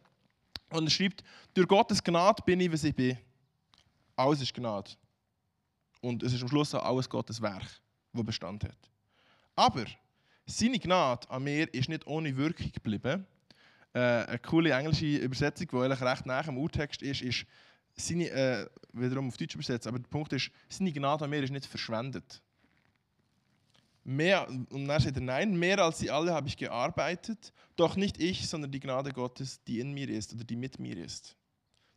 Und 0.71 0.85
er 0.85 0.89
schreibt, 0.89 1.23
durch 1.53 1.67
Gottes 1.67 2.03
Gnade 2.03 2.41
bin 2.43 2.59
ich, 2.59 2.71
was 2.71 2.83
ich 2.83 2.95
bin. 2.95 3.17
Alles 4.15 4.41
ist 4.41 4.53
Gnade. 4.53 4.91
Und 6.01 6.23
es 6.23 6.33
ist 6.33 6.41
am 6.41 6.49
Schluss 6.49 6.73
auch 6.73 6.83
alles 6.83 7.09
Gottes 7.09 7.41
Werk, 7.41 7.67
das 8.13 8.25
Bestand 8.25 8.63
hat. 8.63 8.89
Aber 9.55 9.85
seine 10.45 10.79
Gnade 10.79 11.29
an 11.29 11.43
mir 11.43 11.71
ist 11.73 11.89
nicht 11.89 12.05
ohne 12.07 12.35
Wirkung 12.35 12.71
geblieben. 12.71 13.25
Äh, 13.93 13.99
eine 13.99 14.39
coole 14.39 14.71
englische 14.71 15.17
Übersetzung, 15.17 15.67
die 15.71 15.77
eigentlich 15.77 16.01
recht 16.01 16.25
nach 16.25 16.45
dem 16.45 16.57
Urtext 16.57 17.01
ist, 17.01 17.21
ist 17.21 17.45
seine, 17.95 18.29
äh, 18.29 18.67
wiederum 18.93 19.27
auf 19.27 19.37
Deutsch 19.37 19.55
übersetzt, 19.55 19.87
aber 19.87 19.99
der 19.99 20.07
Punkt 20.07 20.33
ist, 20.33 20.51
seine 20.69 20.91
Gnade 20.91 21.23
an 21.23 21.29
mir 21.29 21.43
ist 21.43 21.51
nicht 21.51 21.65
verschwendet. 21.65 22.41
Mehr, 24.09 24.47
und 24.47 24.87
dann 24.87 25.01
steht 25.01 25.17
er, 25.17 25.21
nein, 25.21 25.57
mehr 25.57 25.79
als 25.79 25.99
sie 25.99 26.09
alle 26.09 26.33
habe 26.33 26.47
ich 26.47 26.55
gearbeitet, 26.55 27.51
doch 27.75 27.97
nicht 27.97 28.21
ich, 28.21 28.47
sondern 28.47 28.71
die 28.71 28.79
Gnade 28.79 29.11
Gottes, 29.11 29.61
die 29.65 29.81
in 29.81 29.91
mir 29.91 30.07
ist 30.07 30.33
oder 30.33 30.45
die 30.45 30.55
mit 30.55 30.79
mir 30.79 30.95
ist. 30.95 31.35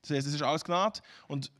Das 0.03 0.11
heißt, 0.11 0.27
es 0.27 0.35
ist 0.35 0.43
alles 0.43 0.65
Gnade, 0.65 0.99
und, 1.29 1.53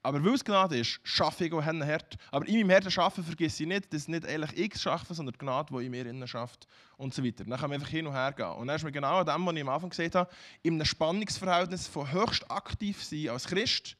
aber 0.00 0.24
weil 0.24 0.34
es 0.34 0.44
Gnade 0.44 0.78
ist, 0.78 1.00
schaffe 1.02 1.46
ich 1.46 1.52
auch 1.52 1.64
hart. 1.64 2.16
Aber 2.30 2.46
in 2.46 2.64
meinem 2.64 2.70
harten 2.70 3.00
Arbeiten 3.00 3.24
vergesse 3.24 3.64
ich 3.64 3.68
nicht, 3.68 3.92
dass 3.92 4.06
nicht 4.06 4.24
eigentlich 4.24 4.56
ich 4.56 4.80
schaffe, 4.80 5.12
sondern 5.12 5.32
die 5.32 5.38
Gnade, 5.38 5.74
die 5.76 5.84
in 5.84 5.90
mir 5.90 6.06
innen 6.06 6.28
schafft 6.28 6.68
und 6.96 7.12
so 7.12 7.24
weiter. 7.24 7.42
Dann 7.42 7.58
kann 7.58 7.70
man 7.70 7.80
einfach 7.80 7.90
hin 7.90 8.06
und 8.06 8.12
her 8.12 8.32
gehen. 8.32 8.46
Und 8.46 8.68
dann 8.68 8.76
ist 8.76 8.84
mir 8.84 8.92
genau 8.92 9.18
an 9.18 9.26
dem, 9.26 9.44
was 9.44 9.54
ich 9.56 9.60
am 9.60 9.68
Anfang 9.70 9.90
gesagt 9.90 10.14
habe, 10.14 10.30
in 10.62 10.74
einem 10.74 10.84
Spannungsverhältnis 10.84 11.88
von 11.88 12.12
höchst 12.12 12.48
aktiv 12.48 13.02
sein 13.02 13.30
als 13.30 13.48
Christ, 13.48 13.96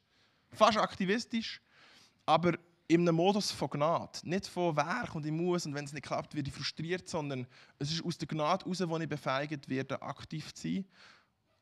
fast 0.53 0.77
aktivistisch, 0.77 1.61
aber 2.25 2.53
in 2.91 3.07
einem 3.07 3.15
Modus 3.15 3.51
von 3.51 3.69
Gnade. 3.69 4.19
Nicht 4.23 4.47
von 4.47 4.75
Werk 4.75 5.15
und 5.15 5.25
ich 5.25 5.31
muss 5.31 5.65
und 5.65 5.73
wenn 5.73 5.85
es 5.85 5.93
nicht 5.93 6.05
klappt, 6.05 6.35
werde 6.35 6.49
ich 6.49 6.53
frustriert, 6.53 7.07
sondern 7.07 7.47
es 7.79 7.89
ist 7.89 8.03
aus 8.03 8.17
der 8.17 8.27
Gnade 8.27 8.65
heraus, 8.65 8.83
wo 8.85 8.97
ich 8.97 9.07
befähigt 9.07 9.69
werde, 9.69 10.01
aktiv 10.01 10.53
zu 10.53 10.67
sein. 10.67 10.85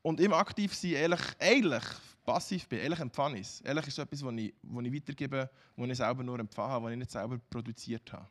Und 0.02 0.20
im 0.22 0.34
aktiv 0.34 0.74
sein, 0.74 0.94
ehrlich, 0.94 1.20
ehrlich 1.38 1.84
passiv 2.26 2.68
bin, 2.68 2.80
ehrlich 2.80 3.00
empfange 3.00 3.36
ich 3.36 3.48
es. 3.48 3.62
Ehrlich 3.62 3.88
ist 3.88 4.00
etwas, 4.00 4.24
was 4.24 4.34
ich, 4.34 4.54
ich 4.64 4.94
weitergebe, 4.94 5.50
was 5.76 5.90
ich 5.90 5.98
selber 5.98 6.24
nur 6.24 6.40
empfangen 6.40 6.72
habe, 6.72 6.86
was 6.86 6.92
ich 6.94 6.98
nicht 6.98 7.12
selber 7.12 7.38
produziert 7.50 8.12
habe. 8.12 8.28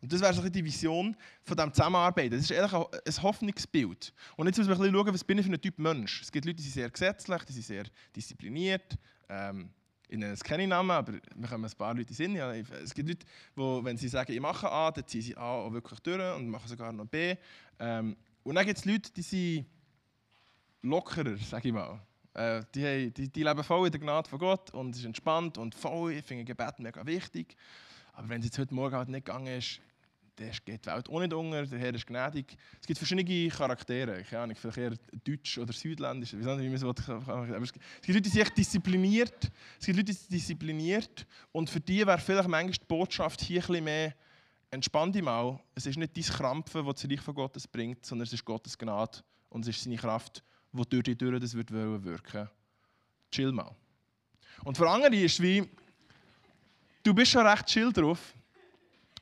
Und 0.00 0.12
das 0.12 0.20
wäre 0.20 0.34
so 0.34 0.48
die 0.48 0.64
Vision 0.64 1.16
von 1.44 1.56
diesem 1.56 1.72
Zusammenarbeiten. 1.72 2.32
Das 2.32 2.40
ist 2.40 2.50
ehrlich 2.50 2.72
ein 2.72 3.22
Hoffnungsbild. 3.22 4.12
Und 4.36 4.46
jetzt 4.46 4.58
muss 4.58 4.66
man 4.66 4.76
ein 4.76 4.80
bisschen 4.82 4.94
schauen, 4.96 5.14
was 5.14 5.24
bin 5.24 5.38
ich 5.38 5.46
für 5.46 5.52
ein 5.52 5.60
Typ 5.60 5.78
Mensch. 5.78 6.22
Es 6.22 6.32
gibt 6.32 6.46
Leute, 6.46 6.56
die 6.56 6.62
sind 6.64 6.72
sehr 6.72 6.90
gesetzlich, 6.90 7.44
die 7.44 7.52
sind 7.52 7.64
sehr 7.64 7.84
diszipliniert, 8.14 8.98
ähm, 9.28 9.70
Ich 10.08 10.18
nenne 10.18 10.32
es 10.32 10.44
keine 10.44 10.66
Namen, 10.66 10.90
aber 10.90 11.14
wir 11.34 11.50
haben 11.50 11.64
ein 11.64 11.70
paar 11.76 11.94
Leute 11.94 12.22
in 12.22 12.36
es 12.36 12.94
gibt 12.94 13.08
Leute, 13.08 13.26
die, 13.56 13.84
wenn 13.84 13.96
sie 13.96 14.08
sagen, 14.08 14.32
ich 14.32 14.40
mache 14.40 14.70
A, 14.70 14.90
dann 14.90 15.06
ziehen 15.06 15.22
sie 15.22 15.36
A 15.36 15.54
auch 15.54 15.72
wirklich 15.72 16.00
durch 16.00 16.36
und 16.36 16.48
machen 16.48 16.68
sogar 16.68 16.92
noch 16.92 17.06
B. 17.06 17.36
Ähm, 17.78 18.16
und 18.42 18.54
dann 18.54 18.66
gibt 18.66 18.78
es 18.78 18.84
Leute, 18.84 19.10
die 19.12 19.22
sind 19.22 19.66
lockerer, 20.82 21.36
sage 21.38 21.68
ich 21.68 21.74
mal. 21.74 22.00
Äh, 22.34 22.62
die, 22.74 23.10
die, 23.12 23.28
die, 23.28 23.42
leben 23.42 23.64
voll 23.64 23.86
in 23.86 23.92
der 23.92 24.00
Gnade 24.00 24.28
von 24.28 24.38
Gott 24.38 24.70
und 24.74 24.94
ist 24.94 25.04
entspannt 25.04 25.56
und 25.56 25.74
voll. 25.74 26.12
Ich 26.12 26.24
finde 26.24 26.44
Gebet 26.44 26.78
mega 26.78 27.06
wichtig. 27.06 27.56
Aber 28.12 28.28
wenn 28.28 28.40
es 28.40 28.46
jetzt 28.46 28.58
heute 28.58 28.74
Morgen 28.74 28.96
halt 28.96 29.08
nicht 29.08 29.24
gegangen 29.24 29.58
ist, 29.58 29.80
dann 30.36 30.50
geht 30.64 30.84
die 30.84 30.90
Welt 30.90 31.08
auch 31.08 31.20
nicht 31.20 31.32
unter, 31.32 31.66
der 31.66 31.78
Herr 31.78 31.94
ist 31.94 32.06
gnädig. 32.06 32.56
Es 32.80 32.86
gibt 32.86 32.98
verschiedene 32.98 33.48
Charaktere, 33.50 34.20
ich 34.20 34.36
Ahnung, 34.36 34.56
vielleicht 34.56 34.78
eher 34.78 34.92
deutsch 35.24 35.58
oder 35.58 35.72
südländisch, 35.72 36.32
ich 36.32 36.44
weiß 36.44 36.58
nicht, 36.58 36.64
wie 36.64 36.86
man 36.86 36.94
es 36.94 37.08
will. 37.08 37.14
Aber 37.26 37.62
es 37.62 37.72
gibt 37.72 37.84
Leute, 38.08 38.20
die 38.22 38.28
sich 38.28 38.48
diszipliniert, 38.50 39.50
es 39.78 39.86
gibt 39.86 39.96
Leute, 39.96 40.06
die 40.06 40.12
sind 40.12 40.32
diszipliniert 40.32 41.26
und 41.52 41.70
für 41.70 41.80
die 41.80 42.06
wäre 42.06 42.18
vielleicht 42.18 42.48
manchmal 42.48 42.72
die 42.72 42.86
Botschaft 42.86 43.40
hier 43.42 43.62
ein 43.62 43.66
bisschen 43.66 43.84
mehr 43.84 44.14
entspann 44.74 45.12
dich 45.12 45.22
mal, 45.22 45.58
es 45.74 45.86
ist 45.86 45.96
nicht 45.96 46.16
dein 46.16 46.24
Krampfen, 46.24 46.84
das 46.84 47.02
das 47.02 47.10
Reich 47.10 47.20
von 47.20 47.34
Gottes 47.34 47.66
bringt, 47.68 48.04
sondern 48.04 48.26
es 48.26 48.32
ist 48.32 48.44
Gottes 48.44 48.76
Gnade 48.76 49.18
und 49.48 49.62
es 49.62 49.68
ist 49.68 49.84
seine 49.84 49.96
Kraft, 49.96 50.42
die 50.72 50.82
durch 50.88 51.04
dich 51.04 51.16
durch 51.16 51.40
das 51.40 51.54
wird 51.54 51.70
wirken 51.70 52.48
Chill 53.30 53.52
mal. 53.52 53.74
Und 54.64 54.76
für 54.76 54.88
andere 54.90 55.14
ist 55.14 55.34
es 55.34 55.42
wie, 55.42 55.68
du 57.02 57.14
bist 57.14 57.30
schon 57.30 57.46
recht 57.46 57.66
chill 57.66 57.92
drauf, 57.92 58.34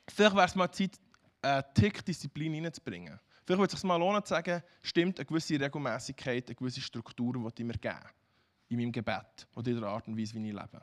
vielleicht 0.09 0.35
wäre 0.35 0.45
es 0.45 0.55
mal 0.55 0.71
Zeit, 0.71 0.99
einen 1.43 1.63
Tick 1.73 2.03
Disziplin 2.05 2.63
reinzubringen. 2.63 3.19
Vielleicht 3.45 3.59
würde 3.59 3.73
es 3.73 3.79
sich 3.79 3.83
mal 3.83 3.97
lohnen 3.97 4.23
zu 4.23 4.29
sagen, 4.29 4.63
stimmt 4.81 5.19
eine 5.19 5.25
gewisse 5.25 5.59
Regelmäßigkeit, 5.59 6.47
eine 6.47 6.55
gewisse 6.55 6.81
Struktur, 6.81 7.33
die 7.33 7.61
ich 7.61 7.67
mir 7.67 7.73
geben 7.73 7.97
in 8.69 8.77
meinem 8.77 8.91
Gebet 8.91 9.47
oder 9.55 9.71
in 9.71 9.79
der 9.79 9.89
Art 9.89 10.07
und 10.07 10.17
Weise, 10.17 10.33
wie 10.35 10.47
ich 10.47 10.53
lebe. 10.53 10.81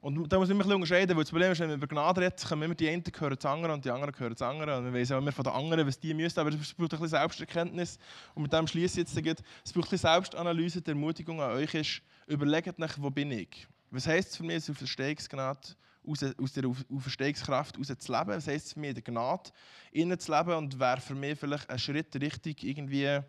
Und 0.00 0.32
da 0.32 0.38
muss 0.38 0.48
man 0.48 0.60
immer 0.60 0.74
unterscheiden, 0.74 1.16
weil 1.16 1.24
das 1.24 1.30
Problem 1.30 1.50
ist, 1.50 1.58
wenn 1.58 1.68
man 1.68 1.76
über 1.76 1.86
Gnade 1.88 2.20
redet, 2.20 2.44
kommen 2.46 2.62
immer 2.62 2.74
die 2.74 2.88
einen 2.88 3.02
gehören 3.02 3.38
zu 3.38 3.48
anderen 3.48 3.74
und 3.74 3.84
die 3.84 3.90
anderen 3.90 4.12
gehören 4.12 4.36
zu 4.36 4.44
anderen. 4.44 4.78
Und 4.78 4.92
wir 4.92 5.00
wissen 5.00 5.14
auch 5.14 5.18
immer 5.18 5.32
von 5.32 5.44
den 5.44 5.52
anderen, 5.52 5.86
was 5.86 5.98
die 5.98 6.14
müssen, 6.14 6.38
aber 6.38 6.50
es 6.50 6.56
braucht 6.56 6.92
ein 6.92 7.00
bisschen 7.00 7.08
Selbsterkenntnis. 7.08 7.98
Und 8.34 8.42
mit 8.42 8.52
dem 8.52 8.66
schließe 8.68 9.00
ich 9.00 9.24
jetzt. 9.24 9.42
Es 9.64 9.72
braucht 9.72 9.88
ein 9.88 9.90
bisschen 9.90 10.10
Selbstanalyse. 10.10 10.82
Die 10.82 10.90
Ermutigung 10.90 11.40
an 11.40 11.50
euch 11.50 11.74
ist, 11.74 12.02
überlegt 12.28 12.80
euch, 12.80 13.02
wo 13.02 13.10
bin 13.10 13.32
ich? 13.32 13.66
Was 13.90 14.06
heisst 14.06 14.30
es 14.30 14.36
für 14.36 14.44
mich, 14.44 14.56
aus 14.56 14.76
Verstehungsgnade, 14.76 15.68
aus, 16.08 16.22
aus 16.22 16.52
der 16.52 16.64
Verstehungskraft 16.98 17.76
heraus 17.76 17.98
zu 17.98 18.12
leben? 18.12 18.28
Was 18.28 18.46
heisst 18.46 18.74
für 18.74 18.80
mich, 18.80 18.90
in 18.90 18.94
der 18.94 19.04
Gnade 19.04 19.50
innen 19.92 20.18
zu 20.18 20.32
leben? 20.32 20.52
Und 20.52 20.78
wäre 20.78 21.00
für 21.00 21.14
mich 21.14 21.38
vielleicht 21.38 21.68
ein 21.68 21.78
Schritt 21.78 22.14
richtig 22.20 22.64
irgendwie 22.64 23.20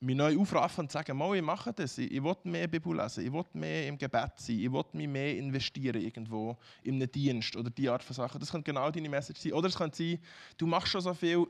mich 0.00 0.16
neu 0.16 0.38
aufraffen 0.38 0.84
und 0.84 0.92
sagen, 0.92 1.20
ich 1.34 1.42
mache 1.42 1.72
das, 1.74 1.98
ich, 1.98 2.10
ich 2.10 2.22
will 2.22 2.34
mehr 2.44 2.66
Bibel 2.66 2.96
lesen, 2.96 3.26
ich 3.26 3.32
will 3.32 3.44
mehr 3.52 3.86
im 3.86 3.98
Gebet 3.98 4.32
sein, 4.36 4.58
ich 4.58 4.72
will 4.72 4.84
mich 4.94 5.08
mehr 5.08 5.36
investieren 5.36 6.00
irgendwo 6.00 6.56
in 6.82 6.94
einen 6.94 7.10
Dienst 7.10 7.54
oder 7.54 7.68
die 7.68 7.88
Art 7.88 8.02
von 8.02 8.16
Sachen. 8.16 8.40
Das 8.40 8.50
könnte 8.50 8.72
genau 8.72 8.90
deine 8.90 9.10
Message 9.10 9.40
sein. 9.40 9.52
Oder 9.52 9.68
es 9.68 9.76
könnte 9.76 9.98
sein, 9.98 10.18
du 10.56 10.66
machst 10.66 10.88
schon 10.88 11.02
so 11.02 11.12
viel, 11.12 11.46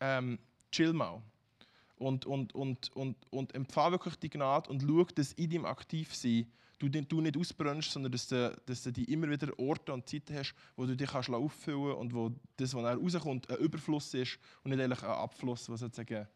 ähm, 0.00 0.38
chill 0.70 0.94
mal. 0.94 1.20
Und, 1.96 2.24
und, 2.24 2.54
und, 2.54 2.90
und, 2.96 3.16
und 3.30 3.54
empfange 3.54 3.92
wirklich 3.92 4.16
die 4.16 4.30
Gnade 4.30 4.70
und 4.70 4.82
schau, 4.82 5.04
dass 5.14 5.32
in 5.34 5.50
deinem 5.50 5.66
Aktivsein 5.66 6.50
du, 6.88 7.02
du 7.02 7.20
nicht 7.20 7.36
ausbrennst, 7.36 7.92
sondern 7.92 8.12
dass 8.12 8.28
du, 8.28 8.56
dass 8.66 8.82
du 8.82 8.92
die 8.92 9.04
immer 9.12 9.28
wieder 9.30 9.58
Orte 9.58 9.92
und 9.92 10.08
Zeiten 10.08 10.34
hast, 10.36 10.54
wo 10.76 10.86
du 10.86 10.96
dich 10.96 11.10
kannst 11.10 11.30
auffüllen 11.30 11.84
kannst 11.84 12.00
und 12.00 12.14
wo 12.14 12.32
das, 12.56 12.74
was 12.74 12.84
rauskommt, 12.84 13.50
ein 13.50 13.56
Überfluss 13.58 14.14
ist 14.14 14.38
und 14.64 14.70
nicht 14.70 14.82
eigentlich 14.82 15.02
ein 15.02 15.10
Abfluss, 15.10 15.68
was 15.68 15.80
sozusagen 15.80 16.26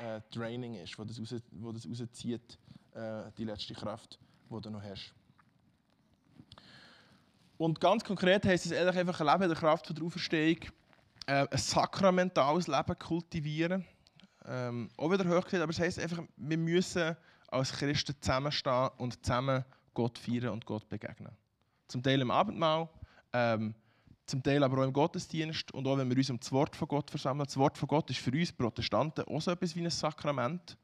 äh, 0.00 0.20
Draining 0.30 0.74
ist, 0.74 0.98
wo 0.98 1.04
das, 1.04 1.18
raus, 1.18 1.34
wo 1.52 1.72
das 1.72 1.86
rauszieht, 1.86 2.58
äh, 2.94 3.30
die 3.36 3.44
letzte 3.44 3.74
Kraft, 3.74 4.18
die 4.50 4.60
du 4.60 4.70
noch 4.70 4.82
hast. 4.82 5.14
Und 7.58 7.80
ganz 7.80 8.02
konkret 8.02 8.44
heisst 8.44 8.66
es 8.66 8.72
ehrlich 8.72 8.96
einfach 8.96 9.20
ein 9.20 9.26
Leben 9.26 9.48
der 9.48 9.58
Kraft 9.58 9.86
von 9.86 9.94
der 9.94 10.04
Auferstehung, 10.04 10.58
äh, 11.26 11.46
ein 11.48 11.58
sakramentales 11.58 12.66
Leben 12.66 12.98
kultivieren. 12.98 13.84
Ähm, 14.44 14.90
auch 14.96 15.10
wieder 15.12 15.24
hochgestellt, 15.28 15.62
aber 15.62 15.70
es 15.70 15.78
heisst 15.78 16.00
einfach, 16.00 16.24
wir 16.36 16.58
müssen 16.58 17.16
als 17.52 17.72
Christen 17.72 18.14
zusammenstehen 18.20 18.90
und 18.98 19.24
zusammen 19.24 19.64
Gott 19.94 20.18
feiern 20.18 20.50
und 20.50 20.66
Gott 20.66 20.88
begegnen. 20.88 21.32
Zum 21.88 22.02
Teil 22.02 22.20
im 22.20 22.30
Abendmahl, 22.30 22.88
ähm, 23.32 23.74
zum 24.26 24.42
Teil 24.42 24.62
aber 24.62 24.78
auch 24.78 24.86
im 24.86 24.92
Gottesdienst 24.92 25.72
und 25.72 25.86
auch 25.86 25.98
wenn 25.98 26.08
wir 26.08 26.16
uns 26.16 26.30
um 26.30 26.40
das 26.40 26.50
Wort 26.52 26.74
von 26.74 26.88
Gott 26.88 27.10
versammeln. 27.10 27.46
Das 27.46 27.56
Wort 27.56 27.76
von 27.76 27.88
Gott 27.88 28.08
ist 28.10 28.20
für 28.20 28.30
uns 28.30 28.52
Protestanten 28.52 29.24
auch 29.24 29.40
so 29.40 29.50
etwas 29.50 29.76
wie 29.76 29.82
ein 29.82 29.90
Sakrament. 29.90 30.76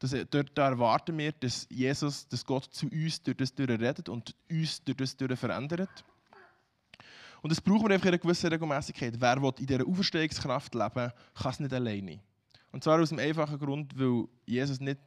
Das, 0.00 0.14
dort, 0.30 0.56
da 0.56 0.68
erwarten 0.68 1.16
wir, 1.18 1.32
dass 1.32 1.66
Jesus, 1.70 2.28
dass 2.28 2.44
Gott 2.44 2.64
zu 2.64 2.86
uns 2.86 3.22
durch 3.22 3.36
das 3.36 3.52
redet 3.58 4.08
und 4.08 4.34
uns 4.50 4.82
durch 4.84 4.96
das 4.96 5.40
verändert. 5.40 6.04
Und 7.40 7.50
das 7.50 7.60
brauchen 7.60 7.88
wir 7.88 7.94
einfach 7.94 8.06
in 8.06 8.14
einer 8.14 8.18
gewissen 8.18 8.50
Regelmäßigkeit. 8.50 9.14
Wer 9.18 9.36
in 9.36 9.66
dieser 9.66 9.86
Auferstehungskraft 9.86 10.74
leben 10.74 11.12
kann 11.34 11.50
es 11.50 11.60
nicht 11.60 11.72
alleine. 11.72 12.20
Und 12.72 12.84
zwar 12.84 13.00
aus 13.00 13.08
dem 13.08 13.18
einfachen 13.18 13.58
Grund, 13.58 13.98
weil 13.98 14.26
Jesus 14.44 14.80
nicht 14.80 15.00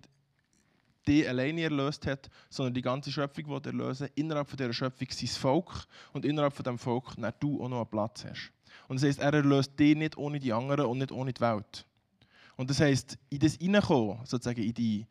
die 1.08 1.28
alleine 1.28 1.64
erlöst 1.64 2.06
hat, 2.08 2.30
sondern 2.50 2.74
die 2.74 2.82
ganze 2.82 3.12
Schöpfung 3.12 3.48
will 3.48 3.62
erlösen. 3.66 4.10
Innerhalb 4.16 4.50
von 4.50 4.58
dieser 4.58 4.74
Schöpfung 4.74 5.08
sein 5.10 5.28
Volk 5.28 5.86
und 6.14 6.26
innerhalb 6.26 6.54
von 6.54 6.64
diesem 6.64 6.78
Volk 6.78 7.16
dann 7.18 7.34
du 7.40 7.62
auch 7.64 7.70
noch 7.70 7.82
einen 7.82 7.90
Platz 7.90 8.26
hast. 8.26 8.52
Und 8.88 8.98
das 8.98 9.08
heisst, 9.08 9.20
er 9.20 9.34
erlöst 9.34 9.80
dich 9.80 9.96
nicht 9.96 10.18
ohne 10.18 10.40
die 10.40 10.54
anderen 10.54 10.86
und 10.86 11.00
nicht 11.00 11.12
ohne 11.12 11.34
die 11.34 11.42
Welt. 11.42 11.86
Und 12.56 12.70
das 12.70 12.80
heisst, 12.80 13.18
in 13.30 13.40
das 13.40 13.56
Hineinkommen, 13.56 14.26
sozusagen 14.26 14.62
in 14.62 14.74
die, 14.74 15.08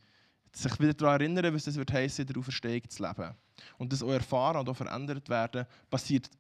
sich 0.53 0.79
wieder 0.81 0.95
daran 0.95 1.21
erinnern, 1.21 1.55
was 1.55 1.67
es 1.67 1.77
wird 1.77 1.93
heißen, 1.93 2.23
in 2.23 2.33
der 2.33 2.41
Auferstehung 2.41 2.89
zu 2.89 3.03
leben. 3.03 3.35
Und 3.79 3.93
das 3.93 4.03
auch 4.03 4.11
erfahren 4.11 4.59
und 4.59 4.69
auch 4.69 4.77
verändert 4.77 5.29
werden, 5.29 5.67
passiert 5.91 6.31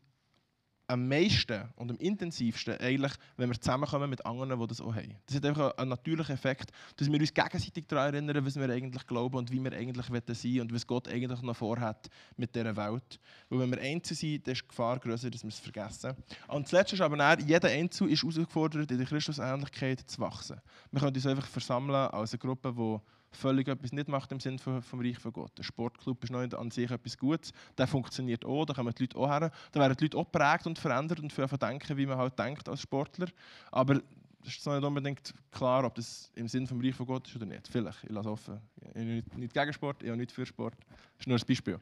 am 0.91 1.07
meisten 1.09 1.69
und 1.77 1.91
am 1.91 1.97
intensivsten 1.99 2.77
eigentlich, 2.79 3.13
wenn 3.37 3.49
wir 3.49 3.61
zusammenkommen 3.61 4.11
mit 4.11 4.27
anderen, 4.27 4.59
die 4.59 4.67
das 4.67 4.81
auch 4.81 4.95
haben. 4.95 5.15
Das 5.27 5.37
hat 5.37 5.47
einfach 5.47 5.77
einen 5.79 5.91
natürlichen 5.91 6.35
Effekt, 6.35 6.73
dass 6.97 7.11
wir 7.11 7.21
uns 7.21 7.33
gegenseitig 7.33 7.87
daran 7.87 8.13
erinnern, 8.13 8.45
was 8.45 8.57
wir 8.57 8.69
eigentlich 8.69 9.07
glauben 9.07 9.37
und 9.37 9.53
wie 9.53 9.63
wir 9.63 9.73
eigentlich 9.73 10.07
sein 10.07 10.61
und 10.61 10.75
was 10.75 10.87
Gott 10.87 11.07
eigentlich 11.07 11.41
noch 11.43 11.57
vorhat 11.57 12.11
mit 12.37 12.55
dieser 12.57 12.77
Welt. 12.77 13.21
Weil 13.49 13.61
wenn 13.61 13.71
wir 13.71 13.81
einzeln 13.81 14.17
sind, 14.17 14.47
dann 14.47 14.53
ist 14.53 14.63
die 14.63 14.69
Gefahr 14.69 14.99
größer, 14.99 15.31
dass 15.31 15.45
wir 15.45 15.49
es 15.49 15.61
vergessen. 15.61 16.17
Und 16.49 16.65
das 16.65 16.73
Letzte 16.73 16.97
ist 16.97 17.03
aber 17.03 17.17
dann, 17.17 17.47
jeder 17.47 17.69
Einzel 17.69 18.11
ist 18.11 18.23
herausgefordert, 18.23 18.91
in 18.91 18.99
der 18.99 19.07
Christusähnlichkeit 19.07 20.01
zu 20.01 20.21
wachsen. 20.21 20.61
Wir 20.91 21.01
können 21.01 21.15
uns 21.15 21.27
einfach 21.27 21.47
versammeln 21.47 21.95
als 21.95 22.33
eine 22.33 22.39
Gruppe, 22.41 22.75
die 22.77 22.99
völlig 23.33 23.69
etwas 23.69 23.93
nicht 23.93 24.09
macht 24.09 24.33
im 24.33 24.41
Sinne 24.41 24.59
vom 24.59 25.01
Reich 25.01 25.19
von 25.19 25.33
Gott. 25.33 25.57
Der 25.57 25.63
Sportclub 25.63 26.23
ist 26.25 26.31
noch 26.31 26.41
nicht 26.41 26.55
an 26.55 26.71
sich 26.71 26.91
etwas 26.91 27.17
Gutes, 27.17 27.53
der 27.79 27.87
funktioniert 27.87 28.45
auch, 28.45 28.65
da 28.65 28.75
kommen 28.75 28.93
die 28.95 29.05
Leute 29.05 29.19
auch 29.19 29.29
her, 29.29 29.51
da 29.73 29.81
werden 29.81 29.97
die 29.97 30.05
Leute 30.05 30.19
auch 30.19 30.31
prägt 30.31 30.67
und 30.67 30.79
verändert 30.79 31.21
und 31.21 31.33
für 31.33 31.47
denken, 31.47 31.97
wie 31.97 32.07
man 32.07 32.19
halt 32.19 32.39
denkt 32.39 32.69
als 32.69 32.81
Sportler. 32.81 33.29
Aber 33.71 34.01
es 34.43 34.57
ist 34.57 34.67
nicht 34.67 34.85
unbedingt 34.85 35.35
klar, 35.51 35.85
ob 35.85 35.95
das 35.95 36.31
im 36.35 36.49
Sinne 36.49 36.67
vom 36.67 36.81
Reich 36.81 36.95
von 36.95 37.07
Gott 37.07 37.29
ist 37.29 37.37
oder 37.37 37.47
nicht. 37.47 37.69
Vielleicht, 37.69 38.05
ich 38.05 38.11
lasse 38.11 38.31
offen. 38.31 38.61
Ich 38.81 38.93
bin 38.93 39.17
nicht, 39.17 39.37
nicht 39.37 39.55
gegen 39.55 39.73
Sport, 39.73 40.03
ich 40.03 40.09
habe 40.09 40.19
nicht 40.19 40.33
für 40.33 40.47
Sport. 40.47 40.75
Das 40.79 41.21
ist 41.21 41.27
nur 41.27 41.39
ein 41.39 41.47
Beispiel. 41.47 41.79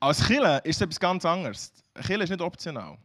Als 0.00 0.26
Kille 0.26 0.58
ist 0.64 0.76
es 0.76 0.82
etwas 0.82 0.98
ganz 0.98 1.24
anderes. 1.24 1.72
Kille 1.94 2.24
ist 2.24 2.30
nicht 2.30 2.42
optional. 2.42 2.98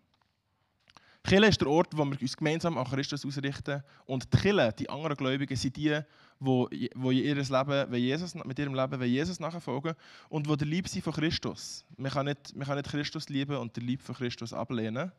Kille 1.24 1.48
ist 1.48 1.60
der 1.60 1.68
Ort, 1.68 1.96
wo 1.96 2.06
wir 2.06 2.20
uns 2.20 2.38
gemeinsam 2.38 2.78
an 2.78 2.86
Christus 2.86 3.26
ausrichten. 3.26 3.84
Und 4.06 4.34
die 4.34 4.38
Kille, 4.38 4.74
die 4.74 4.90
anderen 4.90 5.16
Gläubigen, 5.18 5.56
sind 5.56 5.76
die, 5.76 6.00
die, 6.40 6.90
die 6.94 7.24
ihr 7.24 7.36
Leben, 7.36 7.94
Jesus, 7.94 8.36
mit 8.36 8.60
ihrem 8.60 8.76
Leben 8.76 9.02
Jesus 9.04 9.40
nachfolgen 9.40 9.96
und 10.30 10.48
die 10.48 10.58
der 10.58 10.68
Liebe 10.68 10.88
sind 10.88 11.04
von 11.04 11.14
Christus. 11.14 11.86
Man 11.98 12.12
kann, 12.12 12.26
nicht, 12.26 12.56
man 12.56 12.68
kann 12.68 12.78
nicht 12.78 12.90
Christus 12.90 13.30
lieben 13.30 13.58
und 13.58 13.76
der 13.76 13.84
Liebe 13.84 14.04
von 14.04 14.16
Christus 14.16 14.54
ablehnen, 14.54 15.12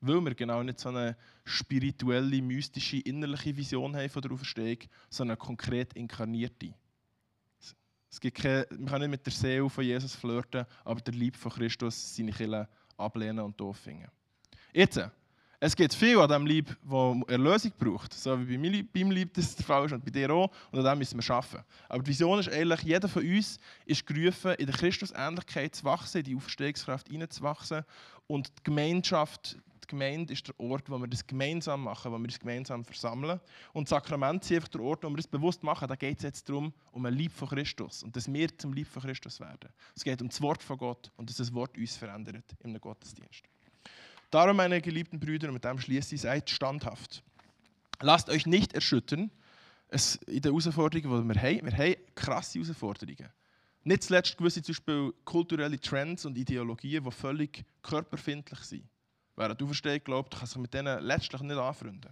weil 0.00 0.20
wir 0.24 0.34
genau 0.34 0.62
nicht 0.62 0.80
so 0.80 0.88
eine 0.88 1.16
spirituelle, 1.44 2.42
mystische, 2.42 2.98
innerliche 2.98 3.56
Vision 3.56 3.94
haben 3.94 4.08
von 4.08 4.22
der 4.22 4.32
Auferstehung, 4.32 4.78
sondern 5.08 5.36
eine 5.36 5.46
konkret 5.46 5.92
inkarnierte. 5.94 6.74
Es 8.10 8.20
gibt 8.20 8.38
keine, 8.38 8.66
man 8.70 8.86
kann 8.86 9.00
nicht 9.02 9.10
mit 9.10 9.26
der 9.26 9.32
Seele 9.32 9.70
von 9.70 9.84
Jesus 9.84 10.16
flirten, 10.16 10.66
aber 10.84 11.00
der 11.00 11.14
Liebe 11.14 11.38
von 11.38 11.52
Christus 11.52 12.16
seine 12.16 12.32
Kille 12.32 12.68
ablehnen 12.96 13.40
und 13.40 13.58
doof 13.60 13.76
finden. 13.76 14.08
Jetzt, 14.72 15.00
es 15.62 15.76
gibt 15.76 15.92
viel 15.92 16.18
an 16.18 16.26
diesem 16.26 16.46
Lieb, 16.46 16.74
das 16.88 17.16
Erlösung 17.28 17.72
braucht. 17.78 18.14
So 18.14 18.48
wie 18.48 18.56
bei 18.56 19.00
meinem 19.00 19.10
Lieb 19.10 19.34
das 19.34 19.54
der 19.54 19.66
Fall 19.66 19.84
ist 19.84 19.92
und 19.92 20.02
bei 20.02 20.10
dir 20.10 20.30
auch. 20.30 20.50
Und 20.72 20.78
an 20.78 20.84
dem 20.86 20.98
müssen 20.98 21.22
wir 21.22 21.34
arbeiten. 21.34 21.62
Aber 21.86 22.02
die 22.02 22.10
Vision 22.10 22.38
ist 22.38 22.48
eigentlich, 22.48 22.80
jeder 22.80 23.08
von 23.08 23.22
uns 23.22 23.58
ist 23.84 24.06
gerufen, 24.06 24.54
in 24.54 24.66
der 24.66 24.74
Christusähnlichkeit 24.74 25.74
zu 25.74 25.84
wachsen, 25.84 26.18
in 26.18 26.24
die 26.24 26.36
Auferstehungskraft 26.36 27.08
hineinzuwachsen. 27.08 27.84
Und 28.26 28.48
die 28.48 28.62
Gemeinschaft, 28.64 29.58
die 29.84 29.86
Gemeinde 29.88 30.32
ist 30.32 30.48
der 30.48 30.58
Ort, 30.58 30.88
wo 30.88 30.96
wir 30.96 31.08
das 31.08 31.26
gemeinsam 31.26 31.82
machen, 31.82 32.10
wo 32.10 32.18
wir 32.18 32.28
das 32.28 32.40
gemeinsam 32.40 32.82
versammeln. 32.82 33.38
Und 33.74 33.84
das 33.84 33.90
Sakrament 33.90 34.42
ist 34.44 34.52
einfach 34.52 34.68
der 34.68 34.80
Ort, 34.80 35.04
wo 35.04 35.10
wir 35.10 35.16
das 35.16 35.26
bewusst 35.26 35.62
machen. 35.62 35.88
Da 35.88 35.94
geht 35.94 36.16
es 36.16 36.22
jetzt 36.22 36.48
darum, 36.48 36.72
um 36.90 37.04
ein 37.04 37.12
Lieb 37.12 37.32
von 37.32 37.48
Christus. 37.48 38.02
Und 38.02 38.16
dass 38.16 38.32
wir 38.32 38.56
zum 38.56 38.72
Lieb 38.72 38.86
von 38.86 39.02
Christus 39.02 39.38
werden. 39.40 39.68
Es 39.94 40.04
geht 40.04 40.22
um 40.22 40.28
das 40.28 40.40
Wort 40.40 40.62
von 40.62 40.78
Gott 40.78 41.12
und 41.18 41.28
dass 41.28 41.36
das 41.36 41.52
Wort 41.52 41.76
uns 41.76 41.98
verändert 41.98 42.46
im 42.60 42.80
Gottesdienst. 42.80 43.44
Darum, 44.30 44.56
meine 44.56 44.80
geliebten 44.80 45.18
Brüder, 45.18 45.48
und 45.48 45.54
mit 45.54 45.64
dem 45.64 45.78
schließe 45.80 46.14
ich, 46.14 46.20
seid 46.20 46.48
standhaft. 46.50 47.22
Lasst 48.00 48.30
euch 48.30 48.46
nicht 48.46 48.72
erschüttern 48.72 49.30
es, 49.88 50.16
in 50.26 50.40
den 50.40 50.52
Herausforderungen, 50.52 51.28
die 51.28 51.34
wir 51.34 51.42
haben. 51.42 51.66
Wir 51.66 51.76
haben 51.76 51.96
krasse 52.14 52.60
Herausforderungen. 52.60 53.28
Nicht 53.82 54.04
zuletzt 54.04 54.36
gewisse 54.36 54.62
zum 54.62 54.74
Beispiel 54.74 55.14
kulturelle 55.24 55.80
Trends 55.80 56.24
und 56.24 56.36
Ideologien, 56.36 57.02
die 57.02 57.10
völlig 57.10 57.64
körperfindlich 57.82 58.60
sind. 58.60 58.84
Wer 59.36 59.54
du 59.54 59.66
verstehst, 59.66 60.04
glaubt, 60.04 60.36
kann 60.36 60.46
sich 60.46 60.58
mit 60.58 60.74
denen 60.74 61.02
letztlich 61.02 61.40
nicht 61.40 61.56
anfreunden. 61.56 62.10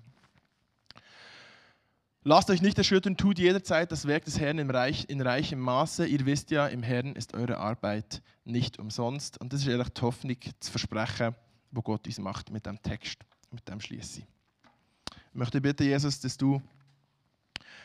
Lasst 2.25 2.51
euch 2.51 2.63
nicht 2.63 2.77
erschüttern, 2.77 3.17
tut 3.17 3.39
jederzeit 3.39 3.93
das 3.93 4.07
Werk 4.07 4.25
des 4.25 4.41
Herrn 4.41 4.59
in, 4.59 4.71
reich, 4.71 5.05
in 5.09 5.21
reichem 5.21 5.61
Maße. 5.61 6.07
Ihr 6.07 6.27
wisst 6.27 6.51
ja, 6.51 6.67
im 6.67 6.83
Herrn 6.83 7.15
ist 7.15 7.35
eure 7.35 7.59
Arbeit 7.59 8.23
nicht 8.45 8.79
umsonst. 8.79 9.41
Und 9.41 9.53
das 9.53 9.61
ist 9.61 9.69
ehrlich 9.69 9.89
die 9.91 10.01
Hoffnung, 10.01 10.37
das 10.59 10.69
Versprechen, 10.69 11.35
wo 11.71 11.83
Gott 11.83 12.07
uns 12.07 12.19
macht 12.19 12.51
mit 12.51 12.67
dem 12.67 12.81
Text, 12.83 13.19
mit 13.51 13.67
dem 13.69 13.81
Schließe. 13.81 14.23
Ich 14.23 15.35
möchte 15.35 15.61
bitten, 15.61 15.85
Jesus, 15.85 16.21
dass 16.21 16.37
du 16.37 16.61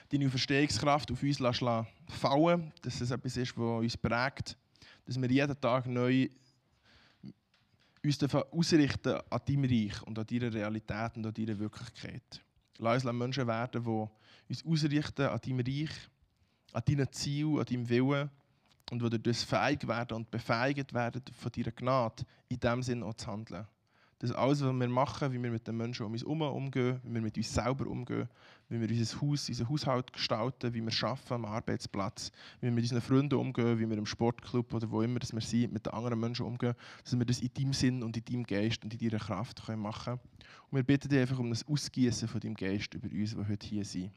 deine 0.09 0.29
Verstehungskraft 0.29 1.11
auf 1.11 1.23
uns 1.23 1.39
fallen 1.39 2.71
dass 2.81 3.01
es 3.01 3.11
etwas 3.11 3.37
ist, 3.37 3.57
was 3.57 3.81
uns 3.81 3.97
prägt, 3.97 4.57
dass 5.05 5.21
wir 5.21 5.31
jeden 5.31 5.59
Tag 5.59 5.85
neu 5.87 6.29
uns 8.03 8.21
ausrichten 8.23 9.19
an 9.29 9.41
deinem 9.45 9.63
Reich 9.63 10.01
und 10.03 10.19
an 10.19 10.25
deiner 10.25 10.53
Realität 10.53 11.15
und 11.15 11.25
an 11.25 11.33
deiner 11.33 11.57
Wirklichkeit. 11.57 12.41
Lass 12.77 13.05
uns 13.05 13.13
Menschen 13.13 13.47
werden, 13.47 13.83
die 13.83 14.49
uns 14.49 14.65
ausrichten 14.65 15.23
an 15.23 15.39
deinem 15.39 15.59
Reich, 15.59 15.91
an 16.73 16.81
deinem 16.85 17.11
Ziel, 17.11 17.59
an 17.59 17.65
deinem 17.65 17.87
Willen 17.87 18.29
und 19.01 19.13
die 19.13 19.21
durch 19.21 19.37
das 19.37 19.43
fähig 19.43 19.87
werden 19.87 20.17
und 20.17 20.31
befähigt 20.31 20.93
werden, 20.93 21.21
von 21.33 21.51
deiner 21.51 21.71
Gnade 21.71 22.23
in 22.49 22.59
dem 22.59 22.83
Sinn 22.83 23.03
auch 23.03 23.15
zu 23.15 23.27
handeln 23.27 23.67
dass 24.23 24.31
alles, 24.31 24.61
was 24.61 24.71
wir 24.71 24.87
machen, 24.87 25.33
wie 25.33 25.43
wir 25.43 25.51
mit 25.51 25.67
den 25.67 25.75
Menschen 25.75 26.05
um 26.05 26.13
uns 26.13 26.21
herum 26.21 26.43
umgehen, 26.43 27.01
wie 27.03 27.13
wir 27.13 27.21
mit 27.21 27.35
uns 27.35 27.53
selber 27.53 27.87
umgehen, 27.87 28.29
wie 28.69 28.79
wir 28.79 28.87
unser 28.87 29.19
Haus, 29.19 29.49
unseren 29.49 29.67
Haushalt 29.67 30.13
gestalten, 30.13 30.73
wie 30.73 30.81
wir 30.81 30.93
arbeiten 31.03 31.33
am 31.33 31.43
Arbeitsplatz, 31.43 32.31
wie 32.61 32.67
wir 32.67 32.71
mit 32.71 32.85
unseren 32.85 33.01
Freunden 33.01 33.35
umgehen, 33.35 33.77
wie 33.77 33.89
wir 33.89 33.97
im 33.97 34.05
Sportclub 34.05 34.73
oder 34.73 34.89
wo 34.89 35.01
immer 35.01 35.19
wir 35.19 35.41
sind, 35.41 35.73
mit 35.73 35.85
den 35.85 35.91
anderen 35.93 36.21
Menschen 36.21 36.45
umgehen, 36.45 36.73
dass 37.03 37.19
wir 37.19 37.25
das 37.25 37.41
in 37.41 37.53
deinem 37.53 37.73
Sinn 37.73 38.01
und 38.01 38.15
in 38.15 38.23
deinem 38.23 38.43
Geist 38.45 38.81
und 38.85 38.93
in 38.93 39.09
deiner 39.09 39.21
Kraft 39.21 39.61
machen 39.75 40.05
können. 40.05 40.19
Und 40.71 40.77
wir 40.77 40.83
bitten 40.83 41.09
dich 41.09 41.19
einfach 41.19 41.39
um 41.39 41.49
das 41.49 41.67
Ausgießen 41.67 42.29
von 42.29 42.39
deinem 42.39 42.55
Geist 42.55 42.93
über 42.93 43.09
uns, 43.11 43.35
die 43.35 43.45
heute 43.45 43.67
hier 43.67 43.83
sind 43.83 44.11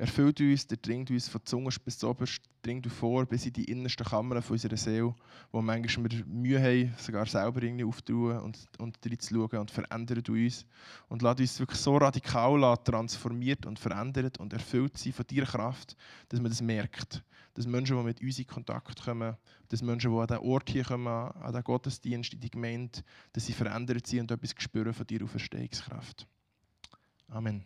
erfüllt 0.00 0.40
uns, 0.40 0.66
der 0.66 0.78
dringt 0.78 1.10
uns 1.10 1.28
von 1.28 1.44
Zunge 1.44 1.70
bis 1.84 1.98
zu 1.98 2.08
oberst, 2.08 2.40
dringt 2.62 2.86
vor 2.86 3.26
bis 3.26 3.44
in 3.44 3.52
die 3.52 3.64
innersten 3.64 4.06
Kammern 4.06 4.42
unserer 4.48 4.76
Seele, 4.76 5.14
wo 5.52 5.60
manchmal 5.60 6.08
Mühe 6.26 6.58
haben, 6.58 6.94
sogar 6.96 7.26
selber 7.26 7.62
irgendwie 7.62 7.84
aufzutun 7.84 8.38
und, 8.38 8.58
und 8.78 8.98
schauen 9.22 9.58
und 9.58 9.70
verändert 9.70 10.28
uns. 10.30 10.64
Und 11.08 11.20
lässt 11.20 11.40
uns 11.40 11.60
wirklich 11.60 11.80
so 11.80 11.98
radikal 11.98 12.78
transformiert 12.82 13.66
und 13.66 13.78
verändert 13.78 14.38
und 14.38 14.54
erfüllt 14.54 14.96
sein 14.96 15.12
von 15.12 15.26
deiner 15.26 15.46
Kraft, 15.46 15.96
dass 16.30 16.40
man 16.40 16.50
das 16.50 16.62
merkt. 16.62 17.22
Dass 17.52 17.66
Menschen, 17.66 17.98
die 17.98 18.02
mit 18.02 18.22
uns 18.22 18.38
in 18.38 18.46
Kontakt 18.46 19.04
kommen, 19.04 19.36
dass 19.68 19.82
Menschen, 19.82 20.12
die 20.12 20.18
an 20.18 20.26
diesen 20.26 20.42
Ort 20.44 20.70
hier 20.70 20.84
kommen, 20.84 21.08
an 21.08 21.52
den 21.52 21.62
Gottesdienst, 21.62 22.32
in 22.32 22.40
die 22.40 22.50
Gemeinde, 22.50 23.00
dass 23.34 23.44
sie 23.44 23.52
verändert 23.52 24.06
sind 24.06 24.20
und 24.20 24.30
etwas 24.30 24.54
spüren 24.56 24.94
von 24.94 25.06
deiner 25.06 25.24
Auferstehungskraft. 25.24 26.26
Amen. 27.28 27.64